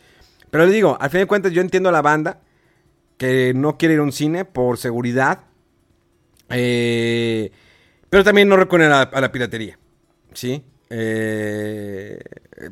Pero 0.51 0.65
le 0.65 0.71
digo, 0.71 0.97
al 0.99 1.09
fin 1.09 1.21
de 1.21 1.27
cuentas 1.27 1.51
yo 1.51 1.61
entiendo 1.61 1.89
a 1.89 1.91
la 1.91 2.01
banda 2.01 2.39
que 3.17 3.53
no 3.55 3.77
quiere 3.77 3.95
ir 3.95 3.99
a 3.99 4.03
un 4.03 4.11
cine 4.11 4.45
por 4.45 4.77
seguridad. 4.77 5.41
Eh, 6.49 7.51
pero 8.09 8.23
también 8.23 8.47
no 8.47 8.55
recurren 8.55 8.91
a, 8.91 9.09
la 9.11 9.31
piratería. 9.31 9.77
¿Sí? 10.33 10.63
Eh, 10.89 12.19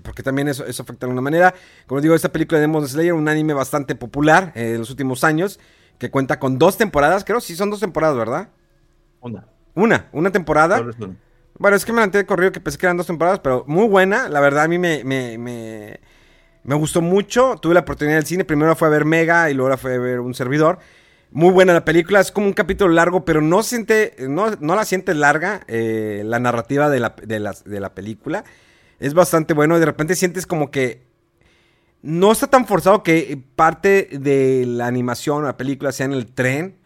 porque 0.04 0.22
también 0.24 0.48
eso, 0.48 0.66
eso, 0.66 0.84
afecta 0.84 1.06
de 1.06 1.12
alguna 1.12 1.22
manera. 1.22 1.54
Como 1.88 2.02
digo, 2.02 2.14
esta 2.14 2.32
película 2.32 2.60
de 2.60 2.68
Demon 2.68 2.88
Slayer, 2.88 3.14
un 3.14 3.28
anime 3.28 3.54
bastante 3.54 3.96
popular 3.96 4.52
en 4.56 4.78
los 4.78 4.90
últimos 4.90 5.24
años, 5.24 5.60
que 5.98 6.12
cuenta 6.12 6.40
con 6.40 6.60
dos 6.60 6.78
temporadas, 6.78 7.24
creo, 7.24 7.42
sí 7.42 7.56
son 7.56 7.70
dos 7.70 7.80
temporadas, 7.80 8.18
¿verdad? 8.18 8.50
Una. 9.22 9.48
Una, 9.76 10.10
una 10.12 10.32
temporada. 10.32 10.84
Bueno, 11.58 11.78
es 11.78 11.86
que 11.86 11.92
me 11.92 11.98
levanté 11.98 12.20
de 12.20 12.26
corrido 12.26 12.52
que 12.52 12.60
pensé 12.60 12.78
que 12.78 12.86
eran 12.86 12.98
dos 12.98 13.08
temporadas, 13.08 13.40
pero 13.40 13.64
muy 13.68 13.88
buena. 13.88 14.30
La 14.30 14.40
verdad, 14.40 14.66
a 14.66 14.68
mí 14.68 14.78
me, 14.78 15.04
me, 15.04 15.38
me, 15.38 16.00
me 16.64 16.76
gustó 16.76 17.02
mucho. 17.02 17.56
Tuve 17.62 17.74
la 17.74 17.82
oportunidad 17.82 18.18
del 18.18 18.26
cine. 18.26 18.46
Primero 18.46 18.76
fue 18.76 18.88
a 18.88 18.92
ver 18.92 19.06
Mega 19.06 19.50
y 19.50 19.54
luego 19.54 19.76
fue 19.78 19.96
a 19.96 20.00
ver 20.00 20.20
un 20.20 20.34
servidor. 20.34 20.80
Muy 21.34 21.52
buena 21.52 21.74
la 21.74 21.84
película, 21.84 22.20
es 22.20 22.32
como 22.32 22.46
un 22.46 22.54
capítulo 22.54 22.94
largo, 22.94 23.26
pero 23.26 23.42
no, 23.42 23.64
siente, 23.64 24.16
no, 24.20 24.52
no 24.60 24.76
la 24.76 24.86
sientes 24.86 25.16
larga 25.16 25.62
eh, 25.68 26.22
la 26.24 26.38
narrativa 26.38 26.92
de 26.92 27.00
la, 27.00 27.16
de, 27.24 27.80
la, 27.80 27.96
película. 27.96 28.44
Es 29.04 29.14
bastante 29.14 29.54
bueno, 29.54 29.80
de 29.80 29.86
repente 29.86 30.16
sientes 30.16 30.46
como 30.48 30.72
que 30.72 31.04
no 32.02 32.32
está 32.32 32.48
tan 32.48 32.66
forzado 32.66 33.04
que 33.04 33.42
parte 33.56 34.08
de 34.12 34.66
la 34.66 34.88
animación 34.88 35.44
o 35.44 35.48
la 35.48 35.58
película 35.58 35.92
sea 35.92 36.06
en 36.06 36.14
el 36.14 36.28
tren. 36.28 36.78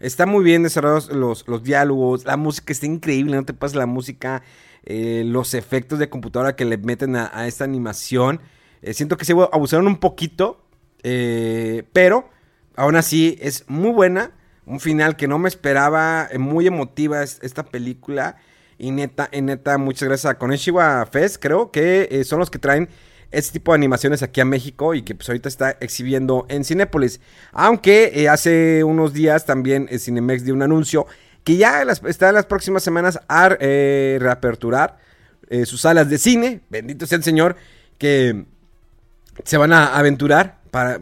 Está 0.00 0.26
muy 0.26 0.44
bien 0.44 0.62
desarrollados 0.62 1.10
los, 1.10 1.48
los 1.48 1.62
diálogos, 1.62 2.24
la 2.24 2.36
música 2.36 2.72
está 2.72 2.86
increíble, 2.86 3.36
no 3.36 3.44
te 3.44 3.54
pases 3.54 3.76
la 3.76 3.86
música, 3.86 4.42
eh, 4.84 5.22
los 5.26 5.54
efectos 5.54 5.98
de 5.98 6.08
computadora 6.08 6.56
que 6.56 6.64
le 6.64 6.78
meten 6.78 7.16
a, 7.16 7.46
esta 7.46 7.64
animación. 7.64 8.40
Eh, 8.82 8.94
siento 8.94 9.16
que 9.16 9.24
se 9.24 9.32
abusaron 9.32 9.86
un 9.86 9.98
poquito, 9.98 10.64
pero 11.92 12.30
Aún 12.76 12.96
así, 12.96 13.38
es 13.40 13.64
muy 13.68 13.90
buena. 13.90 14.32
Un 14.66 14.80
final 14.80 15.16
que 15.16 15.28
no 15.28 15.38
me 15.38 15.48
esperaba. 15.48 16.28
Eh, 16.30 16.38
muy 16.38 16.66
emotiva 16.66 17.22
esta 17.22 17.64
película. 17.64 18.36
Y 18.78 18.90
neta, 18.90 19.28
neta, 19.32 19.78
muchas 19.78 20.08
gracias 20.08 20.30
a 20.30 20.38
Koneshiwa 20.38 21.06
Fest, 21.06 21.36
creo 21.40 21.70
que 21.70 22.08
eh, 22.10 22.24
son 22.24 22.38
los 22.38 22.50
que 22.50 22.58
traen 22.58 22.88
este 23.30 23.54
tipo 23.54 23.72
de 23.72 23.76
animaciones 23.76 24.22
aquí 24.22 24.40
a 24.40 24.44
México 24.44 24.94
y 24.94 25.02
que 25.02 25.14
pues 25.14 25.28
ahorita 25.28 25.48
está 25.48 25.70
exhibiendo 25.80 26.46
en 26.48 26.64
Cinépolis. 26.64 27.20
Aunque 27.52 28.12
eh, 28.14 28.28
hace 28.28 28.84
unos 28.84 29.12
días 29.12 29.44
también 29.44 29.88
Cinemex 29.88 30.44
dio 30.44 30.54
un 30.54 30.62
anuncio 30.62 31.06
que 31.42 31.56
ya 31.56 31.82
está 31.82 32.28
en 32.28 32.34
las 32.34 32.46
próximas 32.46 32.82
semanas 32.82 33.20
a 33.28 33.48
reaperturar 33.48 34.98
sus 35.66 35.82
salas 35.82 36.08
de 36.08 36.16
cine. 36.16 36.62
Bendito 36.70 37.06
sea 37.06 37.18
el 37.18 37.24
Señor 37.24 37.56
que 37.98 38.46
se 39.42 39.56
van 39.56 39.72
a 39.72 39.96
aventurar 39.96 40.60
para, 40.70 41.00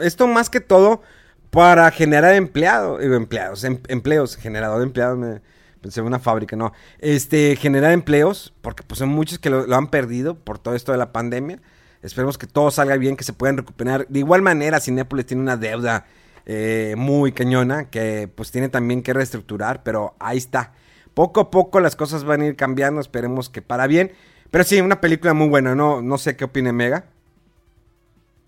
esto 0.00 0.26
más 0.26 0.50
que 0.50 0.60
todo 0.60 1.02
para 1.50 1.90
generar 1.90 2.34
empleado, 2.34 3.00
empleados, 3.00 3.64
em, 3.64 3.78
empleos, 3.88 4.36
generador 4.36 4.78
de 4.78 4.84
empleados, 4.84 5.40
pensé 5.80 6.00
en 6.00 6.06
una 6.06 6.18
fábrica, 6.18 6.56
no. 6.56 6.72
Este, 6.98 7.56
generar 7.56 7.92
empleos, 7.92 8.54
porque 8.60 8.82
pues 8.82 8.98
son 8.98 9.08
muchos 9.08 9.38
que 9.38 9.50
lo, 9.50 9.74
han 9.74 9.88
perdido 9.88 10.34
por 10.34 10.58
todo 10.58 10.74
esto 10.74 10.92
de 10.92 10.98
la 10.98 11.12
pandemia. 11.12 11.60
Esperemos 12.02 12.38
que 12.38 12.46
todo 12.46 12.70
salga 12.70 12.96
bien, 12.96 13.16
que 13.16 13.24
se 13.24 13.32
puedan 13.32 13.56
recuperar. 13.56 14.06
De 14.08 14.20
igual 14.20 14.42
manera, 14.42 14.80
Cinépolis 14.80 15.26
tiene 15.26 15.42
una 15.42 15.56
deuda 15.56 16.06
eh, 16.46 16.94
muy 16.96 17.32
cañona 17.32 17.90
que 17.90 18.30
pues 18.34 18.50
tiene 18.50 18.68
también 18.68 19.02
que 19.02 19.12
reestructurar, 19.12 19.82
pero 19.82 20.14
ahí 20.18 20.38
está. 20.38 20.72
Poco 21.14 21.40
a 21.40 21.50
poco 21.50 21.80
las 21.80 21.96
cosas 21.96 22.24
van 22.24 22.42
a 22.42 22.46
ir 22.46 22.56
cambiando, 22.56 23.00
esperemos 23.00 23.48
que 23.48 23.62
para 23.62 23.86
bien. 23.86 24.12
Pero 24.50 24.64
sí, 24.64 24.80
una 24.80 25.00
película 25.00 25.34
muy 25.34 25.48
buena, 25.48 25.74
no, 25.74 26.00
no 26.00 26.18
sé 26.18 26.36
qué 26.36 26.44
opine 26.44 26.72
Mega. 26.72 27.06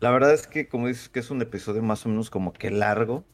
La 0.00 0.10
verdad 0.10 0.32
es 0.32 0.46
que, 0.46 0.66
como 0.66 0.86
dices, 0.86 1.10
que 1.10 1.20
es 1.20 1.30
un 1.30 1.42
episodio 1.42 1.82
más 1.82 2.06
o 2.06 2.08
menos 2.08 2.30
como 2.30 2.54
que 2.54 2.70
largo, 2.70 3.24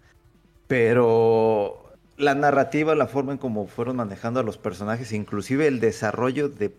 pero 0.66 1.85
la 2.16 2.34
narrativa, 2.34 2.94
la 2.94 3.06
forma 3.06 3.32
en 3.32 3.38
cómo 3.38 3.66
fueron 3.66 3.96
manejando 3.96 4.40
a 4.40 4.42
los 4.42 4.58
personajes, 4.58 5.12
inclusive 5.12 5.66
el 5.66 5.80
desarrollo 5.80 6.48
de 6.48 6.74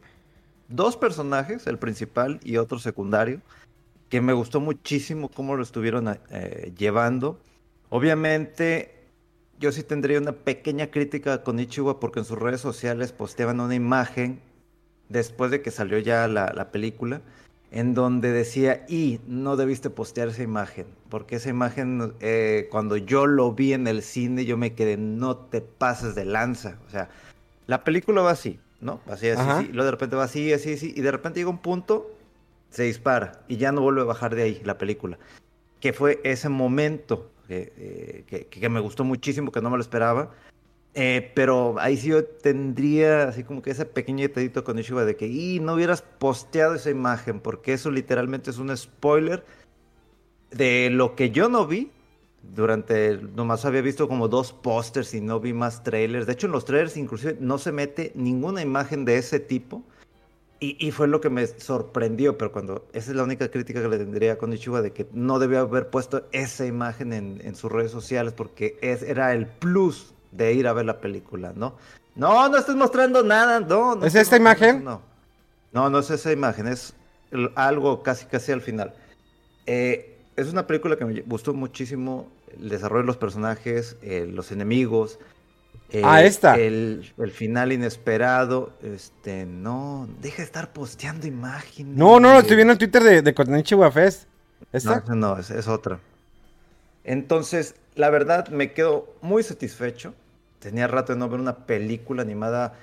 dos 0.68 0.98
personajes, 0.98 1.68
el 1.68 1.78
principal 1.78 2.40
y 2.44 2.58
otro 2.58 2.80
secundario, 2.80 3.42
que 4.10 4.22
me 4.22 4.34
gustó 4.34 4.60
muchísimo 4.60 5.30
cómo 5.30 5.56
lo 5.56 5.64
estuvieron 5.64 6.18
eh, 6.30 6.74
llevando. 6.78 7.40
Obviamente, 7.90 8.96
yo 9.60 9.72
sí 9.72 9.84
tendría 9.84 10.20
una 10.20 10.32
pequeña 10.32 10.88
crítica 10.88 11.44
con 11.44 11.60
Ichiwa 11.60 12.00
porque 12.00 12.20
en 12.20 12.26
sus 12.26 12.38
redes 12.38 12.62
sociales 12.62 13.12
posteaban 13.12 13.60
una 13.60 13.76
imagen 13.76 14.40
después 15.10 15.52
de 15.52 15.62
que 15.62 15.72
salió 15.72 16.00
ya 16.00 16.28
la 16.28 16.72
película 16.72 17.22
en 17.72 17.94
donde 17.94 18.32
decía, 18.32 18.86
y 18.88 19.20
no 19.28 19.58
debiste 19.58 19.90
postear 19.90 20.30
esa 20.30 20.44
imagen, 20.44 20.88
porque 21.10 21.36
esa 21.36 21.50
imagen, 21.50 22.14
eh, 22.22 22.68
cuando 22.72 22.98
yo 22.98 23.26
lo 23.26 23.52
vi 23.52 23.74
en 23.74 23.88
el 23.88 24.02
cine, 24.02 24.46
yo 24.46 24.58
me 24.58 24.74
quedé, 24.74 24.98
no 24.98 25.36
te 25.38 25.62
pases 25.62 26.16
de 26.16 26.26
lanza. 26.26 26.78
O 26.88 26.90
sea, 26.90 27.10
la 27.66 27.84
película 27.84 28.22
va 28.22 28.32
así, 28.32 28.60
¿no? 28.80 29.02
Así, 29.08 29.30
así, 29.30 29.42
así. 29.42 29.66
Y 29.66 29.74
luego 29.74 29.86
de 29.86 29.92
repente 29.92 30.16
va 30.16 30.24
así, 30.24 30.54
así, 30.54 30.74
así, 30.74 30.94
y 30.96 31.02
de 31.02 31.12
repente 31.12 31.40
llega 31.40 31.50
un 31.50 31.58
punto, 31.58 32.10
se 32.70 32.84
dispara, 32.84 33.42
y 33.48 33.58
ya 33.58 33.72
no 33.72 33.82
vuelve 33.82 34.02
a 34.02 34.06
bajar 34.06 34.36
de 34.36 34.44
ahí 34.44 34.62
la 34.64 34.78
película. 34.78 35.18
Que 35.82 35.94
fue 35.94 36.22
ese 36.24 36.50
momento 36.50 37.32
que, 37.48 37.74
eh, 37.78 38.48
que 38.50 38.70
me 38.70 38.80
gustó 38.80 39.04
muchísimo, 39.04 39.52
que 39.52 39.62
no 39.62 39.70
me 39.70 39.78
lo 39.78 39.82
esperaba 39.82 40.32
eh, 41.00 41.32
pero 41.36 41.76
ahí 41.78 41.96
sí 41.96 42.08
yo 42.08 42.26
tendría 42.26 43.28
así 43.28 43.44
como 43.44 43.62
que 43.62 43.70
ese 43.70 43.86
pequeño 43.86 44.24
detallito 44.24 44.64
con 44.64 44.80
Ishiba 44.80 45.06
de 45.06 45.16
que 45.16 45.28
y 45.28 45.60
no 45.60 45.76
hubieras 45.76 46.02
posteado 46.02 46.74
esa 46.74 46.90
imagen, 46.90 47.40
porque 47.40 47.74
eso 47.74 47.92
literalmente 47.92 48.50
es 48.50 48.58
un 48.58 48.76
spoiler 48.76 49.46
de 50.50 50.90
lo 50.90 51.16
que 51.16 51.30
yo 51.30 51.50
no 51.50 51.68
vi. 51.68 51.92
Durante, 52.42 53.20
nomás 53.36 53.64
había 53.66 53.82
visto 53.82 54.08
como 54.08 54.28
dos 54.28 54.54
pósters 54.54 55.14
y 55.14 55.22
no 55.22 55.40
vi 55.40 55.54
más 55.54 55.84
trailers. 55.84 56.26
De 56.26 56.34
hecho, 56.34 56.48
en 56.48 56.54
los 56.54 56.66
trailers 56.66 56.98
inclusive 56.98 57.38
no 57.40 57.60
se 57.60 57.72
mete 57.72 58.12
ninguna 58.16 58.64
imagen 58.64 59.06
de 59.06 59.20
ese 59.20 59.40
tipo. 59.40 59.84
Y, 60.60 60.90
fue 60.90 61.08
lo 61.08 61.22
que 61.22 61.30
me 61.30 61.46
sorprendió, 61.46 62.40
pero 62.40 62.52
cuando 62.52 62.88
esa 62.92 63.12
es 63.12 63.16
la 63.16 63.22
única 63.22 63.52
crítica 63.52 63.84
que 63.84 63.90
le 63.90 64.00
tendría 64.00 64.40
con 64.40 64.52
Ichiba 64.52 64.82
de 64.82 64.94
que 64.94 65.08
no 65.14 65.38
debió 65.38 65.60
haber 65.60 65.92
puesto 65.92 66.26
esa 66.32 66.66
imagen 66.66 67.14
en, 67.14 67.56
sus 67.56 67.72
redes 67.72 67.92
sociales 67.92 68.34
porque 68.34 68.80
es, 68.82 69.04
era 69.04 69.34
el 69.34 69.46
plus 69.46 70.16
de 70.32 70.54
ir 70.54 70.68
a 70.68 70.74
ver 70.74 70.86
la 70.86 71.00
película, 71.00 71.54
¿no? 71.56 71.76
No, 72.16 72.50
no 72.50 72.58
estás 72.58 72.76
mostrando 72.76 73.24
nada, 73.24 73.60
no. 73.60 73.96
no 73.96 74.06
¿Es 74.06 74.16
esta 74.16 74.38
imagen? 74.38 74.84
No. 74.84 75.02
no, 75.72 75.90
no 75.90 76.00
es 76.00 76.10
esa 76.10 76.32
imagen, 76.32 76.68
es 76.68 76.94
algo 77.56 78.02
casi 78.02 78.26
casi 78.26 78.52
al 78.52 78.62
final. 78.62 78.94
Eh, 79.66 80.18
es 80.36 80.48
una 80.48 80.66
película 80.66 80.96
que 80.96 81.06
me 81.06 81.22
gustó 81.22 81.54
muchísimo, 81.54 82.28
el 82.60 82.70
desarrollo 82.70 83.02
de 83.02 83.08
los 83.08 83.18
personajes, 83.18 83.98
eh, 84.02 84.28
los 84.32 84.52
enemigos. 84.52 85.20
Eh, 85.90 86.02
ah, 86.04 86.24
esta. 86.24 86.58
El, 86.58 87.14
final 87.34 87.72
inesperado. 87.72 88.74
Este, 88.82 89.46
no, 89.46 90.08
deja 90.22 90.38
de 90.38 90.44
estar 90.44 90.74
posteando 90.74 91.28
imágenes. 91.28 91.96
No, 91.96 92.20
no, 92.20 92.40
estoy 92.40 92.56
viendo 92.56 92.74
el 92.74 92.80
Twitter 92.80 93.04
de, 93.04 93.22
de 93.22 93.92
Fest. 93.92 94.28
¿Esta? 94.72 95.04
No, 95.08 95.16
no, 95.16 95.38
es 95.38 95.68
otra. 95.68 96.00
Entonces, 97.08 97.74
la 97.96 98.12
verdad, 98.12 98.50
me 98.50 98.74
quedo 98.74 99.12
muy 99.22 99.42
satisfecho 99.42 100.14
tenía 100.60 100.88
rato 100.88 101.14
de 101.14 101.20
no 101.20 101.30
ver 101.30 101.40
una 101.40 101.66
película 101.66 102.22
animada 102.22 102.74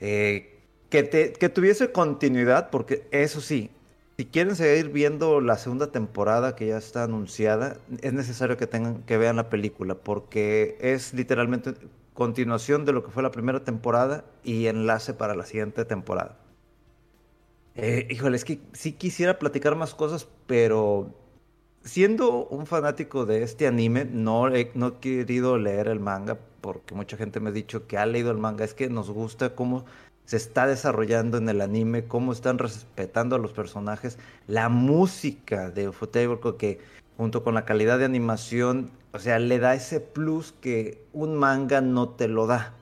eh, 0.00 0.60
que, 0.90 1.08
que 1.38 1.48
tuviese 1.48 1.92
continuidad, 1.92 2.70
porque 2.70 3.06
eso 3.10 3.40
sí, 3.40 3.70
si 4.16 4.26
quieren 4.26 4.56
seguir 4.56 4.90
viendo 4.90 5.40
la 5.40 5.56
segunda 5.56 5.92
temporada 5.92 6.56
que 6.56 6.66
ya 6.66 6.78
está 6.78 7.04
anunciada, 7.04 7.78
es 8.02 8.12
necesario 8.12 8.56
que 8.56 8.66
tengan 8.66 9.02
que 9.02 9.18
vean 9.18 9.36
la 9.36 9.50
película, 9.50 9.94
porque 9.94 10.76
es 10.80 11.14
literalmente 11.14 11.74
continuación 12.14 12.84
de 12.84 12.92
lo 12.92 13.04
que 13.04 13.10
fue 13.10 13.22
la 13.22 13.30
primera 13.30 13.62
temporada 13.64 14.24
y 14.42 14.66
enlace 14.66 15.12
para 15.12 15.34
la 15.34 15.44
siguiente 15.44 15.84
temporada. 15.84 16.36
Eh, 17.74 18.06
híjole, 18.10 18.36
es 18.36 18.44
que 18.46 18.58
sí 18.72 18.92
quisiera 18.92 19.38
platicar 19.38 19.76
más 19.76 19.94
cosas, 19.94 20.26
pero 20.46 21.14
siendo 21.86 22.46
un 22.48 22.66
fanático 22.66 23.24
de 23.26 23.42
este 23.42 23.66
anime, 23.66 24.04
no 24.04 24.48
he, 24.54 24.70
no 24.74 24.88
he 24.88 24.94
querido 24.94 25.56
leer 25.56 25.88
el 25.88 26.00
manga 26.00 26.36
porque 26.60 26.94
mucha 26.96 27.16
gente 27.16 27.38
me 27.38 27.50
ha 27.50 27.52
dicho 27.52 27.86
que 27.86 27.96
ha 27.96 28.04
leído 28.06 28.32
el 28.32 28.38
manga, 28.38 28.64
es 28.64 28.74
que 28.74 28.90
nos 28.90 29.10
gusta 29.10 29.54
cómo 29.54 29.84
se 30.24 30.36
está 30.36 30.66
desarrollando 30.66 31.38
en 31.38 31.48
el 31.48 31.60
anime, 31.60 32.04
cómo 32.04 32.32
están 32.32 32.58
respetando 32.58 33.36
a 33.36 33.38
los 33.38 33.52
personajes, 33.52 34.18
la 34.48 34.68
música 34.68 35.70
de 35.70 35.88
Ufotable 35.88 36.38
que 36.58 36.80
junto 37.16 37.44
con 37.44 37.54
la 37.54 37.64
calidad 37.64 38.00
de 38.00 38.04
animación, 38.04 38.90
o 39.12 39.20
sea, 39.20 39.38
le 39.38 39.60
da 39.60 39.74
ese 39.74 40.00
plus 40.00 40.52
que 40.60 41.00
un 41.12 41.36
manga 41.36 41.80
no 41.80 42.08
te 42.08 42.26
lo 42.26 42.48
da 42.48 42.74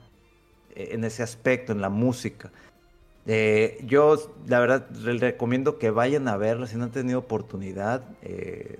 eh, 0.75 0.89
en 0.93 1.03
ese 1.03 1.21
aspecto, 1.21 1.71
en 1.71 1.81
la 1.81 1.89
música. 1.89 2.51
Eh, 3.27 3.79
yo, 3.85 4.33
la 4.47 4.59
verdad, 4.59 4.89
les 4.89 5.19
recomiendo 5.19 5.77
que 5.77 5.91
vayan 5.91 6.27
a 6.27 6.37
verla 6.37 6.65
si 6.65 6.75
no 6.75 6.85
han 6.85 6.91
tenido 6.91 7.19
oportunidad. 7.19 8.03
Eh, 8.23 8.79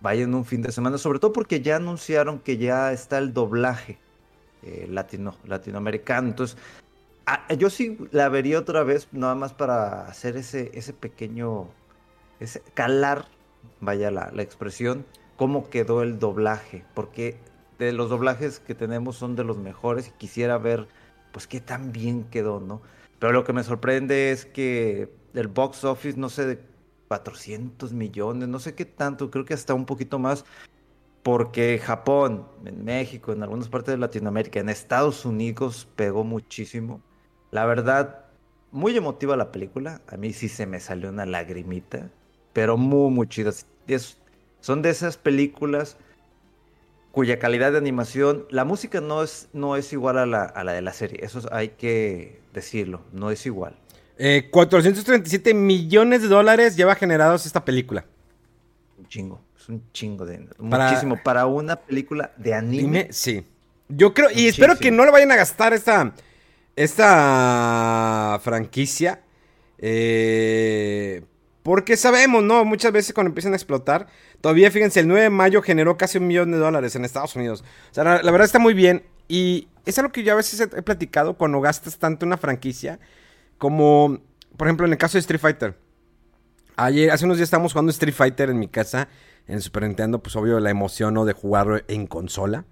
vayan 0.00 0.34
un 0.34 0.44
fin 0.44 0.62
de 0.62 0.72
semana, 0.72 0.98
sobre 0.98 1.18
todo 1.18 1.32
porque 1.32 1.60
ya 1.60 1.76
anunciaron 1.76 2.38
que 2.38 2.56
ya 2.56 2.92
está 2.92 3.18
el 3.18 3.32
doblaje 3.32 3.98
latino, 4.88 5.36
latinoamericano. 5.44 6.28
Entonces, 6.28 6.56
ah, 7.26 7.46
yo 7.54 7.70
sí 7.70 7.98
la 8.10 8.28
vería 8.28 8.58
otra 8.58 8.82
vez, 8.82 9.08
nada 9.12 9.34
más 9.34 9.52
para 9.52 10.06
hacer 10.06 10.36
ese, 10.36 10.70
ese 10.74 10.92
pequeño, 10.92 11.68
ese, 12.40 12.62
calar 12.74 13.26
vaya 13.80 14.10
la, 14.10 14.30
expresión, 14.42 15.04
cómo 15.36 15.70
quedó 15.70 16.02
el 16.02 16.18
doblaje, 16.18 16.84
porque 16.94 17.36
de 17.78 17.92
los 17.92 18.10
doblajes 18.10 18.60
que 18.60 18.74
tenemos 18.74 19.16
son 19.16 19.36
de 19.36 19.44
los 19.44 19.56
mejores 19.58 20.08
y 20.08 20.10
quisiera 20.12 20.58
ver, 20.58 20.86
pues, 21.32 21.46
qué 21.46 21.60
tan 21.60 21.92
bien 21.92 22.24
quedó, 22.24 22.60
¿no? 22.60 22.82
Pero 23.18 23.32
lo 23.32 23.44
que 23.44 23.52
me 23.52 23.64
sorprende 23.64 24.32
es 24.32 24.46
que 24.46 25.10
el 25.34 25.48
box 25.48 25.84
office, 25.84 26.18
no 26.18 26.28
sé, 26.28 26.46
de 26.46 26.69
400 27.10 27.92
millones, 27.92 28.48
no 28.48 28.60
sé 28.60 28.76
qué 28.76 28.84
tanto, 28.84 29.32
creo 29.32 29.44
que 29.44 29.52
hasta 29.52 29.74
un 29.74 29.84
poquito 29.84 30.20
más, 30.20 30.44
porque 31.24 31.78
Japón, 31.78 32.46
en 32.64 32.84
México, 32.84 33.32
en 33.32 33.42
algunas 33.42 33.68
partes 33.68 33.94
de 33.94 33.98
Latinoamérica, 33.98 34.60
en 34.60 34.68
Estados 34.68 35.24
Unidos 35.24 35.88
pegó 35.96 36.22
muchísimo. 36.22 37.02
La 37.50 37.66
verdad, 37.66 38.26
muy 38.70 38.96
emotiva 38.96 39.36
la 39.36 39.50
película, 39.50 40.02
a 40.06 40.16
mí 40.16 40.32
sí 40.32 40.48
se 40.48 40.66
me 40.66 40.78
salió 40.78 41.10
una 41.10 41.26
lagrimita 41.26 42.10
pero 42.52 42.76
muy, 42.76 43.10
muy 43.10 43.28
chidas. 43.28 43.66
son 44.60 44.82
de 44.82 44.90
esas 44.90 45.16
películas 45.16 45.96
cuya 47.10 47.40
calidad 47.40 47.72
de 47.72 47.78
animación, 47.78 48.46
la 48.50 48.64
música 48.64 49.00
no 49.00 49.24
es, 49.24 49.48
no 49.52 49.74
es 49.74 49.92
igual 49.92 50.16
a 50.18 50.26
la, 50.26 50.44
a 50.44 50.62
la 50.62 50.72
de 50.72 50.82
la 50.82 50.92
serie, 50.92 51.24
eso 51.24 51.40
hay 51.50 51.70
que 51.70 52.40
decirlo, 52.52 53.02
no 53.12 53.32
es 53.32 53.46
igual. 53.46 53.76
437 54.50 55.50
eh, 55.50 55.54
millones 55.54 56.22
de 56.22 56.28
dólares 56.28 56.76
lleva 56.76 56.94
generados 56.94 57.46
esta 57.46 57.64
película. 57.64 58.04
Un 58.98 59.08
chingo, 59.08 59.40
es 59.58 59.68
un 59.68 59.82
chingo 59.92 60.26
de... 60.26 60.46
Muchísimo, 60.58 61.18
para 61.22 61.46
una 61.46 61.76
película 61.76 62.32
de 62.36 62.54
anime. 62.54 63.08
sí. 63.10 63.44
Yo 63.92 64.14
creo, 64.14 64.28
y 64.32 64.46
espero 64.46 64.76
que 64.76 64.92
no 64.92 65.04
le 65.04 65.10
vayan 65.10 65.32
a 65.32 65.36
gastar 65.36 65.72
esta, 65.72 66.14
esta 66.76 68.38
franquicia. 68.42 69.20
Eh, 69.78 71.22
porque 71.62 71.96
sabemos, 71.96 72.42
¿no? 72.42 72.64
Muchas 72.64 72.92
veces 72.92 73.12
cuando 73.12 73.28
empiezan 73.28 73.52
a 73.52 73.56
explotar, 73.56 74.06
todavía 74.40 74.70
fíjense, 74.70 75.00
el 75.00 75.08
9 75.08 75.24
de 75.24 75.30
mayo 75.30 75.62
generó 75.62 75.96
casi 75.96 76.18
un 76.18 76.26
millón 76.26 76.52
de 76.52 76.58
dólares 76.58 76.94
en 76.96 77.04
Estados 77.04 77.34
Unidos. 77.36 77.64
O 77.90 77.94
sea, 77.94 78.04
la, 78.04 78.30
verdad 78.30 78.44
está 78.44 78.58
muy 78.58 78.74
bien. 78.74 79.02
Y 79.28 79.68
es 79.86 79.98
algo 79.98 80.12
que 80.12 80.22
yo 80.22 80.32
a 80.32 80.36
veces 80.36 80.60
he, 80.60 80.82
platicado 80.82 81.34
cuando 81.34 81.60
gastas 81.60 81.98
tanto 81.98 82.26
una 82.26 82.36
franquicia 82.36 82.98
como, 83.60 84.18
por 84.56 84.66
ejemplo, 84.66 84.86
en 84.86 84.92
el 84.92 84.98
caso 84.98 85.18
de 85.18 85.20
Street 85.20 85.40
Fighter. 85.40 85.76
Ayer, 86.74 87.12
hace 87.12 87.24
unos 87.26 87.36
días 87.36 87.46
estábamos 87.46 87.72
jugando 87.72 87.90
Street 87.90 88.14
Fighter 88.14 88.50
en 88.50 88.58
mi 88.58 88.66
casa, 88.66 89.06
en 89.46 89.60
Super 89.60 89.84
Nintendo, 89.84 90.20
pues 90.20 90.34
obvio 90.34 90.58
la 90.58 90.70
emoción 90.70 91.14
¿no? 91.14 91.24
de 91.24 91.34
jugarlo 91.34 91.78
en 91.86 92.08
consola. 92.08 92.64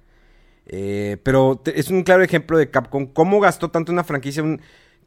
Eh, 0.66 1.18
pero 1.22 1.62
es 1.66 1.90
un 1.90 2.02
claro 2.02 2.24
ejemplo 2.24 2.58
de 2.58 2.70
Capcom, 2.70 3.06
cómo 3.06 3.38
gastó 3.38 3.70
tanto 3.70 3.92
una 3.92 4.02
franquicia, 4.02 4.42
un, 4.42 4.60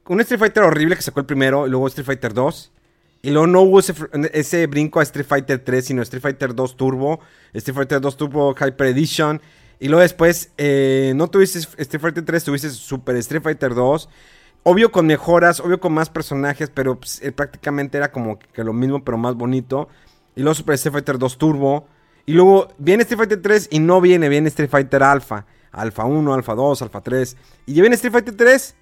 un 0.07 0.21
Street 0.21 0.39
Fighter 0.39 0.63
horrible 0.63 0.95
que 0.95 1.01
sacó 1.01 1.19
el 1.19 1.25
primero, 1.25 1.67
y 1.67 1.69
luego 1.69 1.87
Street 1.87 2.05
Fighter 2.05 2.33
2 2.33 2.71
y 3.23 3.29
luego 3.29 3.47
no 3.47 3.61
hubo 3.61 3.79
ese, 3.79 4.67
brinco 4.67 4.99
a 4.99 5.03
Street 5.03 5.27
Fighter 5.27 5.59
3, 5.59 5.85
sino 5.85 6.01
Street 6.01 6.21
Fighter 6.21 6.55
2 6.55 6.75
Turbo, 6.75 7.19
Street 7.53 7.75
Fighter 7.75 8.01
2 8.01 8.17
Turbo 8.17 8.55
Hyper 8.55 8.87
Edition. 8.87 9.41
Y 9.79 9.87
luego 9.87 10.01
después 10.01 10.51
eh, 10.57 11.13
no 11.15 11.27
tuviste 11.27 11.59
Street 11.59 12.01
Fighter 12.01 12.25
3, 12.25 12.43
tuviste 12.43 12.69
Super 12.71 13.15
Street 13.17 13.43
Fighter 13.43 13.75
2. 13.75 14.09
Obvio 14.63 14.91
con 14.91 15.07
mejoras, 15.07 15.59
obvio 15.59 15.79
con 15.79 15.93
más 15.93 16.09
personajes, 16.09 16.69
pero 16.69 16.99
pues, 16.99 17.21
eh, 17.23 17.31
prácticamente 17.31 17.97
era 17.97 18.11
como 18.11 18.37
que 18.37 18.63
lo 18.63 18.73
mismo, 18.73 19.03
pero 19.03 19.17
más 19.17 19.35
bonito. 19.35 19.89
Y 20.35 20.41
luego 20.41 20.55
Super 20.55 20.75
Street 20.75 20.93
Fighter 20.93 21.17
2 21.17 21.37
Turbo. 21.37 21.87
Y 22.25 22.33
luego 22.33 22.67
viene 22.77 23.03
Street 23.03 23.17
Fighter 23.17 23.41
3 23.41 23.69
y 23.71 23.79
no 23.79 23.99
viene, 24.01 24.29
viene 24.29 24.49
Street 24.49 24.69
Fighter 24.69 25.03
Alpha. 25.03 25.45
Alpha 25.71 26.05
1, 26.05 26.33
Alpha 26.33 26.53
2, 26.53 26.81
Alpha 26.81 27.01
3. 27.01 27.37
Y 27.65 27.81
viene 27.81 27.95
Street 27.95 28.13
Fighter 28.13 28.35
3. 28.35 28.75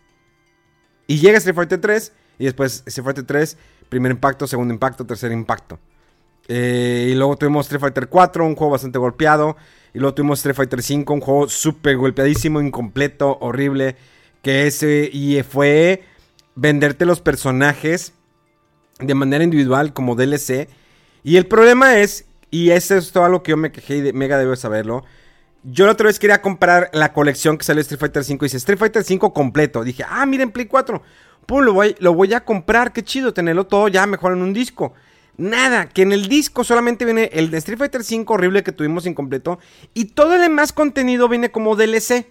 Y 1.08 1.20
llega 1.20 1.38
Street 1.38 1.56
Fighter 1.56 1.80
3. 1.80 2.14
Y 2.40 2.46
después 2.46 2.84
Street 2.86 3.06
Fighter 3.06 3.26
3 3.26 3.58
Primer 3.90 4.12
impacto, 4.12 4.46
segundo 4.46 4.72
impacto, 4.74 5.06
tercer 5.06 5.32
impacto. 5.32 5.80
Eh, 6.48 7.10
y 7.12 7.16
luego 7.16 7.36
tuvimos 7.38 7.66
Street 7.66 7.82
Fighter 7.82 8.08
4, 8.08 8.46
un 8.46 8.56
juego 8.56 8.72
bastante 8.72 9.00
golpeado. 9.00 9.58
Y 9.94 10.00
luego 10.00 10.14
tuvimos 10.14 10.40
Street 10.40 10.56
Fighter 10.56 10.84
5, 10.84 11.12
un 11.12 11.22
juego 11.22 11.50
súper 11.50 11.98
golpeadísimo, 11.98 12.62
incompleto, 12.62 13.40
horrible. 13.42 13.96
Que 14.42 14.68
ese 14.68 15.10
y 15.12 15.42
fue 15.44 16.04
venderte 16.56 17.06
los 17.06 17.22
personajes 17.22 18.14
de 19.00 19.16
manera 19.16 19.44
individual 19.44 19.94
como 19.94 20.16
DLC. 20.16 20.70
Y 21.24 21.38
el 21.38 21.46
problema 21.46 22.00
es, 22.00 22.26
y 22.52 22.72
eso 22.72 22.96
es 22.96 23.12
todo 23.12 23.26
algo 23.26 23.44
que 23.44 23.52
yo 23.52 23.58
me 23.58 23.72
quejé 23.72 23.98
y 23.98 24.14
Mega 24.14 24.38
debe 24.38 24.56
saberlo. 24.56 25.04
Yo 25.64 25.86
la 25.86 25.92
otra 25.92 26.08
vez 26.08 26.20
quería 26.20 26.42
comprar 26.42 26.90
la 26.94 27.12
colección 27.12 27.58
que 27.58 27.66
sale 27.66 27.82
Street 27.82 28.00
Fighter 28.00 28.24
5 28.24 28.46
y 28.46 28.48
dice 28.48 28.58
Street 28.58 28.80
Fighter 28.80 29.04
5 29.04 29.34
completo. 29.34 29.84
Dije, 29.84 30.04
ah, 30.08 30.26
miren, 30.26 30.52
Play 30.52 30.68
4 30.68 31.02
lo 31.60 31.74
voy, 31.74 31.96
lo 32.00 32.14
voy 32.14 32.34
a 32.34 32.46
comprar, 32.46 32.94
qué 32.94 33.04
chido 33.04 33.34
tenerlo 33.34 33.66
todo 33.66 33.88
ya 33.88 34.06
mejor 34.06 34.34
en 34.34 34.42
un 34.42 34.54
disco. 34.54 34.94
Nada, 35.38 35.88
que 35.88 36.02
en 36.02 36.12
el 36.12 36.28
disco 36.28 36.64
solamente 36.64 37.06
viene 37.06 37.30
el 37.34 37.50
de 37.50 37.58
Street 37.58 37.80
Fighter 37.80 38.04
5 38.04 38.34
horrible 38.34 38.62
que 38.62 38.72
tuvimos 38.72 39.06
incompleto 39.06 39.58
y 39.94 40.06
todo 40.06 40.36
el 40.36 40.42
demás 40.42 40.74
contenido 40.74 41.28
viene 41.28 41.50
como 41.50 41.76
DLC. 41.76 42.28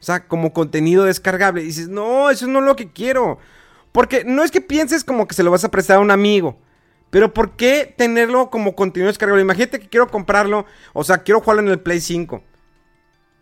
O 0.00 0.04
sea, 0.04 0.26
como 0.28 0.52
contenido 0.52 1.04
descargable. 1.04 1.62
Y 1.62 1.66
dices, 1.66 1.88
no, 1.88 2.30
eso 2.30 2.46
no 2.46 2.60
es 2.60 2.64
lo 2.64 2.76
que 2.76 2.92
quiero. 2.92 3.38
Porque 3.92 4.24
no 4.24 4.42
es 4.42 4.50
que 4.50 4.60
pienses 4.60 5.04
como 5.04 5.26
que 5.26 5.34
se 5.34 5.42
lo 5.42 5.50
vas 5.50 5.64
a 5.64 5.70
prestar 5.70 5.96
a 5.96 6.00
un 6.00 6.10
amigo. 6.10 6.58
Pero 7.10 7.32
¿por 7.32 7.56
qué 7.56 7.94
tenerlo 7.96 8.50
como 8.50 8.74
contenido 8.74 9.08
descargable? 9.08 9.42
Imagínate 9.42 9.80
que 9.80 9.88
quiero 9.88 10.08
comprarlo. 10.08 10.66
O 10.92 11.04
sea, 11.04 11.18
quiero 11.18 11.40
jugarlo 11.40 11.62
en 11.62 11.68
el 11.68 11.80
Play 11.80 12.00
5. 12.00 12.42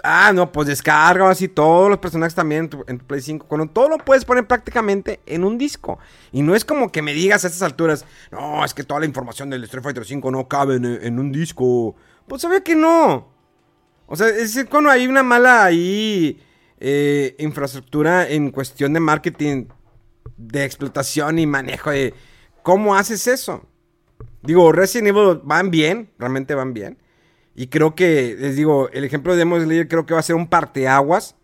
Ah, 0.06 0.32
no, 0.34 0.52
pues 0.52 0.68
descarga 0.68 1.30
así 1.30 1.48
todos 1.48 1.88
los 1.88 1.98
personajes 1.98 2.34
también 2.34 2.70
en 2.86 2.98
tu, 2.98 3.06
Play 3.06 3.22
5. 3.22 3.46
Cuando 3.48 3.66
todo 3.68 3.88
lo 3.88 3.98
puedes 3.98 4.26
poner 4.26 4.46
prácticamente 4.46 5.20
en 5.24 5.44
un 5.44 5.56
disco. 5.56 5.98
Y 6.30 6.42
no 6.42 6.54
es 6.54 6.64
como 6.64 6.92
que 6.92 7.00
me 7.00 7.14
digas 7.14 7.44
a 7.44 7.48
estas 7.48 7.62
alturas, 7.62 8.04
no, 8.30 8.64
es 8.64 8.74
que 8.74 8.84
toda 8.84 9.00
la 9.00 9.06
información 9.06 9.48
del 9.48 9.64
Street 9.64 9.82
Fighter 9.82 10.04
5 10.04 10.30
no 10.30 10.46
cabe 10.46 10.76
en, 10.76 11.18
un 11.18 11.32
disco. 11.32 11.96
Pues 12.28 12.42
sabía 12.42 12.62
que 12.62 12.76
no. 12.76 13.28
O 14.06 14.14
sea, 14.14 14.28
es 14.28 14.62
cuando 14.70 14.90
hay 14.90 15.06
una 15.06 15.22
mala 15.22 15.64
ahí 15.64 16.38
eh, 16.86 17.34
infraestructura 17.38 18.28
en 18.28 18.50
cuestión 18.50 18.92
de 18.92 19.00
marketing, 19.00 19.68
de 20.36 20.66
explotación 20.66 21.38
y 21.38 21.46
manejo 21.46 21.90
de 21.90 22.12
cómo 22.62 22.94
haces 22.94 23.26
eso. 23.26 23.66
Digo, 24.42 24.70
Resident 24.70 25.08
Evil 25.08 25.40
van 25.44 25.70
bien, 25.70 26.10
realmente 26.18 26.54
van 26.54 26.74
bien. 26.74 26.98
Y 27.54 27.68
creo 27.68 27.94
que, 27.94 28.36
les 28.38 28.56
digo, 28.56 28.90
el 28.90 29.02
ejemplo 29.04 29.32
de 29.32 29.38
Demon 29.38 29.62
Slayer 29.62 29.88
creo 29.88 30.04
que 30.04 30.12
va 30.12 30.20
a 30.20 30.24
ser 30.24 30.36
un 30.36 30.46
parteaguas 30.46 31.36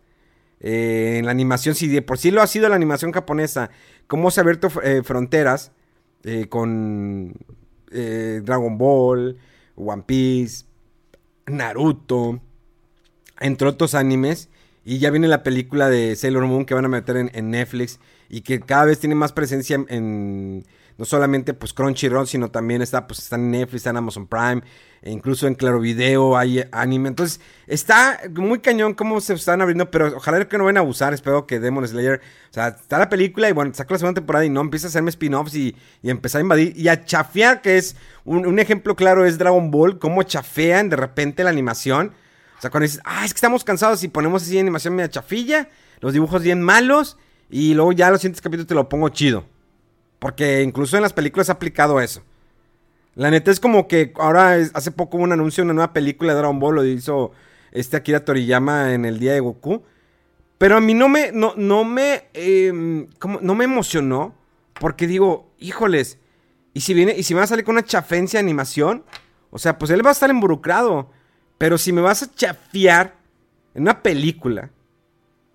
eh, 0.60 1.16
en 1.16 1.24
la 1.24 1.30
animación. 1.30 1.74
Si 1.74 1.98
por 2.02 2.18
sí 2.18 2.30
lo 2.30 2.42
ha 2.42 2.46
sido 2.46 2.68
la 2.68 2.76
animación 2.76 3.10
japonesa, 3.10 3.70
cómo 4.08 4.30
se 4.30 4.40
ha 4.40 4.42
abierto 4.42 4.68
eh, 4.82 5.00
fronteras 5.02 5.72
con 6.50 7.32
Dragon 7.90 8.76
Ball, 8.76 9.38
One 9.74 10.02
Piece, 10.02 10.66
Naruto, 11.46 12.42
entre 13.40 13.68
otros 13.68 13.94
animes. 13.94 14.50
Y 14.84 14.98
ya 14.98 15.10
viene 15.10 15.28
la 15.28 15.42
película 15.42 15.88
de 15.88 16.16
Sailor 16.16 16.46
Moon 16.46 16.64
que 16.64 16.74
van 16.74 16.84
a 16.84 16.88
meter 16.88 17.16
en, 17.16 17.50
Netflix 17.50 18.00
y 18.28 18.40
que 18.40 18.60
cada 18.60 18.86
vez 18.86 18.98
tiene 18.98 19.14
más 19.14 19.32
presencia 19.32 19.78
en, 19.88 20.64
no 21.00 21.04
solamente 21.04 21.54
pues 21.54 21.72
Crunchyroll, 21.72 22.26
sino 22.26 22.50
también 22.50 22.82
está 22.82 23.06
pues 23.06 23.20
está 23.20 23.36
en 23.36 23.50
Netflix, 23.50 23.76
está 23.76 23.90
en 23.90 23.96
Amazon 23.96 24.26
Prime, 24.26 24.62
e 25.02 25.10
incluso 25.10 25.46
en 25.46 25.54
Claro 25.54 25.80
Video 25.80 26.36
hay 26.36 26.62
anime. 26.72 27.08
Entonces, 27.08 27.40
está 27.66 28.20
muy 28.34 28.60
cañón 28.60 28.92
cómo 28.92 29.20
se 29.20 29.34
están 29.34 29.62
abriendo, 29.62 29.90
pero 29.90 30.16
ojalá 30.16 30.46
que 30.46 30.58
no 30.58 30.64
vayan 30.64 30.76
a 30.76 30.80
abusar. 30.80 31.14
Espero 31.14 31.46
que 31.46 31.58
Demon 31.58 31.88
Slayer, 31.88 32.20
o 32.50 32.52
sea, 32.52 32.68
está 32.68 32.98
la 32.98 33.08
película 33.08 33.48
y 33.48 33.52
bueno, 33.52 33.72
saca 33.74 33.94
la 33.94 33.98
segunda 33.98 34.20
temporada 34.20 34.44
y 34.44 34.50
no 34.50 34.60
empieza 34.60 34.86
a 34.86 34.90
hacerme 34.90 35.10
spin-offs 35.10 35.54
y, 35.54 35.74
y 36.02 36.10
empezar 36.10 36.40
a 36.40 36.42
invadir 36.42 36.76
y 36.76 36.88
a 36.88 37.04
chafear, 37.04 37.62
que 37.62 37.78
es 37.78 37.96
un, 38.24 38.58
ejemplo 38.58 38.94
claro 38.94 39.24
es 39.24 39.38
Dragon 39.38 39.70
Ball, 39.70 39.98
cómo 39.98 40.22
chafean 40.22 40.90
de 40.90 40.96
repente 40.96 41.44
la 41.44 41.50
animación. 41.50 42.12
O 42.60 42.62
sea, 42.62 42.70
cuando 42.70 42.84
dices, 42.84 43.00
ah, 43.06 43.24
es 43.24 43.32
que 43.32 43.38
estamos 43.38 43.64
cansados 43.64 44.04
y 44.04 44.08
ponemos 44.08 44.42
así 44.42 44.58
animación 44.58 44.94
media 44.94 45.08
chafilla, 45.08 45.70
los 46.00 46.12
dibujos 46.12 46.42
bien 46.42 46.60
malos 46.60 47.16
y 47.48 47.72
luego 47.72 47.92
ya 47.92 48.10
los 48.10 48.20
siguientes 48.20 48.42
capítulos 48.42 48.66
te 48.66 48.74
lo 48.74 48.86
pongo 48.86 49.08
chido. 49.08 49.46
Porque 50.18 50.60
incluso 50.60 50.98
en 50.98 51.02
las 51.02 51.14
películas 51.14 51.48
ha 51.48 51.54
aplicado 51.54 52.02
eso. 52.02 52.22
La 53.14 53.30
neta 53.30 53.50
es 53.50 53.60
como 53.60 53.88
que 53.88 54.12
ahora 54.16 54.58
hace 54.74 54.90
poco 54.90 55.16
hubo 55.16 55.24
un 55.24 55.32
anuncio 55.32 55.62
de 55.62 55.68
una 55.68 55.72
nueva 55.72 55.94
película 55.94 56.34
de 56.34 56.38
Dragon 56.38 56.60
Ball, 56.60 56.74
lo 56.74 56.84
hizo 56.84 57.32
este 57.72 57.96
Akira 57.96 58.26
Toriyama 58.26 58.92
en 58.92 59.06
el 59.06 59.18
día 59.18 59.32
de 59.32 59.40
Goku. 59.40 59.82
Pero 60.58 60.76
a 60.76 60.82
mí 60.82 60.92
no 60.92 61.08
me, 61.08 61.32
no, 61.32 61.54
no 61.56 61.84
me, 61.84 62.24
em, 62.34 63.06
¿cómo? 63.18 63.38
no 63.40 63.54
me 63.54 63.64
emocionó. 63.64 64.34
Porque 64.78 65.06
digo, 65.06 65.50
híjoles, 65.58 66.18
¿y 66.74 66.82
si 66.82 66.92
viene, 66.92 67.14
y 67.16 67.22
si 67.22 67.32
me 67.32 67.38
va 67.38 67.44
a 67.44 67.46
salir 67.46 67.64
con 67.64 67.76
una 67.76 67.86
chafencia 67.86 68.36
de 68.36 68.44
animación? 68.44 69.02
O 69.48 69.58
sea, 69.58 69.78
pues 69.78 69.90
él 69.90 70.04
va 70.04 70.10
a 70.10 70.12
estar 70.12 70.28
involucrado. 70.28 71.10
Pero 71.60 71.76
si 71.76 71.92
me 71.92 72.00
vas 72.00 72.22
a 72.22 72.34
chafiar 72.34 73.16
en 73.74 73.82
una 73.82 74.02
película. 74.02 74.70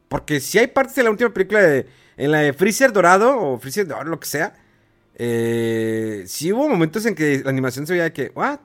Porque 0.08 0.40
si 0.40 0.60
hay 0.60 0.68
partes 0.68 0.94
de 0.94 1.02
la 1.02 1.10
última 1.10 1.34
película 1.34 1.64
de, 1.64 1.88
en 2.16 2.32
la 2.32 2.42
de 2.42 2.54
Freezer 2.54 2.94
Dorado 2.94 3.36
o 3.36 3.58
Freezer 3.58 3.88
Dorado, 3.88 4.12
lo 4.12 4.20
que 4.20 4.28
sea. 4.28 4.54
Eh, 5.16 6.24
sí 6.28 6.54
hubo 6.54 6.70
momentos 6.70 7.08
en 7.08 7.16
que 7.16 7.42
la 7.44 7.50
animación 7.50 7.88
se 7.88 7.94
veía 7.94 8.04
de 8.04 8.14
que, 8.14 8.32
¿what? 8.36 8.60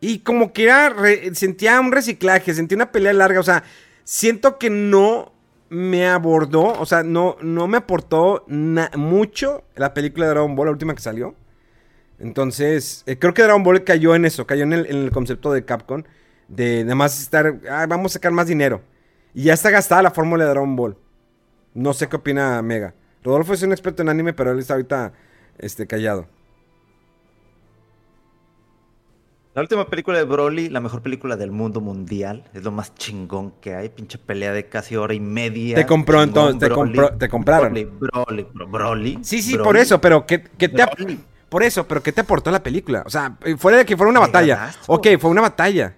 Y 0.00 0.20
como 0.20 0.54
que 0.54 0.64
era, 0.64 0.96
sentía 1.34 1.78
un 1.80 1.92
reciclaje, 1.92 2.54
sentía 2.54 2.76
una 2.76 2.92
pelea 2.92 3.12
larga, 3.12 3.38
o 3.38 3.42
sea, 3.42 3.62
siento 4.02 4.56
que 4.56 4.70
no 4.70 5.34
me 5.68 6.08
abordó, 6.08 6.80
o 6.80 6.86
sea, 6.86 7.02
no, 7.02 7.36
no 7.42 7.68
me 7.68 7.76
aportó 7.76 8.46
mucho 8.48 9.64
la 9.74 9.92
película 9.92 10.24
de 10.24 10.30
Dragon 10.30 10.56
Ball, 10.56 10.68
la 10.68 10.72
última 10.72 10.94
que 10.94 11.02
salió. 11.02 11.34
Entonces, 12.18 13.02
eh, 13.06 13.18
creo 13.18 13.34
que 13.34 13.42
Dragon 13.42 13.62
Ball 13.62 13.84
cayó 13.84 14.14
en 14.14 14.24
eso, 14.24 14.46
cayó 14.46 14.62
en 14.62 14.72
el, 14.72 14.86
en 14.86 14.96
el 14.96 15.10
concepto 15.10 15.52
de 15.52 15.64
Capcom, 15.64 16.02
de 16.48 16.82
nada 16.84 16.94
más 16.94 17.20
estar, 17.20 17.60
"Ah, 17.70 17.86
vamos 17.88 18.12
a 18.12 18.14
sacar 18.14 18.32
más 18.32 18.46
dinero. 18.46 18.80
Y 19.34 19.44
ya 19.44 19.54
está 19.54 19.70
gastada 19.70 20.02
la 20.02 20.10
fórmula 20.10 20.44
de 20.44 20.50
Dragon 20.50 20.76
Ball. 20.76 20.96
No 21.74 21.92
sé 21.92 22.08
qué 22.08 22.16
opina 22.16 22.62
Mega. 22.62 22.94
Rodolfo 23.22 23.52
es 23.52 23.62
un 23.62 23.72
experto 23.72 24.02
en 24.02 24.08
anime, 24.08 24.32
pero 24.32 24.52
él 24.52 24.58
está 24.60 24.74
ahorita 24.74 25.12
este, 25.58 25.86
callado. 25.86 26.26
La 29.54 29.62
última 29.62 29.86
película 29.88 30.18
de 30.18 30.24
Broly, 30.24 30.68
la 30.68 30.80
mejor 30.80 31.00
película 31.02 31.34
del 31.36 31.50
mundo 31.50 31.80
mundial, 31.80 32.44
es 32.52 32.62
lo 32.62 32.70
más 32.70 32.94
chingón 32.94 33.52
que 33.62 33.74
hay, 33.74 33.88
pinche 33.88 34.18
pelea 34.18 34.52
de 34.52 34.66
casi 34.68 34.96
hora 34.96 35.14
y 35.14 35.20
media. 35.20 35.76
Te 35.76 35.86
compró, 35.86 36.22
chingón, 36.24 36.52
entonces, 36.52 36.68
te 36.68 36.74
compró- 36.74 37.16
te 37.16 37.28
compraron. 37.28 37.72
Broly, 37.72 37.84
Broly, 37.84 38.46
bro- 38.52 38.66
Broly. 38.68 39.18
Sí, 39.22 39.40
sí, 39.40 39.54
Broly. 39.54 39.64
por 39.64 39.76
eso, 39.78 39.98
pero 40.00 40.26
¿qué, 40.26 40.42
qué 40.58 40.68
te. 40.68 40.84
Por 41.48 41.62
eso, 41.62 41.86
pero 41.86 42.02
¿qué 42.02 42.12
te 42.12 42.22
aportó 42.22 42.50
la 42.50 42.62
película? 42.62 43.02
O 43.06 43.10
sea, 43.10 43.36
eh, 43.44 43.56
fuera 43.56 43.78
de 43.78 43.86
que 43.86 43.96
fuera 43.96 44.10
una 44.10 44.20
Me 44.20 44.26
batalla. 44.26 44.56
ganaste. 44.56 44.80
Ok, 44.88 45.06
fue 45.20 45.30
una 45.30 45.42
batalla. 45.42 45.96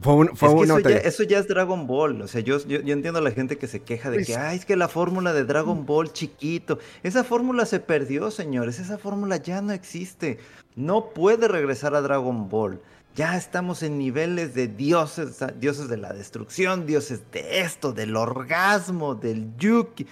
Fue, 0.00 0.14
un- 0.14 0.36
fue 0.36 0.48
Es 0.48 0.54
que 0.54 0.60
una 0.60 0.74
eso 0.74 0.88
ya, 0.88 0.96
eso 0.98 1.22
ya 1.22 1.38
es 1.38 1.48
Dragon 1.48 1.86
Ball. 1.86 2.20
O 2.22 2.28
sea, 2.28 2.40
yo, 2.40 2.58
yo, 2.66 2.80
yo 2.80 2.92
entiendo 2.92 3.20
a 3.20 3.22
la 3.22 3.30
gente 3.30 3.56
que 3.56 3.66
se 3.66 3.80
queja 3.80 4.10
de 4.10 4.18
Pues- 4.18 4.26
que, 4.26 4.36
ay, 4.36 4.56
es 4.58 4.64
que 4.66 4.76
la 4.76 4.88
fórmula 4.88 5.32
de 5.32 5.44
Dragon 5.44 5.86
Ball 5.86 6.12
chiquito. 6.12 6.78
Esa 7.02 7.24
fórmula 7.24 7.64
se 7.64 7.80
perdió, 7.80 8.30
señores. 8.30 8.78
Esa 8.80 8.98
fórmula 8.98 9.36
ya 9.38 9.62
no 9.62 9.72
existe. 9.72 10.38
No 10.76 11.10
puede 11.10 11.48
regresar 11.48 11.94
a 11.94 12.00
Dragon 12.02 12.48
Ball. 12.48 12.80
Ya 13.14 13.36
estamos 13.36 13.82
en 13.84 13.96
niveles 13.96 14.54
de 14.54 14.66
dioses, 14.66 15.38
dioses 15.60 15.88
de 15.88 15.96
la 15.96 16.12
destrucción, 16.12 16.84
dioses 16.84 17.22
de 17.30 17.60
esto, 17.60 17.92
del 17.92 18.16
orgasmo, 18.16 19.14
del 19.14 19.56
yuki. 19.56 20.06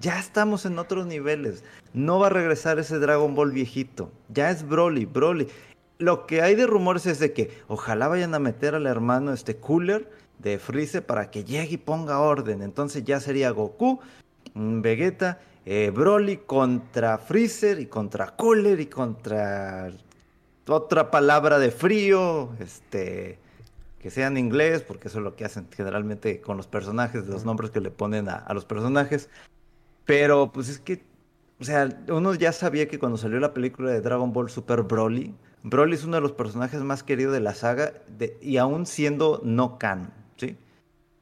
Ya 0.00 0.18
estamos 0.18 0.64
en 0.64 0.78
otros 0.78 1.06
niveles. 1.06 1.64
No 1.92 2.20
va 2.20 2.28
a 2.28 2.30
regresar 2.30 2.78
ese 2.78 2.98
Dragon 2.98 3.34
Ball 3.34 3.50
viejito. 3.50 4.12
Ya 4.28 4.50
es 4.50 4.66
Broly, 4.66 5.06
Broly. 5.06 5.48
Lo 5.98 6.26
que 6.26 6.42
hay 6.42 6.54
de 6.54 6.66
rumores 6.66 7.06
es 7.06 7.18
de 7.18 7.32
que 7.32 7.50
ojalá 7.66 8.06
vayan 8.06 8.34
a 8.34 8.38
meter 8.38 8.76
al 8.76 8.86
hermano 8.86 9.32
este 9.32 9.56
Cooler 9.56 10.08
de 10.38 10.60
Freezer 10.60 11.04
para 11.04 11.30
que 11.30 11.42
llegue 11.42 11.74
y 11.74 11.76
ponga 11.78 12.20
orden. 12.20 12.62
Entonces 12.62 13.02
ya 13.02 13.18
sería 13.18 13.50
Goku, 13.50 13.98
mm, 14.54 14.80
Vegeta, 14.82 15.40
eh, 15.66 15.90
Broly 15.92 16.38
contra 16.38 17.18
Freezer 17.18 17.80
y 17.80 17.86
contra 17.86 18.36
Cooler 18.36 18.78
y 18.78 18.86
contra 18.86 19.90
otra 20.68 21.10
palabra 21.10 21.58
de 21.58 21.70
frío, 21.70 22.50
este 22.60 23.38
que 23.98 24.10
sea 24.10 24.28
en 24.28 24.36
inglés, 24.36 24.82
porque 24.82 25.08
eso 25.08 25.18
es 25.18 25.24
lo 25.24 25.34
que 25.34 25.44
hacen 25.44 25.66
generalmente 25.74 26.40
con 26.40 26.56
los 26.56 26.68
personajes, 26.68 27.26
los 27.26 27.44
nombres 27.44 27.72
que 27.72 27.80
le 27.80 27.90
ponen 27.90 28.28
a, 28.28 28.36
a 28.36 28.54
los 28.54 28.64
personajes. 28.64 29.28
Pero 30.08 30.50
pues 30.52 30.70
es 30.70 30.78
que, 30.78 31.02
o 31.60 31.64
sea, 31.64 31.86
uno 32.08 32.32
ya 32.34 32.52
sabía 32.52 32.88
que 32.88 32.98
cuando 32.98 33.18
salió 33.18 33.38
la 33.40 33.52
película 33.52 33.90
de 33.90 34.00
Dragon 34.00 34.32
Ball 34.32 34.48
Super 34.48 34.84
Broly, 34.84 35.34
Broly 35.64 35.96
es 35.96 36.04
uno 36.04 36.16
de 36.16 36.22
los 36.22 36.32
personajes 36.32 36.80
más 36.80 37.02
queridos 37.02 37.34
de 37.34 37.40
la 37.40 37.54
saga, 37.54 37.92
y 38.40 38.56
aún 38.56 38.86
siendo 38.86 39.42
no 39.44 39.78
canon, 39.78 40.10
¿sí? 40.38 40.56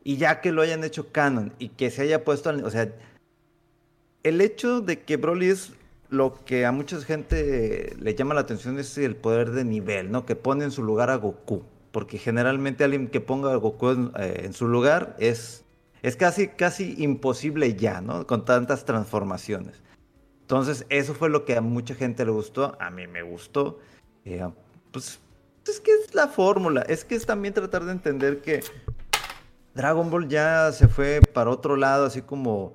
Y 0.05 0.19
ya 0.19 0.41
que 0.41 0.53
lo 0.53 0.63
hayan 0.63 0.85
hecho 0.85 1.11
canon 1.11 1.53
y 1.59 1.71
que 1.71 1.91
se 1.91 2.03
haya 2.03 2.23
puesto, 2.23 2.49
al- 2.49 2.65
o 2.65 2.71
sea, 2.71 2.93
el 4.23 4.41
hecho 4.41 4.81
de 4.81 5.01
que 5.01 5.17
Broly 5.17 5.49
es 5.49 5.73
lo 6.09 6.45
que 6.45 6.65
a 6.65 6.71
mucha 6.71 7.01
gente 7.01 7.97
le 7.99 8.15
llama 8.15 8.35
la 8.35 8.43
atención 8.43 8.79
es 8.79 8.97
el 8.99 9.17
poder 9.17 9.51
de 9.51 9.65
nivel, 9.65 10.13
¿no? 10.13 10.27
Que 10.27 10.37
pone 10.37 10.63
en 10.63 10.71
su 10.71 10.85
lugar 10.85 11.11
a 11.11 11.17
Goku. 11.17 11.65
Porque 11.91 12.19
generalmente 12.19 12.85
alguien 12.85 13.09
que 13.09 13.21
ponga 13.21 13.53
a 13.53 13.57
Goku 13.57 13.89
en, 13.91 14.13
eh, 14.17 14.43
en 14.45 14.53
su 14.53 14.69
lugar 14.69 15.17
es, 15.19 15.65
es 16.07 16.15
casi, 16.15 16.47
casi 16.47 16.95
imposible 16.99 17.75
ya, 17.75 18.01
¿no? 18.01 18.29
Con 18.29 18.45
tantas 18.45 18.85
transformaciones. 18.85 19.83
Entonces, 20.43 20.87
eso 20.89 21.15
fue 21.15 21.29
lo 21.29 21.45
que 21.45 21.57
a 21.57 21.61
mucha 21.61 21.97
gente 21.97 22.25
le 22.25 22.31
gustó. 22.31 22.77
A 22.81 22.91
mí 22.91 23.09
me 23.09 23.23
gustó. 23.23 23.81
Eh, 24.25 24.49
pues 24.93 25.19
es 25.67 25.81
que 25.81 25.91
es 25.91 26.15
la 26.15 26.29
fórmula. 26.29 26.83
Es 26.83 27.05
que 27.05 27.17
es 27.17 27.27
también 27.27 27.55
tratar 27.55 27.85
de 27.85 27.91
entender 27.91 28.41
que 28.41 28.63
Dragon 29.75 30.09
Ball 30.09 30.29
ya 30.29 30.71
se 30.71 30.87
fue 30.87 31.23
para 31.35 31.51
otro 31.51 31.75
lado, 31.75 32.07
así 32.07 32.23
como 32.23 32.75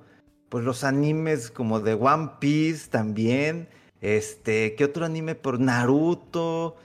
pues 0.50 0.62
los 0.62 0.84
animes 0.84 1.50
como 1.50 1.80
de 1.80 1.94
One 1.94 2.32
Piece 2.38 2.90
también. 2.90 3.66
Este, 4.02 4.74
¿qué 4.74 4.84
otro 4.84 5.06
anime 5.06 5.36
por 5.36 5.58
Naruto? 5.58 6.76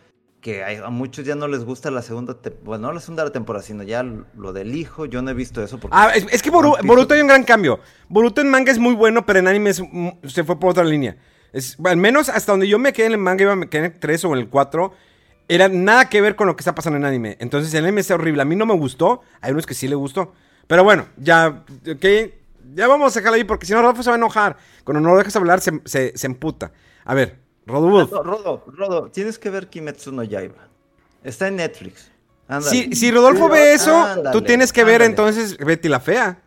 Que 0.47 0.63
a 0.63 0.89
muchos 0.89 1.25
ya 1.25 1.35
no 1.35 1.49
les 1.49 1.65
gusta 1.65 1.91
la 1.91 2.01
segunda, 2.01 2.37
bueno, 2.63 2.87
no 2.87 2.93
la 2.93 3.01
segunda 3.01 3.29
temporada, 3.33 3.61
sino 3.65 3.83
ya 3.83 4.01
lo 4.01 4.53
del 4.53 4.75
hijo. 4.75 5.05
Yo 5.05 5.21
no 5.21 5.29
he 5.29 5.33
visto 5.33 5.61
eso 5.61 5.77
porque 5.77 5.93
Ah, 5.99 6.11
es, 6.15 6.25
es 6.31 6.41
que 6.41 6.49
Boru- 6.49 6.77
Boruto 6.87 7.13
hay 7.15 7.19
un 7.19 7.27
gran 7.27 7.43
cambio. 7.43 7.81
Boruto 8.07 8.39
en 8.39 8.49
manga 8.49 8.71
es 8.71 8.79
muy 8.79 8.95
bueno, 8.95 9.25
pero 9.25 9.39
en 9.39 9.49
anime 9.49 9.71
es- 9.71 9.81
mm, 9.81 10.07
se 10.25 10.45
fue 10.45 10.57
por 10.57 10.69
otra 10.69 10.85
línea. 10.85 11.17
Es, 11.51 11.75
al 11.83 11.97
menos 11.97 12.29
hasta 12.29 12.53
donde 12.53 12.65
yo 12.69 12.79
me 12.79 12.93
quedé 12.93 13.07
en 13.07 13.11
el 13.11 13.17
manga, 13.17 13.41
iba 13.43 13.57
me 13.57 13.67
quedé 13.67 13.87
en 13.87 13.91
el 13.91 13.99
3 13.99 14.23
o 14.23 14.31
en 14.31 14.39
el 14.39 14.47
4. 14.47 14.93
Era 15.49 15.67
nada 15.67 16.07
que 16.07 16.21
ver 16.21 16.37
con 16.37 16.47
lo 16.47 16.55
que 16.55 16.61
está 16.61 16.73
pasando 16.73 16.95
en 16.95 17.03
anime. 17.03 17.35
Entonces 17.41 17.73
el 17.73 17.83
anime 17.83 17.99
está 17.99 18.15
horrible. 18.15 18.41
A 18.41 18.45
mí 18.45 18.55
no 18.55 18.65
me 18.65 18.75
gustó. 18.77 19.23
Hay 19.41 19.51
unos 19.51 19.65
que 19.65 19.73
sí 19.73 19.89
le 19.89 19.95
gustó. 19.95 20.31
Pero 20.67 20.85
bueno, 20.85 21.07
ya, 21.17 21.65
ok. 21.91 22.05
Ya 22.73 22.87
vamos 22.87 23.13
a 23.17 23.19
dejarlo 23.19 23.35
ahí 23.35 23.43
porque 23.43 23.65
si 23.65 23.73
no 23.73 23.81
Rodolfo 23.81 24.01
se 24.01 24.11
va 24.11 24.15
a 24.15 24.17
enojar. 24.17 24.55
Cuando 24.85 25.01
no 25.01 25.09
lo 25.09 25.17
dejas 25.17 25.35
hablar 25.35 25.59
se, 25.59 25.81
se, 25.83 26.17
se 26.17 26.27
emputa. 26.27 26.71
A 27.03 27.13
ver, 27.13 27.39
Rodolfo. 27.67 28.15
No, 28.15 28.23
Rodo, 28.23 28.63
Rodo, 28.67 29.11
tienes 29.11 29.37
que 29.37 29.49
ver 29.49 29.67
Kimetsu 29.67 30.11
no 30.11 30.23
Yaiba. 30.23 30.67
Está 31.23 31.47
en 31.49 31.57
Netflix. 31.57 32.09
Si, 32.61 32.95
si 32.95 33.11
Rodolfo 33.11 33.49
ve 33.49 33.73
eso, 33.73 34.05
tú 34.31 34.41
tienes 34.41 34.71
que 34.71 34.83
ver 34.85 35.01
ándale. 35.01 35.09
entonces 35.11 35.57
Betty 35.57 35.89
la 35.89 35.99
Fea. 35.99 36.41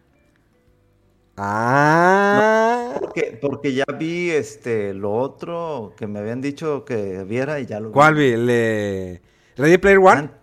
Ah. 1.37 2.95
Porque, 3.01 3.39
porque 3.41 3.73
ya 3.75 3.85
vi 3.99 4.31
este 4.31 4.93
lo 4.95 5.13
otro 5.13 5.95
que 5.97 6.07
me 6.07 6.19
habían 6.19 6.41
dicho 6.41 6.85
que 6.85 7.25
viera 7.25 7.61
y 7.61 7.67
ya 7.67 7.81
lo 7.81 7.89
vi. 7.89 7.93
¿Cuál 7.95 8.15
vi? 8.15 8.29
¿El 8.33 8.47
de 8.47 9.23
Ready 9.57 9.79
Player 9.79 9.99
One? 9.99 10.31
Ah, 10.31 10.37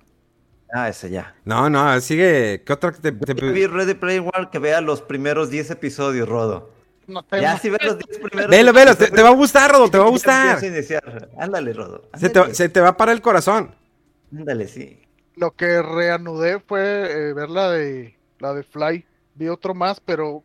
Ah, 0.74 0.90
ese 0.90 1.10
ya. 1.10 1.34
No, 1.46 1.70
no, 1.70 2.00
sigue. 2.02 2.62
¿Qué 2.66 2.74
otra 2.74 2.92
que 2.92 3.00
te, 3.00 3.12
te- 3.14 3.52
vi 3.52 3.68
Ready 3.68 3.94
Player 3.94 4.20
One 4.22 4.50
que 4.52 4.60
vea 4.60 4.82
los 4.82 5.02
primeros 5.02 5.50
10 5.50 5.72
episodios, 5.72 6.28
Rodo. 6.28 6.72
No 7.08 7.24
Ya 7.32 7.58
si 7.58 7.70
ves 7.70 7.80
los 7.84 7.98
10 7.98 8.20
primeros 8.20 8.52
Velo, 8.52 8.74
velo, 8.74 8.96
te, 8.96 9.22
va 9.24 9.30
a 9.30 9.34
gustar, 9.34 9.72
Rodo, 9.72 9.90
te 9.90 9.98
va 9.98 10.06
a 10.06 10.10
gustar. 10.10 10.56
empieza 10.56 10.66
a 10.66 10.78
iniciar. 10.78 11.30
Ándale, 11.38 11.74
Rodo. 11.74 12.04
Se 12.20 12.30
te, 12.30 12.54
se 12.54 12.68
te 12.70 12.82
va 12.82 12.90
a 12.90 12.98
parar 12.98 13.16
el 13.16 13.22
corazón. 13.22 13.74
ándale, 14.38 14.68
sí. 14.68 15.00
Lo 15.36 15.52
que 15.52 15.82
reanudé 15.82 16.60
fue 16.60 16.82
eh, 17.30 17.34
ver 17.34 17.50
la 17.50 17.70
de 17.72 18.18
la 18.40 18.54
de 18.54 18.64
Fly. 18.64 19.06
Vi 19.36 19.48
otro 19.48 19.74
más, 19.74 20.00
pero 20.00 20.44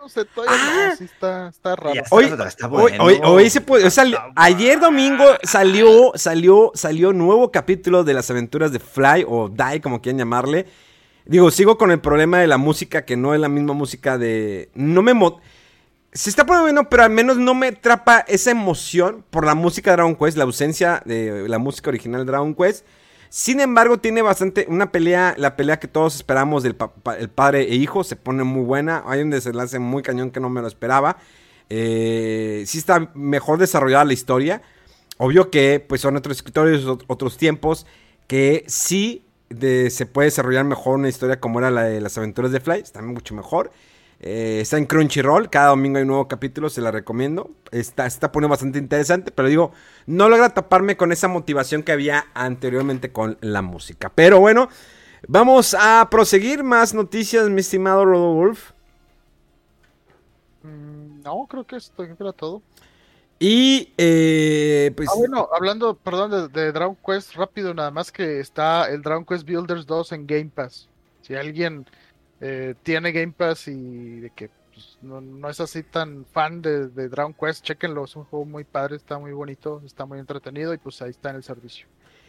no 0.00 0.08
sé, 0.08 0.24
todavía 0.24 0.56
Ah. 0.58 0.86
no, 0.90 0.96
sí 0.96 1.04
está, 1.04 1.48
está 1.48 1.76
raro. 1.76 1.92
Está, 1.94 2.14
Hoy, 2.14 2.24
está 2.24 2.66
hoy, 2.68 2.70
bueno. 2.70 3.04
hoy, 3.04 3.20
hoy 3.24 3.50
se 3.50 3.60
puede. 3.60 3.88
ayer 4.36 4.80
domingo 4.80 5.24
salió, 5.42 6.12
salió, 6.14 6.72
salió 6.74 7.12
nuevo 7.12 7.50
capítulo 7.52 8.02
de 8.02 8.14
las 8.14 8.30
aventuras 8.30 8.72
de 8.72 8.78
Fly 8.78 9.24
o 9.28 9.48
Die, 9.48 9.80
como 9.80 10.00
quieran 10.00 10.18
llamarle. 10.18 10.66
Digo, 11.24 11.50
sigo 11.50 11.78
con 11.78 11.90
el 11.92 12.00
problema 12.00 12.38
de 12.40 12.46
la 12.48 12.58
música, 12.58 13.04
que 13.04 13.16
no 13.16 13.34
es 13.34 13.40
la 13.40 13.48
misma 13.48 13.74
música 13.74 14.18
de. 14.18 14.70
No 14.74 15.02
me. 15.02 15.14
mo- 15.14 15.40
Se 16.12 16.28
está 16.28 16.44
poniendo 16.44 16.64
bueno, 16.64 16.90
pero 16.90 17.04
al 17.04 17.10
menos 17.10 17.38
no 17.38 17.54
me 17.54 17.68
atrapa 17.68 18.18
esa 18.28 18.50
emoción 18.50 19.24
por 19.30 19.46
la 19.46 19.54
música 19.54 19.90
de 19.90 19.96
Dragon 19.96 20.14
Quest, 20.14 20.36
la 20.36 20.44
ausencia 20.44 21.02
de 21.06 21.48
la 21.48 21.58
música 21.58 21.88
original 21.88 22.20
de 22.26 22.30
Dragon 22.30 22.54
Quest. 22.54 22.84
Sin 23.30 23.60
embargo, 23.60 23.98
tiene 23.98 24.20
bastante. 24.20 24.66
Una 24.68 24.92
pelea, 24.92 25.34
la 25.38 25.56
pelea 25.56 25.78
que 25.80 25.88
todos 25.88 26.14
esperamos 26.16 26.62
del 26.62 26.76
pa- 26.76 26.92
pa- 26.92 27.16
el 27.16 27.30
padre 27.30 27.62
e 27.62 27.76
hijo, 27.76 28.04
se 28.04 28.16
pone 28.16 28.44
muy 28.44 28.62
buena. 28.62 29.02
Hay 29.06 29.22
un 29.22 29.30
desenlace 29.30 29.78
muy 29.78 30.02
cañón 30.02 30.30
que 30.30 30.38
no 30.40 30.50
me 30.50 30.60
lo 30.60 30.66
esperaba. 30.68 31.16
Eh, 31.70 32.64
sí 32.66 32.76
está 32.76 33.10
mejor 33.14 33.58
desarrollada 33.58 34.04
la 34.04 34.12
historia. 34.12 34.60
Obvio 35.16 35.50
que 35.50 35.80
pues 35.80 36.02
son 36.02 36.16
otros 36.16 36.36
escritores, 36.36 36.84
ot- 36.84 37.04
otros 37.06 37.38
tiempos, 37.38 37.86
que 38.26 38.64
sí 38.66 39.24
se 39.88 40.06
puede 40.06 40.26
desarrollar 40.26 40.64
mejor 40.66 40.96
una 40.98 41.08
historia 41.08 41.40
como 41.40 41.58
era 41.58 41.70
la 41.70 41.84
de 41.84 42.02
las 42.02 42.18
aventuras 42.18 42.52
de 42.52 42.60
Fly. 42.60 42.80
Está 42.80 43.00
mucho 43.00 43.34
mejor. 43.34 43.70
Eh, 44.22 44.60
está 44.60 44.78
en 44.78 44.86
Crunchyroll, 44.86 45.50
cada 45.50 45.68
domingo 45.68 45.96
hay 45.98 46.02
un 46.02 46.08
nuevo 46.08 46.28
capítulo, 46.28 46.70
se 46.70 46.80
la 46.80 46.90
recomiendo. 46.90 47.50
Está, 47.72 48.06
está 48.06 48.32
poniendo 48.32 48.50
bastante 48.50 48.78
interesante, 48.78 49.32
pero 49.32 49.48
digo, 49.48 49.72
no 50.06 50.28
logra 50.28 50.50
taparme 50.50 50.96
con 50.96 51.12
esa 51.12 51.28
motivación 51.28 51.82
que 51.82 51.92
había 51.92 52.26
anteriormente 52.34 53.10
con 53.10 53.36
la 53.40 53.62
música. 53.62 54.12
Pero 54.14 54.38
bueno, 54.38 54.68
Vamos 55.28 55.74
a 55.78 56.08
proseguir 56.10 56.64
más 56.64 56.94
noticias, 56.94 57.48
mi 57.48 57.60
estimado 57.60 58.04
Rodolfo. 58.04 58.74
Mm, 60.62 61.22
no, 61.22 61.46
creo 61.48 61.64
que 61.64 61.76
esto 61.76 62.02
era 62.02 62.32
todo. 62.32 62.60
Y 63.38 63.92
eh, 63.96 64.92
pues. 64.96 65.08
Ah, 65.08 65.14
bueno, 65.16 65.48
hablando, 65.54 65.94
perdón, 65.94 66.52
de, 66.52 66.72
Dragon 66.72 66.96
Quest, 67.06 67.34
rápido, 67.34 67.72
nada 67.72 67.90
más 67.90 68.10
que 68.10 68.40
está 68.40 68.88
el 68.88 69.02
Dragon 69.02 69.24
Quest 69.24 69.44
Builders 69.44 69.86
2 69.86 70.12
en 70.12 70.26
Game 70.26 70.50
Pass. 70.52 70.88
Si 71.22 71.34
alguien 71.34 71.86
eh, 72.44 72.74
tiene 72.82 73.12
Game 73.12 73.32
Pass 73.32 73.68
y 73.68 74.18
de 74.18 74.30
que 74.30 74.50
pues, 74.72 74.98
no, 75.00 75.48
es 75.48 75.60
así 75.60 75.84
tan 75.84 76.26
fan 76.26 76.60
de, 76.60 76.88
Dragon 76.88 77.32
Quest, 77.32 77.64
chequenlo, 77.64 78.04
es 78.04 78.16
un 78.16 78.24
juego 78.24 78.44
muy 78.44 78.64
padre, 78.64 78.96
está 78.96 79.16
muy 79.16 79.30
bonito, 79.30 79.80
está 79.86 80.06
muy 80.06 80.18
entretenido 80.18 80.74
y 80.74 80.78
pues 80.78 81.00
ahí 81.02 81.10
está 81.10 81.30
en 81.30 81.36
el 81.36 81.44
servicio. 81.44 81.86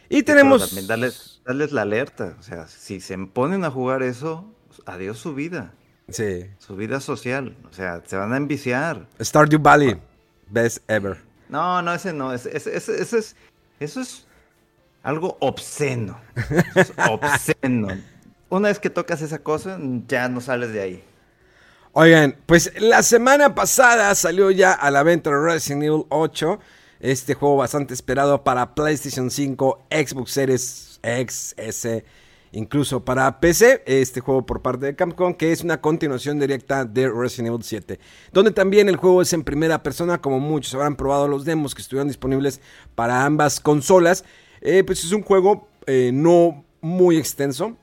Y 0.08 0.22
tenemos. 0.22 0.68
también 0.68 0.86
darles, 0.86 1.42
darles 1.44 1.72
la 1.72 1.82
alerta, 1.82 2.36
o 2.38 2.42
sea, 2.44 2.68
si 2.68 3.00
se 3.00 3.18
ponen 3.18 3.64
a 3.64 3.72
jugar 3.72 4.04
eso, 4.04 4.48
adiós 4.86 5.18
su 5.18 5.34
vida. 5.34 5.72
Sí. 6.08 6.46
Su 6.58 6.76
vida 6.76 7.00
social, 7.00 7.56
o 7.68 7.72
sea, 7.72 8.00
se 8.06 8.16
van 8.16 8.32
a 8.34 8.36
enviciar. 8.36 9.08
Stardew 9.20 9.58
Valley. 9.58 10.00
Best 10.48 10.88
ever. 10.88 11.20
No, 11.48 11.82
no, 11.82 11.92
ese 11.92 12.12
no. 12.12 12.32
Ese, 12.32 12.56
es, 12.56 12.88
eso 13.80 14.00
es 14.00 14.26
algo 15.02 15.36
obsceno. 15.40 16.20
obsceno. 17.10 17.88
Una 18.54 18.68
vez 18.68 18.78
que 18.78 18.88
tocas 18.88 19.20
esa 19.20 19.40
cosa, 19.40 19.80
ya 20.06 20.28
no 20.28 20.40
sales 20.40 20.72
de 20.72 20.80
ahí. 20.80 21.04
Oigan, 21.90 22.36
pues 22.46 22.72
la 22.80 23.02
semana 23.02 23.52
pasada 23.52 24.14
salió 24.14 24.52
ya 24.52 24.72
a 24.72 24.92
la 24.92 25.02
venta 25.02 25.32
Resident 25.32 25.82
Evil 25.82 26.04
8. 26.08 26.60
Este 27.00 27.34
juego 27.34 27.56
bastante 27.56 27.94
esperado 27.94 28.44
para 28.44 28.76
PlayStation 28.76 29.28
5, 29.28 29.86
Xbox 29.90 30.30
Series 30.30 31.00
X, 31.02 31.54
S 31.56 32.04
incluso 32.52 33.04
para 33.04 33.40
PC, 33.40 33.82
este 33.86 34.20
juego 34.20 34.46
por 34.46 34.62
parte 34.62 34.86
de 34.86 34.94
Capcom, 34.94 35.34
que 35.34 35.50
es 35.50 35.64
una 35.64 35.80
continuación 35.80 36.38
directa 36.38 36.84
de 36.84 37.10
Resident 37.10 37.48
Evil 37.48 37.64
7, 37.64 37.98
donde 38.32 38.52
también 38.52 38.88
el 38.88 38.94
juego 38.94 39.20
es 39.20 39.32
en 39.32 39.42
primera 39.42 39.82
persona, 39.82 40.20
como 40.20 40.38
muchos 40.38 40.72
habrán 40.74 40.94
probado 40.94 41.26
los 41.26 41.44
demos 41.44 41.74
que 41.74 41.82
estuvieron 41.82 42.06
disponibles 42.06 42.60
para 42.94 43.24
ambas 43.24 43.58
consolas. 43.58 44.24
Eh, 44.60 44.84
pues 44.84 45.02
es 45.02 45.10
un 45.10 45.22
juego 45.22 45.66
eh, 45.88 46.12
no 46.14 46.64
muy 46.80 47.16
extenso, 47.16 47.76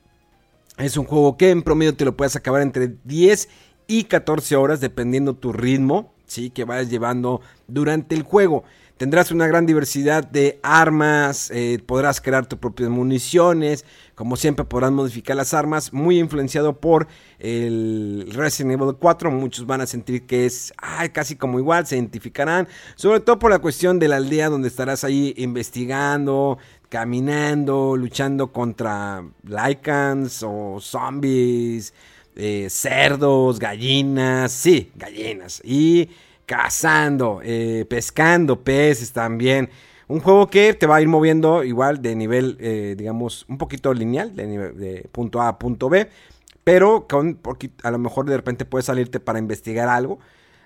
es 0.78 0.96
un 0.96 1.04
juego 1.04 1.36
que 1.36 1.50
en 1.50 1.62
promedio 1.62 1.94
te 1.94 2.04
lo 2.04 2.16
puedes 2.16 2.36
acabar 2.36 2.62
entre 2.62 2.94
10 3.04 3.48
y 3.86 4.04
14 4.04 4.56
horas, 4.56 4.80
dependiendo 4.80 5.34
tu 5.34 5.52
ritmo, 5.52 6.14
¿sí? 6.26 6.50
que 6.50 6.64
vayas 6.64 6.90
llevando 6.90 7.40
durante 7.66 8.14
el 8.14 8.22
juego. 8.22 8.64
Tendrás 8.96 9.32
una 9.32 9.48
gran 9.48 9.66
diversidad 9.66 10.22
de 10.22 10.60
armas, 10.62 11.50
eh, 11.50 11.82
podrás 11.84 12.20
crear 12.20 12.46
tus 12.46 12.58
propias 12.60 12.88
municiones, 12.88 13.84
como 14.14 14.36
siempre 14.36 14.64
podrás 14.64 14.92
modificar 14.92 15.34
las 15.34 15.54
armas, 15.54 15.92
muy 15.92 16.20
influenciado 16.20 16.78
por 16.78 17.08
el 17.40 18.30
Resident 18.32 18.80
Evil 18.80 18.94
4, 18.96 19.30
muchos 19.32 19.66
van 19.66 19.80
a 19.80 19.86
sentir 19.86 20.24
que 20.24 20.46
es 20.46 20.72
casi 21.12 21.34
como 21.34 21.58
igual, 21.58 21.84
se 21.84 21.96
identificarán, 21.96 22.68
sobre 22.94 23.18
todo 23.18 23.40
por 23.40 23.50
la 23.50 23.58
cuestión 23.58 23.98
de 23.98 24.06
la 24.06 24.16
aldea 24.16 24.48
donde 24.48 24.68
estarás 24.68 25.02
ahí 25.02 25.34
investigando, 25.36 26.58
caminando, 26.92 27.96
luchando 27.96 28.52
contra 28.52 29.24
lycans 29.44 30.42
o 30.46 30.78
zombies, 30.78 31.94
eh, 32.36 32.66
cerdos, 32.68 33.58
gallinas, 33.58 34.52
sí, 34.52 34.92
gallinas, 34.94 35.62
y 35.64 36.10
cazando, 36.44 37.40
eh, 37.42 37.86
pescando 37.88 38.62
peces 38.62 39.10
también. 39.10 39.70
Un 40.06 40.20
juego 40.20 40.48
que 40.48 40.74
te 40.74 40.86
va 40.86 40.96
a 40.96 41.00
ir 41.00 41.08
moviendo 41.08 41.64
igual 41.64 42.02
de 42.02 42.14
nivel, 42.14 42.58
eh, 42.60 42.94
digamos, 42.94 43.46
un 43.48 43.56
poquito 43.56 43.94
lineal, 43.94 44.36
de, 44.36 44.72
de 44.74 45.08
punto 45.12 45.40
A 45.40 45.48
a 45.48 45.58
punto 45.58 45.88
B, 45.88 46.10
pero 46.62 47.06
con, 47.08 47.40
a 47.84 47.90
lo 47.90 47.98
mejor 47.98 48.26
de 48.26 48.36
repente 48.36 48.66
puedes 48.66 48.84
salirte 48.84 49.18
para 49.18 49.38
investigar 49.38 49.88
algo, 49.88 50.18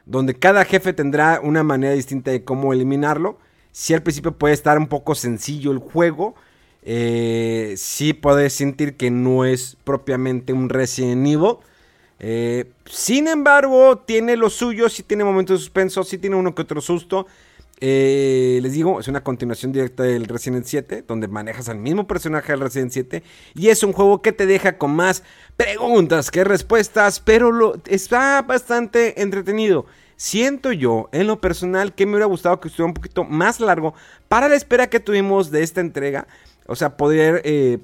donde 0.06 0.34
cada 0.34 0.64
jefe 0.64 0.92
tendrá 0.92 1.38
una 1.40 1.62
manera 1.62 1.94
distinta 1.94 2.32
de 2.32 2.42
cómo 2.42 2.72
eliminarlo. 2.72 3.38
Si 3.78 3.92
al 3.92 4.02
principio 4.02 4.32
puede 4.32 4.54
estar 4.54 4.78
un 4.78 4.86
poco 4.86 5.14
sencillo 5.14 5.70
el 5.70 5.80
juego, 5.80 6.34
eh, 6.82 7.74
sí 7.76 8.14
puedes 8.14 8.54
sentir 8.54 8.96
que 8.96 9.10
no 9.10 9.44
es 9.44 9.76
propiamente 9.84 10.54
un 10.54 10.70
Resident 10.70 11.26
Evil, 11.26 11.56
eh, 12.18 12.70
sin 12.86 13.28
embargo, 13.28 13.98
tiene 13.98 14.34
lo 14.38 14.48
suyo, 14.48 14.88
sí 14.88 15.02
tiene 15.02 15.24
momentos 15.24 15.58
de 15.58 15.62
suspenso, 15.62 16.04
sí 16.04 16.16
tiene 16.16 16.36
uno 16.36 16.54
que 16.54 16.62
otro 16.62 16.80
susto. 16.80 17.26
Eh, 17.78 18.60
les 18.62 18.72
digo, 18.72 18.98
es 18.98 19.08
una 19.08 19.22
continuación 19.22 19.72
directa 19.72 20.04
del 20.04 20.24
Resident 20.24 20.64
7, 20.64 21.04
donde 21.06 21.28
manejas 21.28 21.68
al 21.68 21.76
mismo 21.76 22.06
personaje 22.06 22.52
del 22.52 22.62
Resident 22.62 22.92
7. 22.92 23.22
Y 23.54 23.68
es 23.68 23.82
un 23.82 23.92
juego 23.92 24.22
que 24.22 24.32
te 24.32 24.46
deja 24.46 24.78
con 24.78 24.96
más 24.96 25.22
preguntas 25.58 26.30
que 26.30 26.44
respuestas, 26.44 27.20
pero 27.20 27.52
lo, 27.52 27.76
está 27.84 28.40
bastante 28.40 29.20
entretenido. 29.20 29.84
Siento 30.16 30.72
yo, 30.72 31.08
en 31.12 31.26
lo 31.26 31.40
personal, 31.40 31.94
que 31.94 32.06
me 32.06 32.12
hubiera 32.12 32.26
gustado 32.26 32.58
que 32.58 32.68
estuviera 32.68 32.88
un 32.88 32.94
poquito 32.94 33.24
más 33.24 33.60
largo 33.60 33.94
para 34.28 34.48
la 34.48 34.54
espera 34.54 34.88
que 34.88 34.98
tuvimos 34.98 35.50
de 35.50 35.62
esta 35.62 35.82
entrega. 35.82 36.26
O 36.66 36.74
sea, 36.74 36.96
poder 36.96 37.42
eh, 37.44 37.78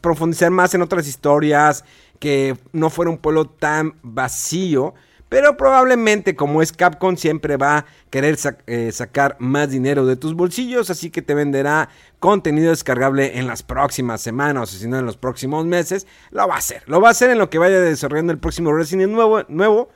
profundizar 0.00 0.50
más 0.50 0.74
en 0.74 0.82
otras 0.82 1.06
historias, 1.06 1.84
que 2.18 2.56
no 2.72 2.90
fuera 2.90 3.10
un 3.10 3.18
pueblo 3.18 3.46
tan 3.46 3.94
vacío. 4.02 4.94
Pero 5.28 5.56
probablemente 5.56 6.36
como 6.36 6.62
es 6.62 6.70
Capcom 6.70 7.16
siempre 7.16 7.56
va 7.56 7.78
a 7.78 7.86
querer 8.10 8.36
eh, 8.66 8.92
sacar 8.92 9.36
más 9.40 9.70
dinero 9.70 10.06
de 10.06 10.16
tus 10.16 10.34
bolsillos, 10.34 10.90
así 10.90 11.10
que 11.10 11.22
te 11.22 11.34
venderá 11.34 11.88
contenido 12.20 12.70
descargable 12.70 13.38
en 13.38 13.46
las 13.46 13.62
próximas 13.62 14.20
semanas 14.20 14.72
o 14.72 14.76
si 14.76 14.86
no 14.86 14.98
en 14.98 15.06
los 15.06 15.16
próximos 15.16 15.66
meses. 15.66 16.06
Lo 16.30 16.46
va 16.46 16.54
a 16.54 16.58
hacer, 16.58 16.82
lo 16.86 17.00
va 17.00 17.08
a 17.08 17.10
hacer 17.12 17.30
en 17.30 17.38
lo 17.38 17.50
que 17.50 17.58
vaya 17.58 17.80
desarrollando 17.80 18.32
el 18.32 18.38
próximo 18.38 18.72
Resident 18.72 19.12
nuevo, 19.12 19.42
nuevo 19.48 19.88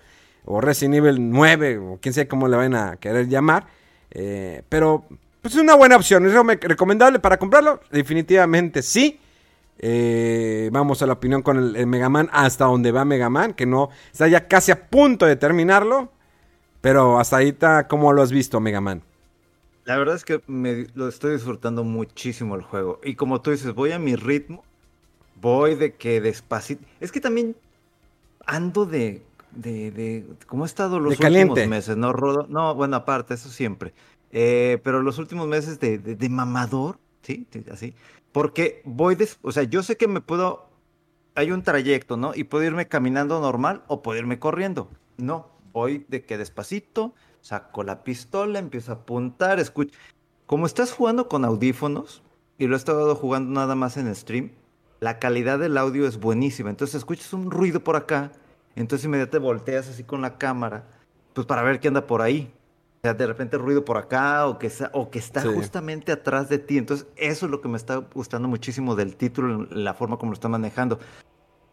o 0.50 0.60
Resident 0.62 0.94
Evil 0.94 1.30
9 1.30 1.78
o 1.78 1.98
quién 2.00 2.14
sabe 2.14 2.26
cómo 2.26 2.48
le 2.48 2.56
van 2.56 2.74
a 2.74 2.96
querer 2.96 3.28
llamar. 3.28 3.66
Eh, 4.10 4.62
pero 4.68 5.04
pues 5.42 5.54
es 5.54 5.60
una 5.60 5.74
buena 5.74 5.96
opción, 5.96 6.26
es 6.26 6.32
recomendable 6.62 7.18
para 7.18 7.36
comprarlo, 7.36 7.80
definitivamente 7.90 8.82
sí. 8.82 9.20
Eh, 9.78 10.70
vamos 10.72 11.02
a 11.02 11.06
la 11.06 11.12
opinión 11.12 11.42
con 11.42 11.76
el, 11.76 11.86
Mega 11.86 12.08
Man 12.08 12.28
hasta 12.32 12.64
donde 12.64 12.90
va 12.90 13.04
Mega 13.04 13.28
Man, 13.28 13.52
que 13.52 13.66
no 13.66 13.90
está 14.10 14.26
ya 14.26 14.48
casi 14.48 14.72
a 14.72 14.88
punto 14.88 15.26
de 15.26 15.36
terminarlo. 15.36 16.10
Pero 16.80 17.18
hasta 17.18 17.36
ahorita, 17.36 17.86
¿cómo 17.86 18.12
lo 18.12 18.22
has 18.22 18.32
visto, 18.32 18.58
Mega 18.60 18.80
Man? 18.80 19.02
La 19.84 19.98
verdad 19.98 20.16
es 20.16 20.24
que 20.24 20.40
me, 20.46 20.86
lo 20.94 21.08
estoy 21.08 21.32
disfrutando 21.32 21.84
muchísimo 21.84 22.54
el 22.56 22.62
juego. 22.62 23.00
Y 23.04 23.14
como 23.16 23.42
tú 23.42 23.50
dices, 23.50 23.74
voy 23.74 23.92
a 23.92 23.98
mi 23.98 24.16
ritmo. 24.16 24.64
Voy 25.40 25.74
de 25.74 25.94
que 25.94 26.20
despacito. 26.20 26.84
Es 27.00 27.12
que 27.12 27.20
también 27.20 27.54
ando 28.46 28.86
de. 28.86 29.22
De, 29.52 29.90
de 29.90 30.26
¿Cómo 30.46 30.64
he 30.64 30.66
estado 30.66 31.00
los 31.00 31.18
últimos 31.18 31.66
meses? 31.66 31.96
¿No, 31.96 32.12
Rodo? 32.12 32.46
No, 32.48 32.74
bueno, 32.74 32.96
aparte, 32.96 33.34
eso 33.34 33.48
siempre. 33.48 33.94
Eh, 34.30 34.80
pero 34.84 35.02
los 35.02 35.18
últimos 35.18 35.48
meses 35.48 35.80
de, 35.80 35.98
de 35.98 36.28
mamador, 36.28 36.98
¿sí? 37.22 37.46
Así. 37.70 37.94
Porque 38.32 38.82
voy, 38.84 39.16
o 39.42 39.52
sea, 39.52 39.62
yo 39.62 39.82
sé 39.82 39.96
que 39.96 40.08
me 40.08 40.20
puedo, 40.20 40.68
hay 41.34 41.50
un 41.50 41.62
trayecto, 41.62 42.16
¿no? 42.16 42.32
Y 42.34 42.44
puedo 42.44 42.64
irme 42.64 42.88
caminando 42.88 43.40
normal 43.40 43.82
o 43.88 44.02
puedo 44.02 44.18
irme 44.18 44.38
corriendo. 44.38 44.90
No, 45.16 45.48
voy 45.72 46.04
de 46.08 46.24
que 46.24 46.38
despacito, 46.38 47.14
saco 47.40 47.82
la 47.84 48.04
pistola, 48.04 48.58
empiezo 48.58 48.92
a 48.92 48.96
apuntar, 48.96 49.58
escucho. 49.58 49.96
Como 50.46 50.66
estás 50.66 50.92
jugando 50.92 51.28
con 51.28 51.44
audífonos, 51.44 52.22
y 52.58 52.66
lo 52.66 52.74
he 52.74 52.78
estado 52.78 53.14
jugando 53.14 53.52
nada 53.52 53.74
más 53.74 53.96
en 53.96 54.14
stream, 54.14 54.50
la 55.00 55.18
calidad 55.20 55.58
del 55.58 55.78
audio 55.78 56.06
es 56.06 56.18
buenísima. 56.18 56.70
Entonces 56.70 56.96
escuchas 56.96 57.32
un 57.32 57.50
ruido 57.50 57.80
por 57.80 57.96
acá, 57.96 58.32
entonces 58.80 59.04
inmediatamente 59.06 59.46
volteas 59.46 59.88
así 59.88 60.04
con 60.04 60.22
la 60.22 60.38
cámara, 60.38 60.84
pues 61.32 61.46
para 61.46 61.62
ver 61.62 61.80
qué 61.80 61.88
anda 61.88 62.06
por 62.06 62.22
ahí. 62.22 62.52
O 62.98 63.00
sea, 63.02 63.14
de 63.14 63.26
repente 63.26 63.58
ruido 63.58 63.84
por 63.84 63.96
acá 63.96 64.46
o 64.46 64.58
que, 64.58 64.70
o 64.92 65.10
que 65.10 65.18
está 65.18 65.42
justamente 65.42 66.10
atrás 66.10 66.48
de 66.48 66.58
ti. 66.58 66.78
Entonces, 66.78 67.06
eso 67.16 67.46
es 67.46 67.52
lo 67.52 67.60
que 67.60 67.68
me 67.68 67.76
está 67.76 67.96
gustando 67.96 68.48
muchísimo 68.48 68.96
del 68.96 69.14
título, 69.14 69.68
la 69.70 69.94
forma 69.94 70.16
como 70.16 70.32
lo 70.32 70.34
está 70.34 70.48
manejando. 70.48 70.98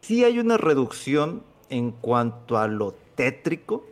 Sí 0.01 0.23
hay 0.23 0.37
una 0.37 0.57
reducción 0.57 1.43
en 1.69 1.91
cuanto 1.91 2.57
a 2.57 2.67
lo 2.67 2.93
tétrico, 3.15 3.85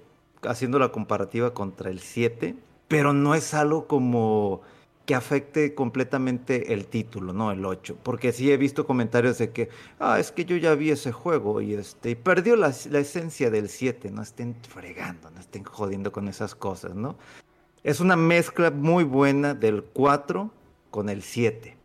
haciendo 0.44 0.78
la 0.78 0.92
comparativa 0.92 1.54
contra 1.54 1.90
el 1.90 2.00
7, 2.00 2.56
pero 2.88 3.14
no 3.14 3.34
es 3.34 3.54
algo 3.54 3.88
como 3.88 4.62
que 5.06 5.16
afecte 5.16 5.76
completamente 5.76 6.74
el 6.74 6.86
título, 6.88 7.34
¿no? 7.34 7.52
El 7.52 7.66
8. 7.66 7.98
Porque 8.04 8.32
sí 8.32 8.52
he 8.52 8.58
visto 8.58 8.86
comentarios 8.86 9.38
de 9.38 9.52
que, 9.52 9.70
ah, 10.00 10.20
es 10.20 10.32
que 10.32 10.46
yo 10.46 10.56
ya 10.56 10.76
vi 10.76 10.92
ese 10.92 11.12
juego 11.12 11.60
y 11.60 11.74
este, 11.74 12.12
y 12.12 12.16
perdió 12.16 12.56
la, 12.56 12.74
la, 12.90 13.00
esencia 13.00 13.50
del 13.50 13.68
7. 13.68 14.12
No 14.12 14.22
estén 14.22 14.56
fregando, 14.70 15.30
no 15.30 15.40
estén 15.40 15.64
jodiendo 15.66 16.12
con 16.12 16.28
esas 16.28 16.56
cosas, 16.56 16.96
¿no? 16.96 17.18
Es 17.84 18.00
una 18.00 18.16
mezcla 18.16 18.72
muy 18.72 19.04
buena 19.04 19.54
del 19.54 19.84
4 19.84 20.50
con 20.90 21.10
el 21.10 21.22
7. 21.22 21.76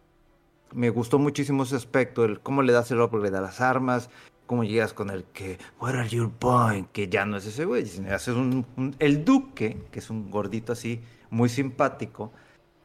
Me 0.75 0.91
gustó 0.91 1.19
muchísimo 1.19 1.65
ese 1.65 1.75
aspecto, 1.75 2.25
el 2.25 2.41
cómo 2.41 2.63
le 2.63 2.73
das 2.73 2.91
el 2.93 3.01
upgrade 3.01 3.37
a 3.37 3.41
las 3.41 3.61
armas, 3.61 4.11
cómo 4.47 4.63
llegas 4.63 4.93
con 4.93 5.11
el 5.11 5.25
que, 5.25 5.59
what 5.81 5.97
are 5.97 6.09
your 6.09 6.31
point? 6.31 6.89
Que 6.93 7.09
ya 7.09 7.25
no 7.25 7.39
es 7.39 7.47
ese 7.47 7.65
güey, 7.65 7.85
sino 7.87 8.15
haces 8.15 8.37
un, 8.37 8.65
el 9.01 9.25
duque, 9.25 9.79
que 9.91 9.99
es 9.99 10.09
un 10.09 10.31
gordito 10.31 10.73
así, 10.73 11.01
muy 11.31 11.49
simpático 11.49 12.33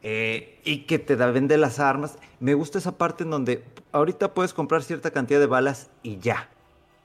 eh, 0.06 0.60
y 0.64 0.80
que 0.80 0.98
te 0.98 1.16
da, 1.16 1.30
vende 1.30 1.56
las 1.56 1.80
armas. 1.80 2.18
Me 2.38 2.52
gusta 2.52 2.76
esa 2.76 2.98
parte 2.98 3.24
en 3.24 3.30
donde 3.30 3.64
ahorita 3.90 4.34
puedes 4.34 4.52
comprar 4.52 4.82
cierta 4.82 5.10
cantidad 5.10 5.40
de 5.40 5.46
balas 5.46 5.90
y 6.02 6.18
ya. 6.18 6.50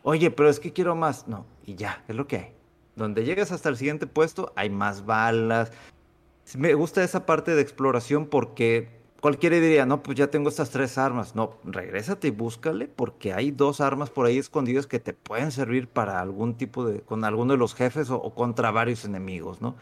Oye, 0.04 0.32
pero 0.32 0.50
es 0.50 0.60
que 0.60 0.74
quiero 0.74 0.96
más. 0.96 1.26
No, 1.26 1.46
y 1.66 1.76
ya, 1.76 2.04
es 2.10 2.16
lo 2.16 2.28
que 2.28 2.36
hay. 2.36 2.52
Donde 2.98 3.24
llegas 3.24 3.54
hasta 3.54 3.70
el 3.70 3.78
siguiente 3.78 4.06
puesto, 4.06 4.52
hay 4.58 4.70
más 4.70 5.06
balas. 5.06 5.72
Me 6.58 6.74
gusta 6.74 7.02
esa 7.02 7.26
parte 7.26 7.56
de 7.56 7.62
exploración 7.62 8.28
porque 8.28 8.90
cualquiera 9.22 9.56
diría, 9.56 9.86
no, 9.86 10.04
pues 10.04 10.18
ya 10.18 10.28
tengo 10.28 10.50
estas 10.50 10.70
tres 10.70 10.98
armas. 10.98 11.36
No, 11.36 11.54
regrésate 11.64 12.28
y 12.28 12.32
búscale 12.32 12.90
porque 12.90 13.32
hay 13.32 13.52
dos 13.52 13.80
armas 13.80 14.10
por 14.10 14.26
ahí 14.26 14.38
escondidas 14.38 14.88
que 14.88 15.00
te 15.00 15.14
pueden 15.14 15.54
servir 15.54 15.88
para 15.88 16.20
algún 16.20 16.56
tipo 16.56 16.84
de, 16.84 17.00
con 17.00 17.24
alguno 17.24 17.54
de 17.54 17.60
los 17.60 17.76
jefes 17.76 18.10
o, 18.10 18.22
contra 18.34 18.72
varios 18.72 19.06
enemigos, 19.06 19.62
¿no? 19.62 19.76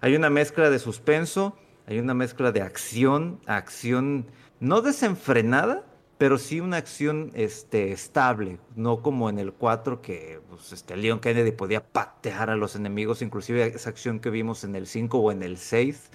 Hay 0.00 0.16
una 0.16 0.30
mezcla 0.30 0.68
de 0.68 0.80
suspenso, 0.80 1.56
hay 1.86 1.98
una 1.98 2.14
mezcla 2.14 2.52
de 2.52 2.62
acción, 2.62 3.40
acción 3.46 4.26
no 4.60 4.80
desenfrenada, 4.80 5.84
pero 6.18 6.38
sí 6.38 6.60
una 6.60 6.78
acción 6.78 7.30
este, 7.34 7.92
estable, 7.92 8.58
no 8.74 9.02
como 9.02 9.28
en 9.28 9.38
el 9.38 9.52
4 9.52 10.00
que 10.00 10.40
pues, 10.48 10.72
este, 10.72 10.96
Leon 10.96 11.20
Kennedy 11.20 11.52
podía 11.52 11.86
patear 11.86 12.50
a 12.50 12.56
los 12.56 12.74
enemigos, 12.74 13.22
inclusive 13.22 13.66
esa 13.66 13.90
acción 13.90 14.20
que 14.20 14.30
vimos 14.30 14.64
en 14.64 14.74
el 14.74 14.86
5 14.86 15.18
o 15.18 15.30
en 15.30 15.42
el 15.42 15.58
6. 15.58 16.10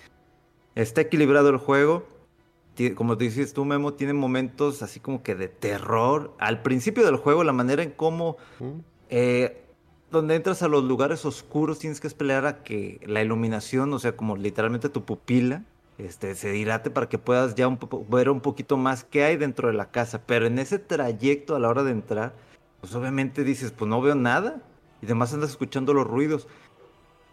Está 0.76 1.02
equilibrado 1.02 1.50
el 1.50 1.58
juego, 1.58 2.06
como 2.96 3.16
dices 3.16 3.54
tú, 3.54 3.66
Memo, 3.66 3.94
tiene 3.94 4.14
momentos 4.14 4.82
así 4.82 5.00
como 5.00 5.22
que 5.22 5.36
de 5.36 5.50
terror. 5.50 6.34
Al 6.40 6.62
principio 6.62 7.06
del 7.06 7.18
juego, 7.18 7.44
la 7.44 7.54
manera 7.54 7.84
en 7.84 7.92
cómo, 7.92 8.38
eh, 9.10 9.62
donde 10.12 10.36
entras 10.36 10.62
a 10.62 10.68
los 10.68 10.84
lugares 10.84 11.26
oscuros, 11.26 11.80
tienes 11.80 12.02
que 12.02 12.08
esperar 12.08 12.46
a 12.46 12.64
que 12.64 13.00
la 13.06 13.22
iluminación, 13.22 13.94
o 13.94 14.00
sea, 14.00 14.16
como 14.16 14.36
literalmente 14.36 14.90
tu 14.90 15.06
pupila, 15.06 15.64
este, 15.98 16.36
se 16.36 16.52
dilate 16.52 16.90
para 16.90 17.08
que 17.08 17.18
puedas 17.18 17.56
ya 17.56 17.68
un 17.68 17.80
ver 18.10 18.30
un 18.30 18.42
poquito 18.42 18.76
más 18.76 19.04
qué 19.04 19.24
hay 19.24 19.38
dentro 19.38 19.70
de 19.70 19.74
la 19.74 19.92
casa. 19.92 20.22
Pero 20.26 20.48
en 20.48 20.60
ese 20.60 20.80
trayecto 20.80 21.56
a 21.56 21.60
la 21.60 21.70
hora 21.70 21.84
de 21.84 21.92
entrar, 21.92 22.34
pues 22.82 22.94
obviamente 22.96 23.44
dices, 23.44 23.72
pues 23.72 23.88
no 23.88 24.02
veo 24.02 24.16
nada. 24.16 24.62
Y 25.02 25.06
además 25.06 25.34
andas 25.34 25.52
escuchando 25.52 25.94
los 25.94 26.08
ruidos. 26.08 26.48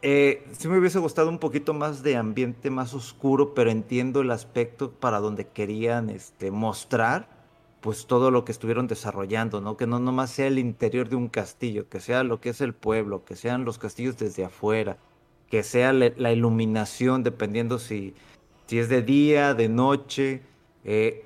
Eh, 0.03 0.47
sí 0.53 0.68
me 0.68 0.79
hubiese 0.79 1.01
gustado 1.01 1.29
un 1.29 1.39
poquito 1.39 1.74
más 1.74 2.03
de 2.05 2.16
ambiente 2.16 2.70
más 2.70 2.95
oscuro, 2.95 3.55
pero 3.55 3.70
entiendo 3.70 4.20
el 4.20 4.31
aspecto 4.31 4.93
para 4.93 5.18
donde 5.18 5.49
querían 5.49 6.11
este, 6.11 6.53
mostrar 6.53 7.38
pues 7.81 8.07
todo 8.07 8.31
lo 8.31 8.45
que 8.45 8.53
estuvieron 8.53 8.87
desarrollando, 8.87 9.61
¿no? 9.61 9.76
Que 9.76 9.87
no 9.87 9.99
nomás 9.99 10.31
sea 10.31 10.47
el 10.47 10.59
interior 10.59 11.09
de 11.09 11.16
un 11.16 11.29
castillo, 11.29 11.89
que 11.89 12.01
sea 12.01 12.24
lo 12.24 12.41
que 12.41 12.51
es 12.51 12.61
el 12.61 12.74
pueblo, 12.74 13.24
que 13.24 13.37
sean 13.37 13.64
los 13.64 13.79
castillos 13.79 14.18
desde 14.18 14.45
afuera, 14.45 14.99
que 15.51 15.62
sea 15.62 15.93
la 15.93 16.33
iluminación, 16.33 17.22
dependiendo 17.22 17.79
si, 17.79 18.14
si 18.66 18.79
es 18.79 18.89
de 18.89 19.03
día, 19.03 19.55
de 19.55 19.68
noche. 19.68 20.43
Eh, 20.85 21.24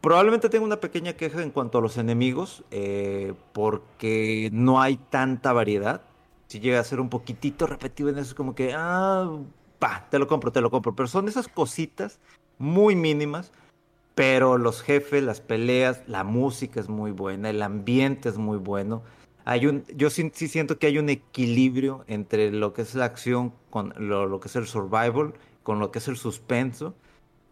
probablemente 0.00 0.48
tenga 0.48 0.64
una 0.64 0.80
pequeña 0.80 1.12
queja 1.14 1.42
en 1.42 1.50
cuanto 1.50 1.78
a 1.78 1.80
los 1.80 1.98
enemigos, 1.98 2.64
eh, 2.70 3.34
porque 3.52 4.50
no 4.52 4.80
hay 4.80 4.96
tanta 4.96 5.52
variedad 5.52 6.02
si 6.50 6.58
llega 6.58 6.80
a 6.80 6.84
ser 6.84 6.98
un 6.98 7.08
poquitito 7.08 7.68
repetido 7.68 8.08
en 8.08 8.18
eso, 8.18 8.30
es 8.30 8.34
como 8.34 8.56
que, 8.56 8.74
ah, 8.76 9.38
pa, 9.78 10.08
te 10.10 10.18
lo 10.18 10.26
compro, 10.26 10.50
te 10.50 10.60
lo 10.60 10.68
compro. 10.68 10.96
Pero 10.96 11.06
son 11.06 11.28
esas 11.28 11.46
cositas 11.46 12.18
muy 12.58 12.96
mínimas, 12.96 13.52
pero 14.20 14.58
los 14.58 14.82
jefes, 14.82 15.22
las 15.22 15.40
peleas, 15.40 16.02
la 16.06 16.24
música 16.24 16.78
es 16.78 16.90
muy 16.90 17.10
buena, 17.10 17.48
el 17.48 17.62
ambiente 17.62 18.28
es 18.28 18.36
muy 18.36 18.58
bueno. 18.58 19.02
Hay 19.46 19.64
un, 19.66 19.86
yo 19.96 20.10
sí, 20.10 20.30
siento 20.34 20.78
que 20.78 20.88
hay 20.88 20.98
un 20.98 21.08
equilibrio 21.08 22.04
entre 22.06 22.52
lo 22.52 22.74
que 22.74 22.82
es 22.82 22.94
la 22.94 23.06
acción 23.06 23.54
con 23.70 23.94
lo, 23.96 24.38
que 24.38 24.48
es 24.48 24.56
el 24.56 24.66
survival, 24.66 25.32
con 25.62 25.78
lo 25.78 25.90
que 25.90 26.00
es 26.00 26.08
el 26.08 26.18
suspenso. 26.18 26.94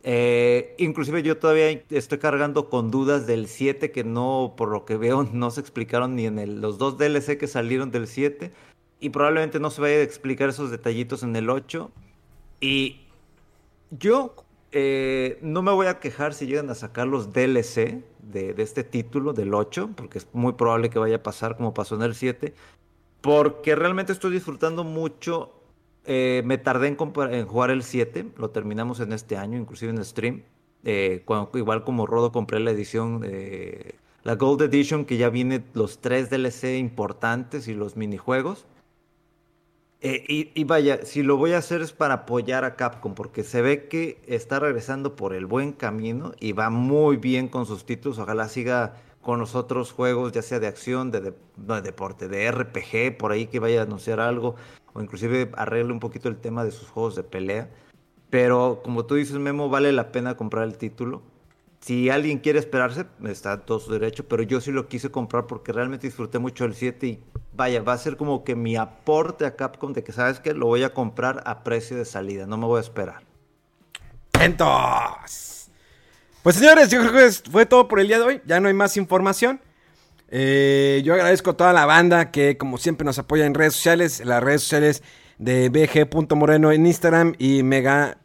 Eh, 0.02 0.74
inclusive 0.76 1.22
yo 1.22 1.38
todavía 1.38 1.70
estoy 1.88 2.18
cargando 2.18 2.68
con 2.68 2.90
dudas 2.90 3.26
del 3.26 3.48
7 3.48 3.90
que 3.90 4.04
no, 4.04 4.52
por 4.54 4.68
lo 4.68 4.84
que 4.84 4.98
veo, 4.98 5.22
no 5.32 5.50
se 5.50 5.62
explicaron 5.62 6.16
ni 6.16 6.26
en 6.26 6.60
los 6.60 6.76
dos 6.76 6.98
DLC 6.98 7.38
que 7.38 7.46
salieron 7.46 7.90
del 7.90 8.06
7 8.06 8.52
y 9.00 9.08
probablemente 9.08 9.58
no 9.58 9.70
se 9.70 9.80
vaya 9.80 9.94
a 9.94 10.02
explicar 10.02 10.50
esos 10.50 10.70
detallitos 10.70 11.22
en 11.22 11.34
el 11.34 11.48
8. 11.48 11.90
Y 12.60 13.06
yo 13.90 14.34
eh, 14.72 15.38
no 15.42 15.62
me 15.62 15.72
voy 15.72 15.86
a 15.86 15.98
quejar 15.98 16.34
si 16.34 16.46
llegan 16.46 16.68
a 16.70 16.74
sacar 16.74 17.06
los 17.06 17.32
DLC 17.32 18.02
de, 18.22 18.54
este 18.58 18.84
título, 18.84 19.32
del 19.32 19.54
8, 19.54 19.90
porque 19.96 20.18
es 20.18 20.28
muy 20.32 20.52
probable 20.52 20.90
que 20.90 20.98
vaya 20.98 21.16
a 21.16 21.22
pasar 21.22 21.56
como 21.56 21.74
pasó 21.74 21.94
en 21.94 22.02
el 22.02 22.14
7, 22.14 22.54
porque 23.20 23.74
realmente 23.74 24.12
estoy 24.12 24.32
disfrutando 24.32 24.84
mucho. 24.84 25.52
Eh, 26.04 26.42
me 26.44 26.58
tardé 26.58 26.88
en, 26.88 27.46
jugar 27.46 27.70
el 27.70 27.82
7, 27.82 28.26
lo 28.36 28.50
terminamos 28.50 29.00
en 29.00 29.12
este 29.12 29.36
año, 29.36 29.58
inclusive 29.58 29.92
en 29.92 30.04
stream. 30.04 30.42
Eh, 30.84 31.24
igual 31.54 31.84
como 31.84 32.06
Rodo 32.06 32.32
compré 32.32 32.60
la 32.60 32.70
edición, 32.70 33.24
la 34.22 34.34
Gold 34.36 34.62
Edition, 34.62 35.04
que 35.04 35.16
ya 35.16 35.28
viene 35.28 35.64
los 35.74 35.98
tres 35.98 36.30
DLC 36.30 36.78
importantes 36.78 37.68
y 37.68 37.74
los 37.74 37.96
minijuegos. 37.96 38.66
Eh, 40.00 40.52
y, 40.54 40.64
vaya, 40.64 41.04
si 41.04 41.24
lo 41.24 41.36
voy 41.36 41.54
a 41.54 41.58
hacer 41.58 41.82
es 41.82 41.92
para 41.92 42.14
apoyar 42.14 42.64
a 42.64 42.76
Capcom, 42.76 43.14
porque 43.14 43.42
se 43.42 43.62
ve 43.62 43.88
que 43.88 44.20
está 44.28 44.60
regresando 44.60 45.16
por 45.16 45.34
el 45.34 45.46
buen 45.46 45.72
camino 45.72 46.32
y 46.38 46.52
va 46.52 46.70
muy 46.70 47.16
bien 47.16 47.48
con 47.48 47.66
sus 47.66 47.84
títulos. 47.84 48.18
Ojalá 48.18 48.48
siga 48.48 48.94
con 49.22 49.40
los 49.40 49.56
otros 49.56 49.92
juegos, 49.92 50.32
ya 50.32 50.42
sea 50.42 50.60
de 50.60 50.68
acción, 50.68 51.10
de, 51.10 51.34
deporte, 51.82 52.28
de 52.28 52.50
RPG, 52.50 53.18
por 53.18 53.32
ahí 53.32 53.48
que 53.48 53.58
vaya 53.58 53.80
a 53.80 53.82
anunciar 53.84 54.20
algo, 54.20 54.54
o 54.94 55.02
inclusive 55.02 55.50
arregle 55.56 55.92
un 55.92 56.00
poquito 56.00 56.28
el 56.28 56.36
tema 56.36 56.64
de 56.64 56.70
sus 56.70 56.88
juegos 56.88 57.16
de 57.16 57.24
pelea. 57.24 57.68
Pero 58.30 58.80
como 58.84 59.04
tú 59.06 59.16
dices, 59.16 59.36
Memo, 59.38 59.68
vale 59.68 59.92
la 59.92 60.12
pena 60.12 60.36
comprar 60.36 60.64
el 60.64 60.78
título. 60.78 61.22
Si 61.88 62.10
alguien 62.10 62.38
quiere 62.40 62.58
esperarse, 62.58 63.06
está 63.24 63.60
todo 63.62 63.80
su 63.80 63.90
derecho, 63.90 64.28
pero 64.28 64.42
yo 64.42 64.60
sí 64.60 64.70
lo 64.70 64.88
quise 64.88 65.10
comprar 65.10 65.46
porque 65.46 65.72
realmente 65.72 66.06
disfruté 66.06 66.38
mucho 66.38 66.66
el 66.66 66.74
7 66.74 67.06
y 67.06 67.18
vaya, 67.54 67.80
va 67.80 67.94
a 67.94 67.96
ser 67.96 68.18
como 68.18 68.44
que 68.44 68.54
mi 68.54 68.76
aporte 68.76 69.46
a 69.46 69.56
Capcom 69.56 69.94
de 69.94 70.04
que 70.04 70.12
sabes 70.12 70.38
que 70.38 70.52
lo 70.52 70.66
voy 70.66 70.82
a 70.82 70.92
comprar 70.92 71.42
a 71.46 71.64
precio 71.64 71.96
de 71.96 72.04
salida, 72.04 72.44
no 72.46 72.58
me 72.58 72.66
voy 72.66 72.76
a 72.76 72.82
esperar. 72.82 73.22
Entonces, 74.38 75.70
pues 76.42 76.56
señores, 76.56 76.90
yo 76.90 77.00
creo 77.00 77.12
que 77.14 77.30
fue 77.50 77.64
todo 77.64 77.88
por 77.88 78.00
el 78.00 78.08
día 78.08 78.18
de 78.18 78.24
hoy, 78.24 78.42
ya 78.44 78.60
no 78.60 78.68
hay 78.68 78.74
más 78.74 78.98
información. 78.98 79.58
Eh, 80.28 81.00
yo 81.06 81.14
agradezco 81.14 81.52
a 81.52 81.56
toda 81.56 81.72
la 81.72 81.86
banda 81.86 82.30
que 82.30 82.58
como 82.58 82.76
siempre 82.76 83.06
nos 83.06 83.18
apoya 83.18 83.46
en 83.46 83.54
redes 83.54 83.72
sociales, 83.72 84.22
las 84.26 84.42
redes 84.42 84.60
sociales 84.60 85.02
de 85.38 85.70
bg.moreno 85.70 86.70
en 86.70 86.84
Instagram 86.84 87.34
y 87.38 87.62
mega-fdc 87.62 88.18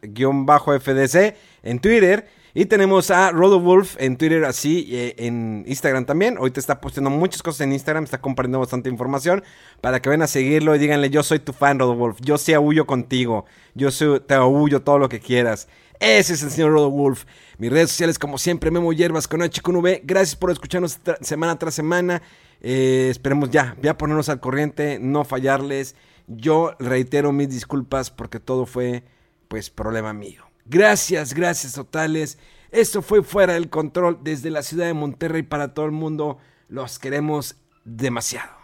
en 1.62 1.78
Twitter. 1.78 2.43
Y 2.56 2.66
tenemos 2.66 3.10
a 3.10 3.32
Rodowolf 3.32 3.96
en 3.98 4.16
Twitter 4.16 4.44
así, 4.44 4.88
eh, 4.92 5.16
en 5.18 5.64
Instagram 5.66 6.04
también. 6.04 6.36
Ahorita 6.36 6.60
está 6.60 6.80
posteando 6.80 7.10
muchas 7.10 7.42
cosas 7.42 7.62
en 7.62 7.72
Instagram, 7.72 8.04
está 8.04 8.20
compartiendo 8.20 8.60
bastante 8.60 8.88
información 8.88 9.42
para 9.80 10.00
que 10.00 10.08
vayan 10.08 10.22
a 10.22 10.28
seguirlo 10.28 10.76
y 10.76 10.78
díganle, 10.78 11.10
yo 11.10 11.24
soy 11.24 11.40
tu 11.40 11.52
fan, 11.52 11.80
Rodowolf, 11.80 12.18
yo 12.20 12.38
sí 12.38 12.52
aullo 12.52 12.86
contigo, 12.86 13.44
yo 13.74 13.90
te 14.22 14.34
aullo 14.34 14.82
todo 14.82 15.00
lo 15.00 15.08
que 15.08 15.18
quieras. 15.18 15.66
Ese 15.98 16.34
es 16.34 16.44
el 16.44 16.50
señor 16.50 16.70
Rodowolf. 16.70 17.24
Mis 17.58 17.72
redes 17.72 17.90
sociales, 17.90 18.20
como 18.20 18.38
siempre, 18.38 18.70
Memo 18.70 18.92
Hierbas 18.92 19.26
con 19.26 19.42
H 19.42 19.60
con 19.60 19.74
V. 19.76 20.02
Gracias 20.04 20.36
por 20.36 20.52
escucharnos 20.52 21.00
semana 21.22 21.58
tras 21.58 21.74
semana. 21.74 22.22
Eh, 22.60 23.08
esperemos 23.10 23.50
ya, 23.50 23.76
ya 23.82 23.98
ponernos 23.98 24.28
al 24.28 24.38
corriente, 24.38 24.98
no 25.00 25.24
fallarles. 25.24 25.96
Yo 26.28 26.76
reitero 26.78 27.32
mis 27.32 27.48
disculpas 27.48 28.12
porque 28.12 28.38
todo 28.38 28.64
fue, 28.64 29.02
pues, 29.48 29.70
problema 29.70 30.12
mío. 30.12 30.53
Gracias, 30.64 31.34
gracias 31.34 31.74
totales. 31.74 32.38
Esto 32.70 33.02
fue 33.02 33.22
fuera 33.22 33.54
del 33.54 33.70
control 33.70 34.18
desde 34.22 34.50
la 34.50 34.62
ciudad 34.62 34.86
de 34.86 34.94
Monterrey 34.94 35.42
para 35.42 35.74
todo 35.74 35.86
el 35.86 35.92
mundo. 35.92 36.38
Los 36.68 36.98
queremos 36.98 37.56
demasiado. 37.84 38.63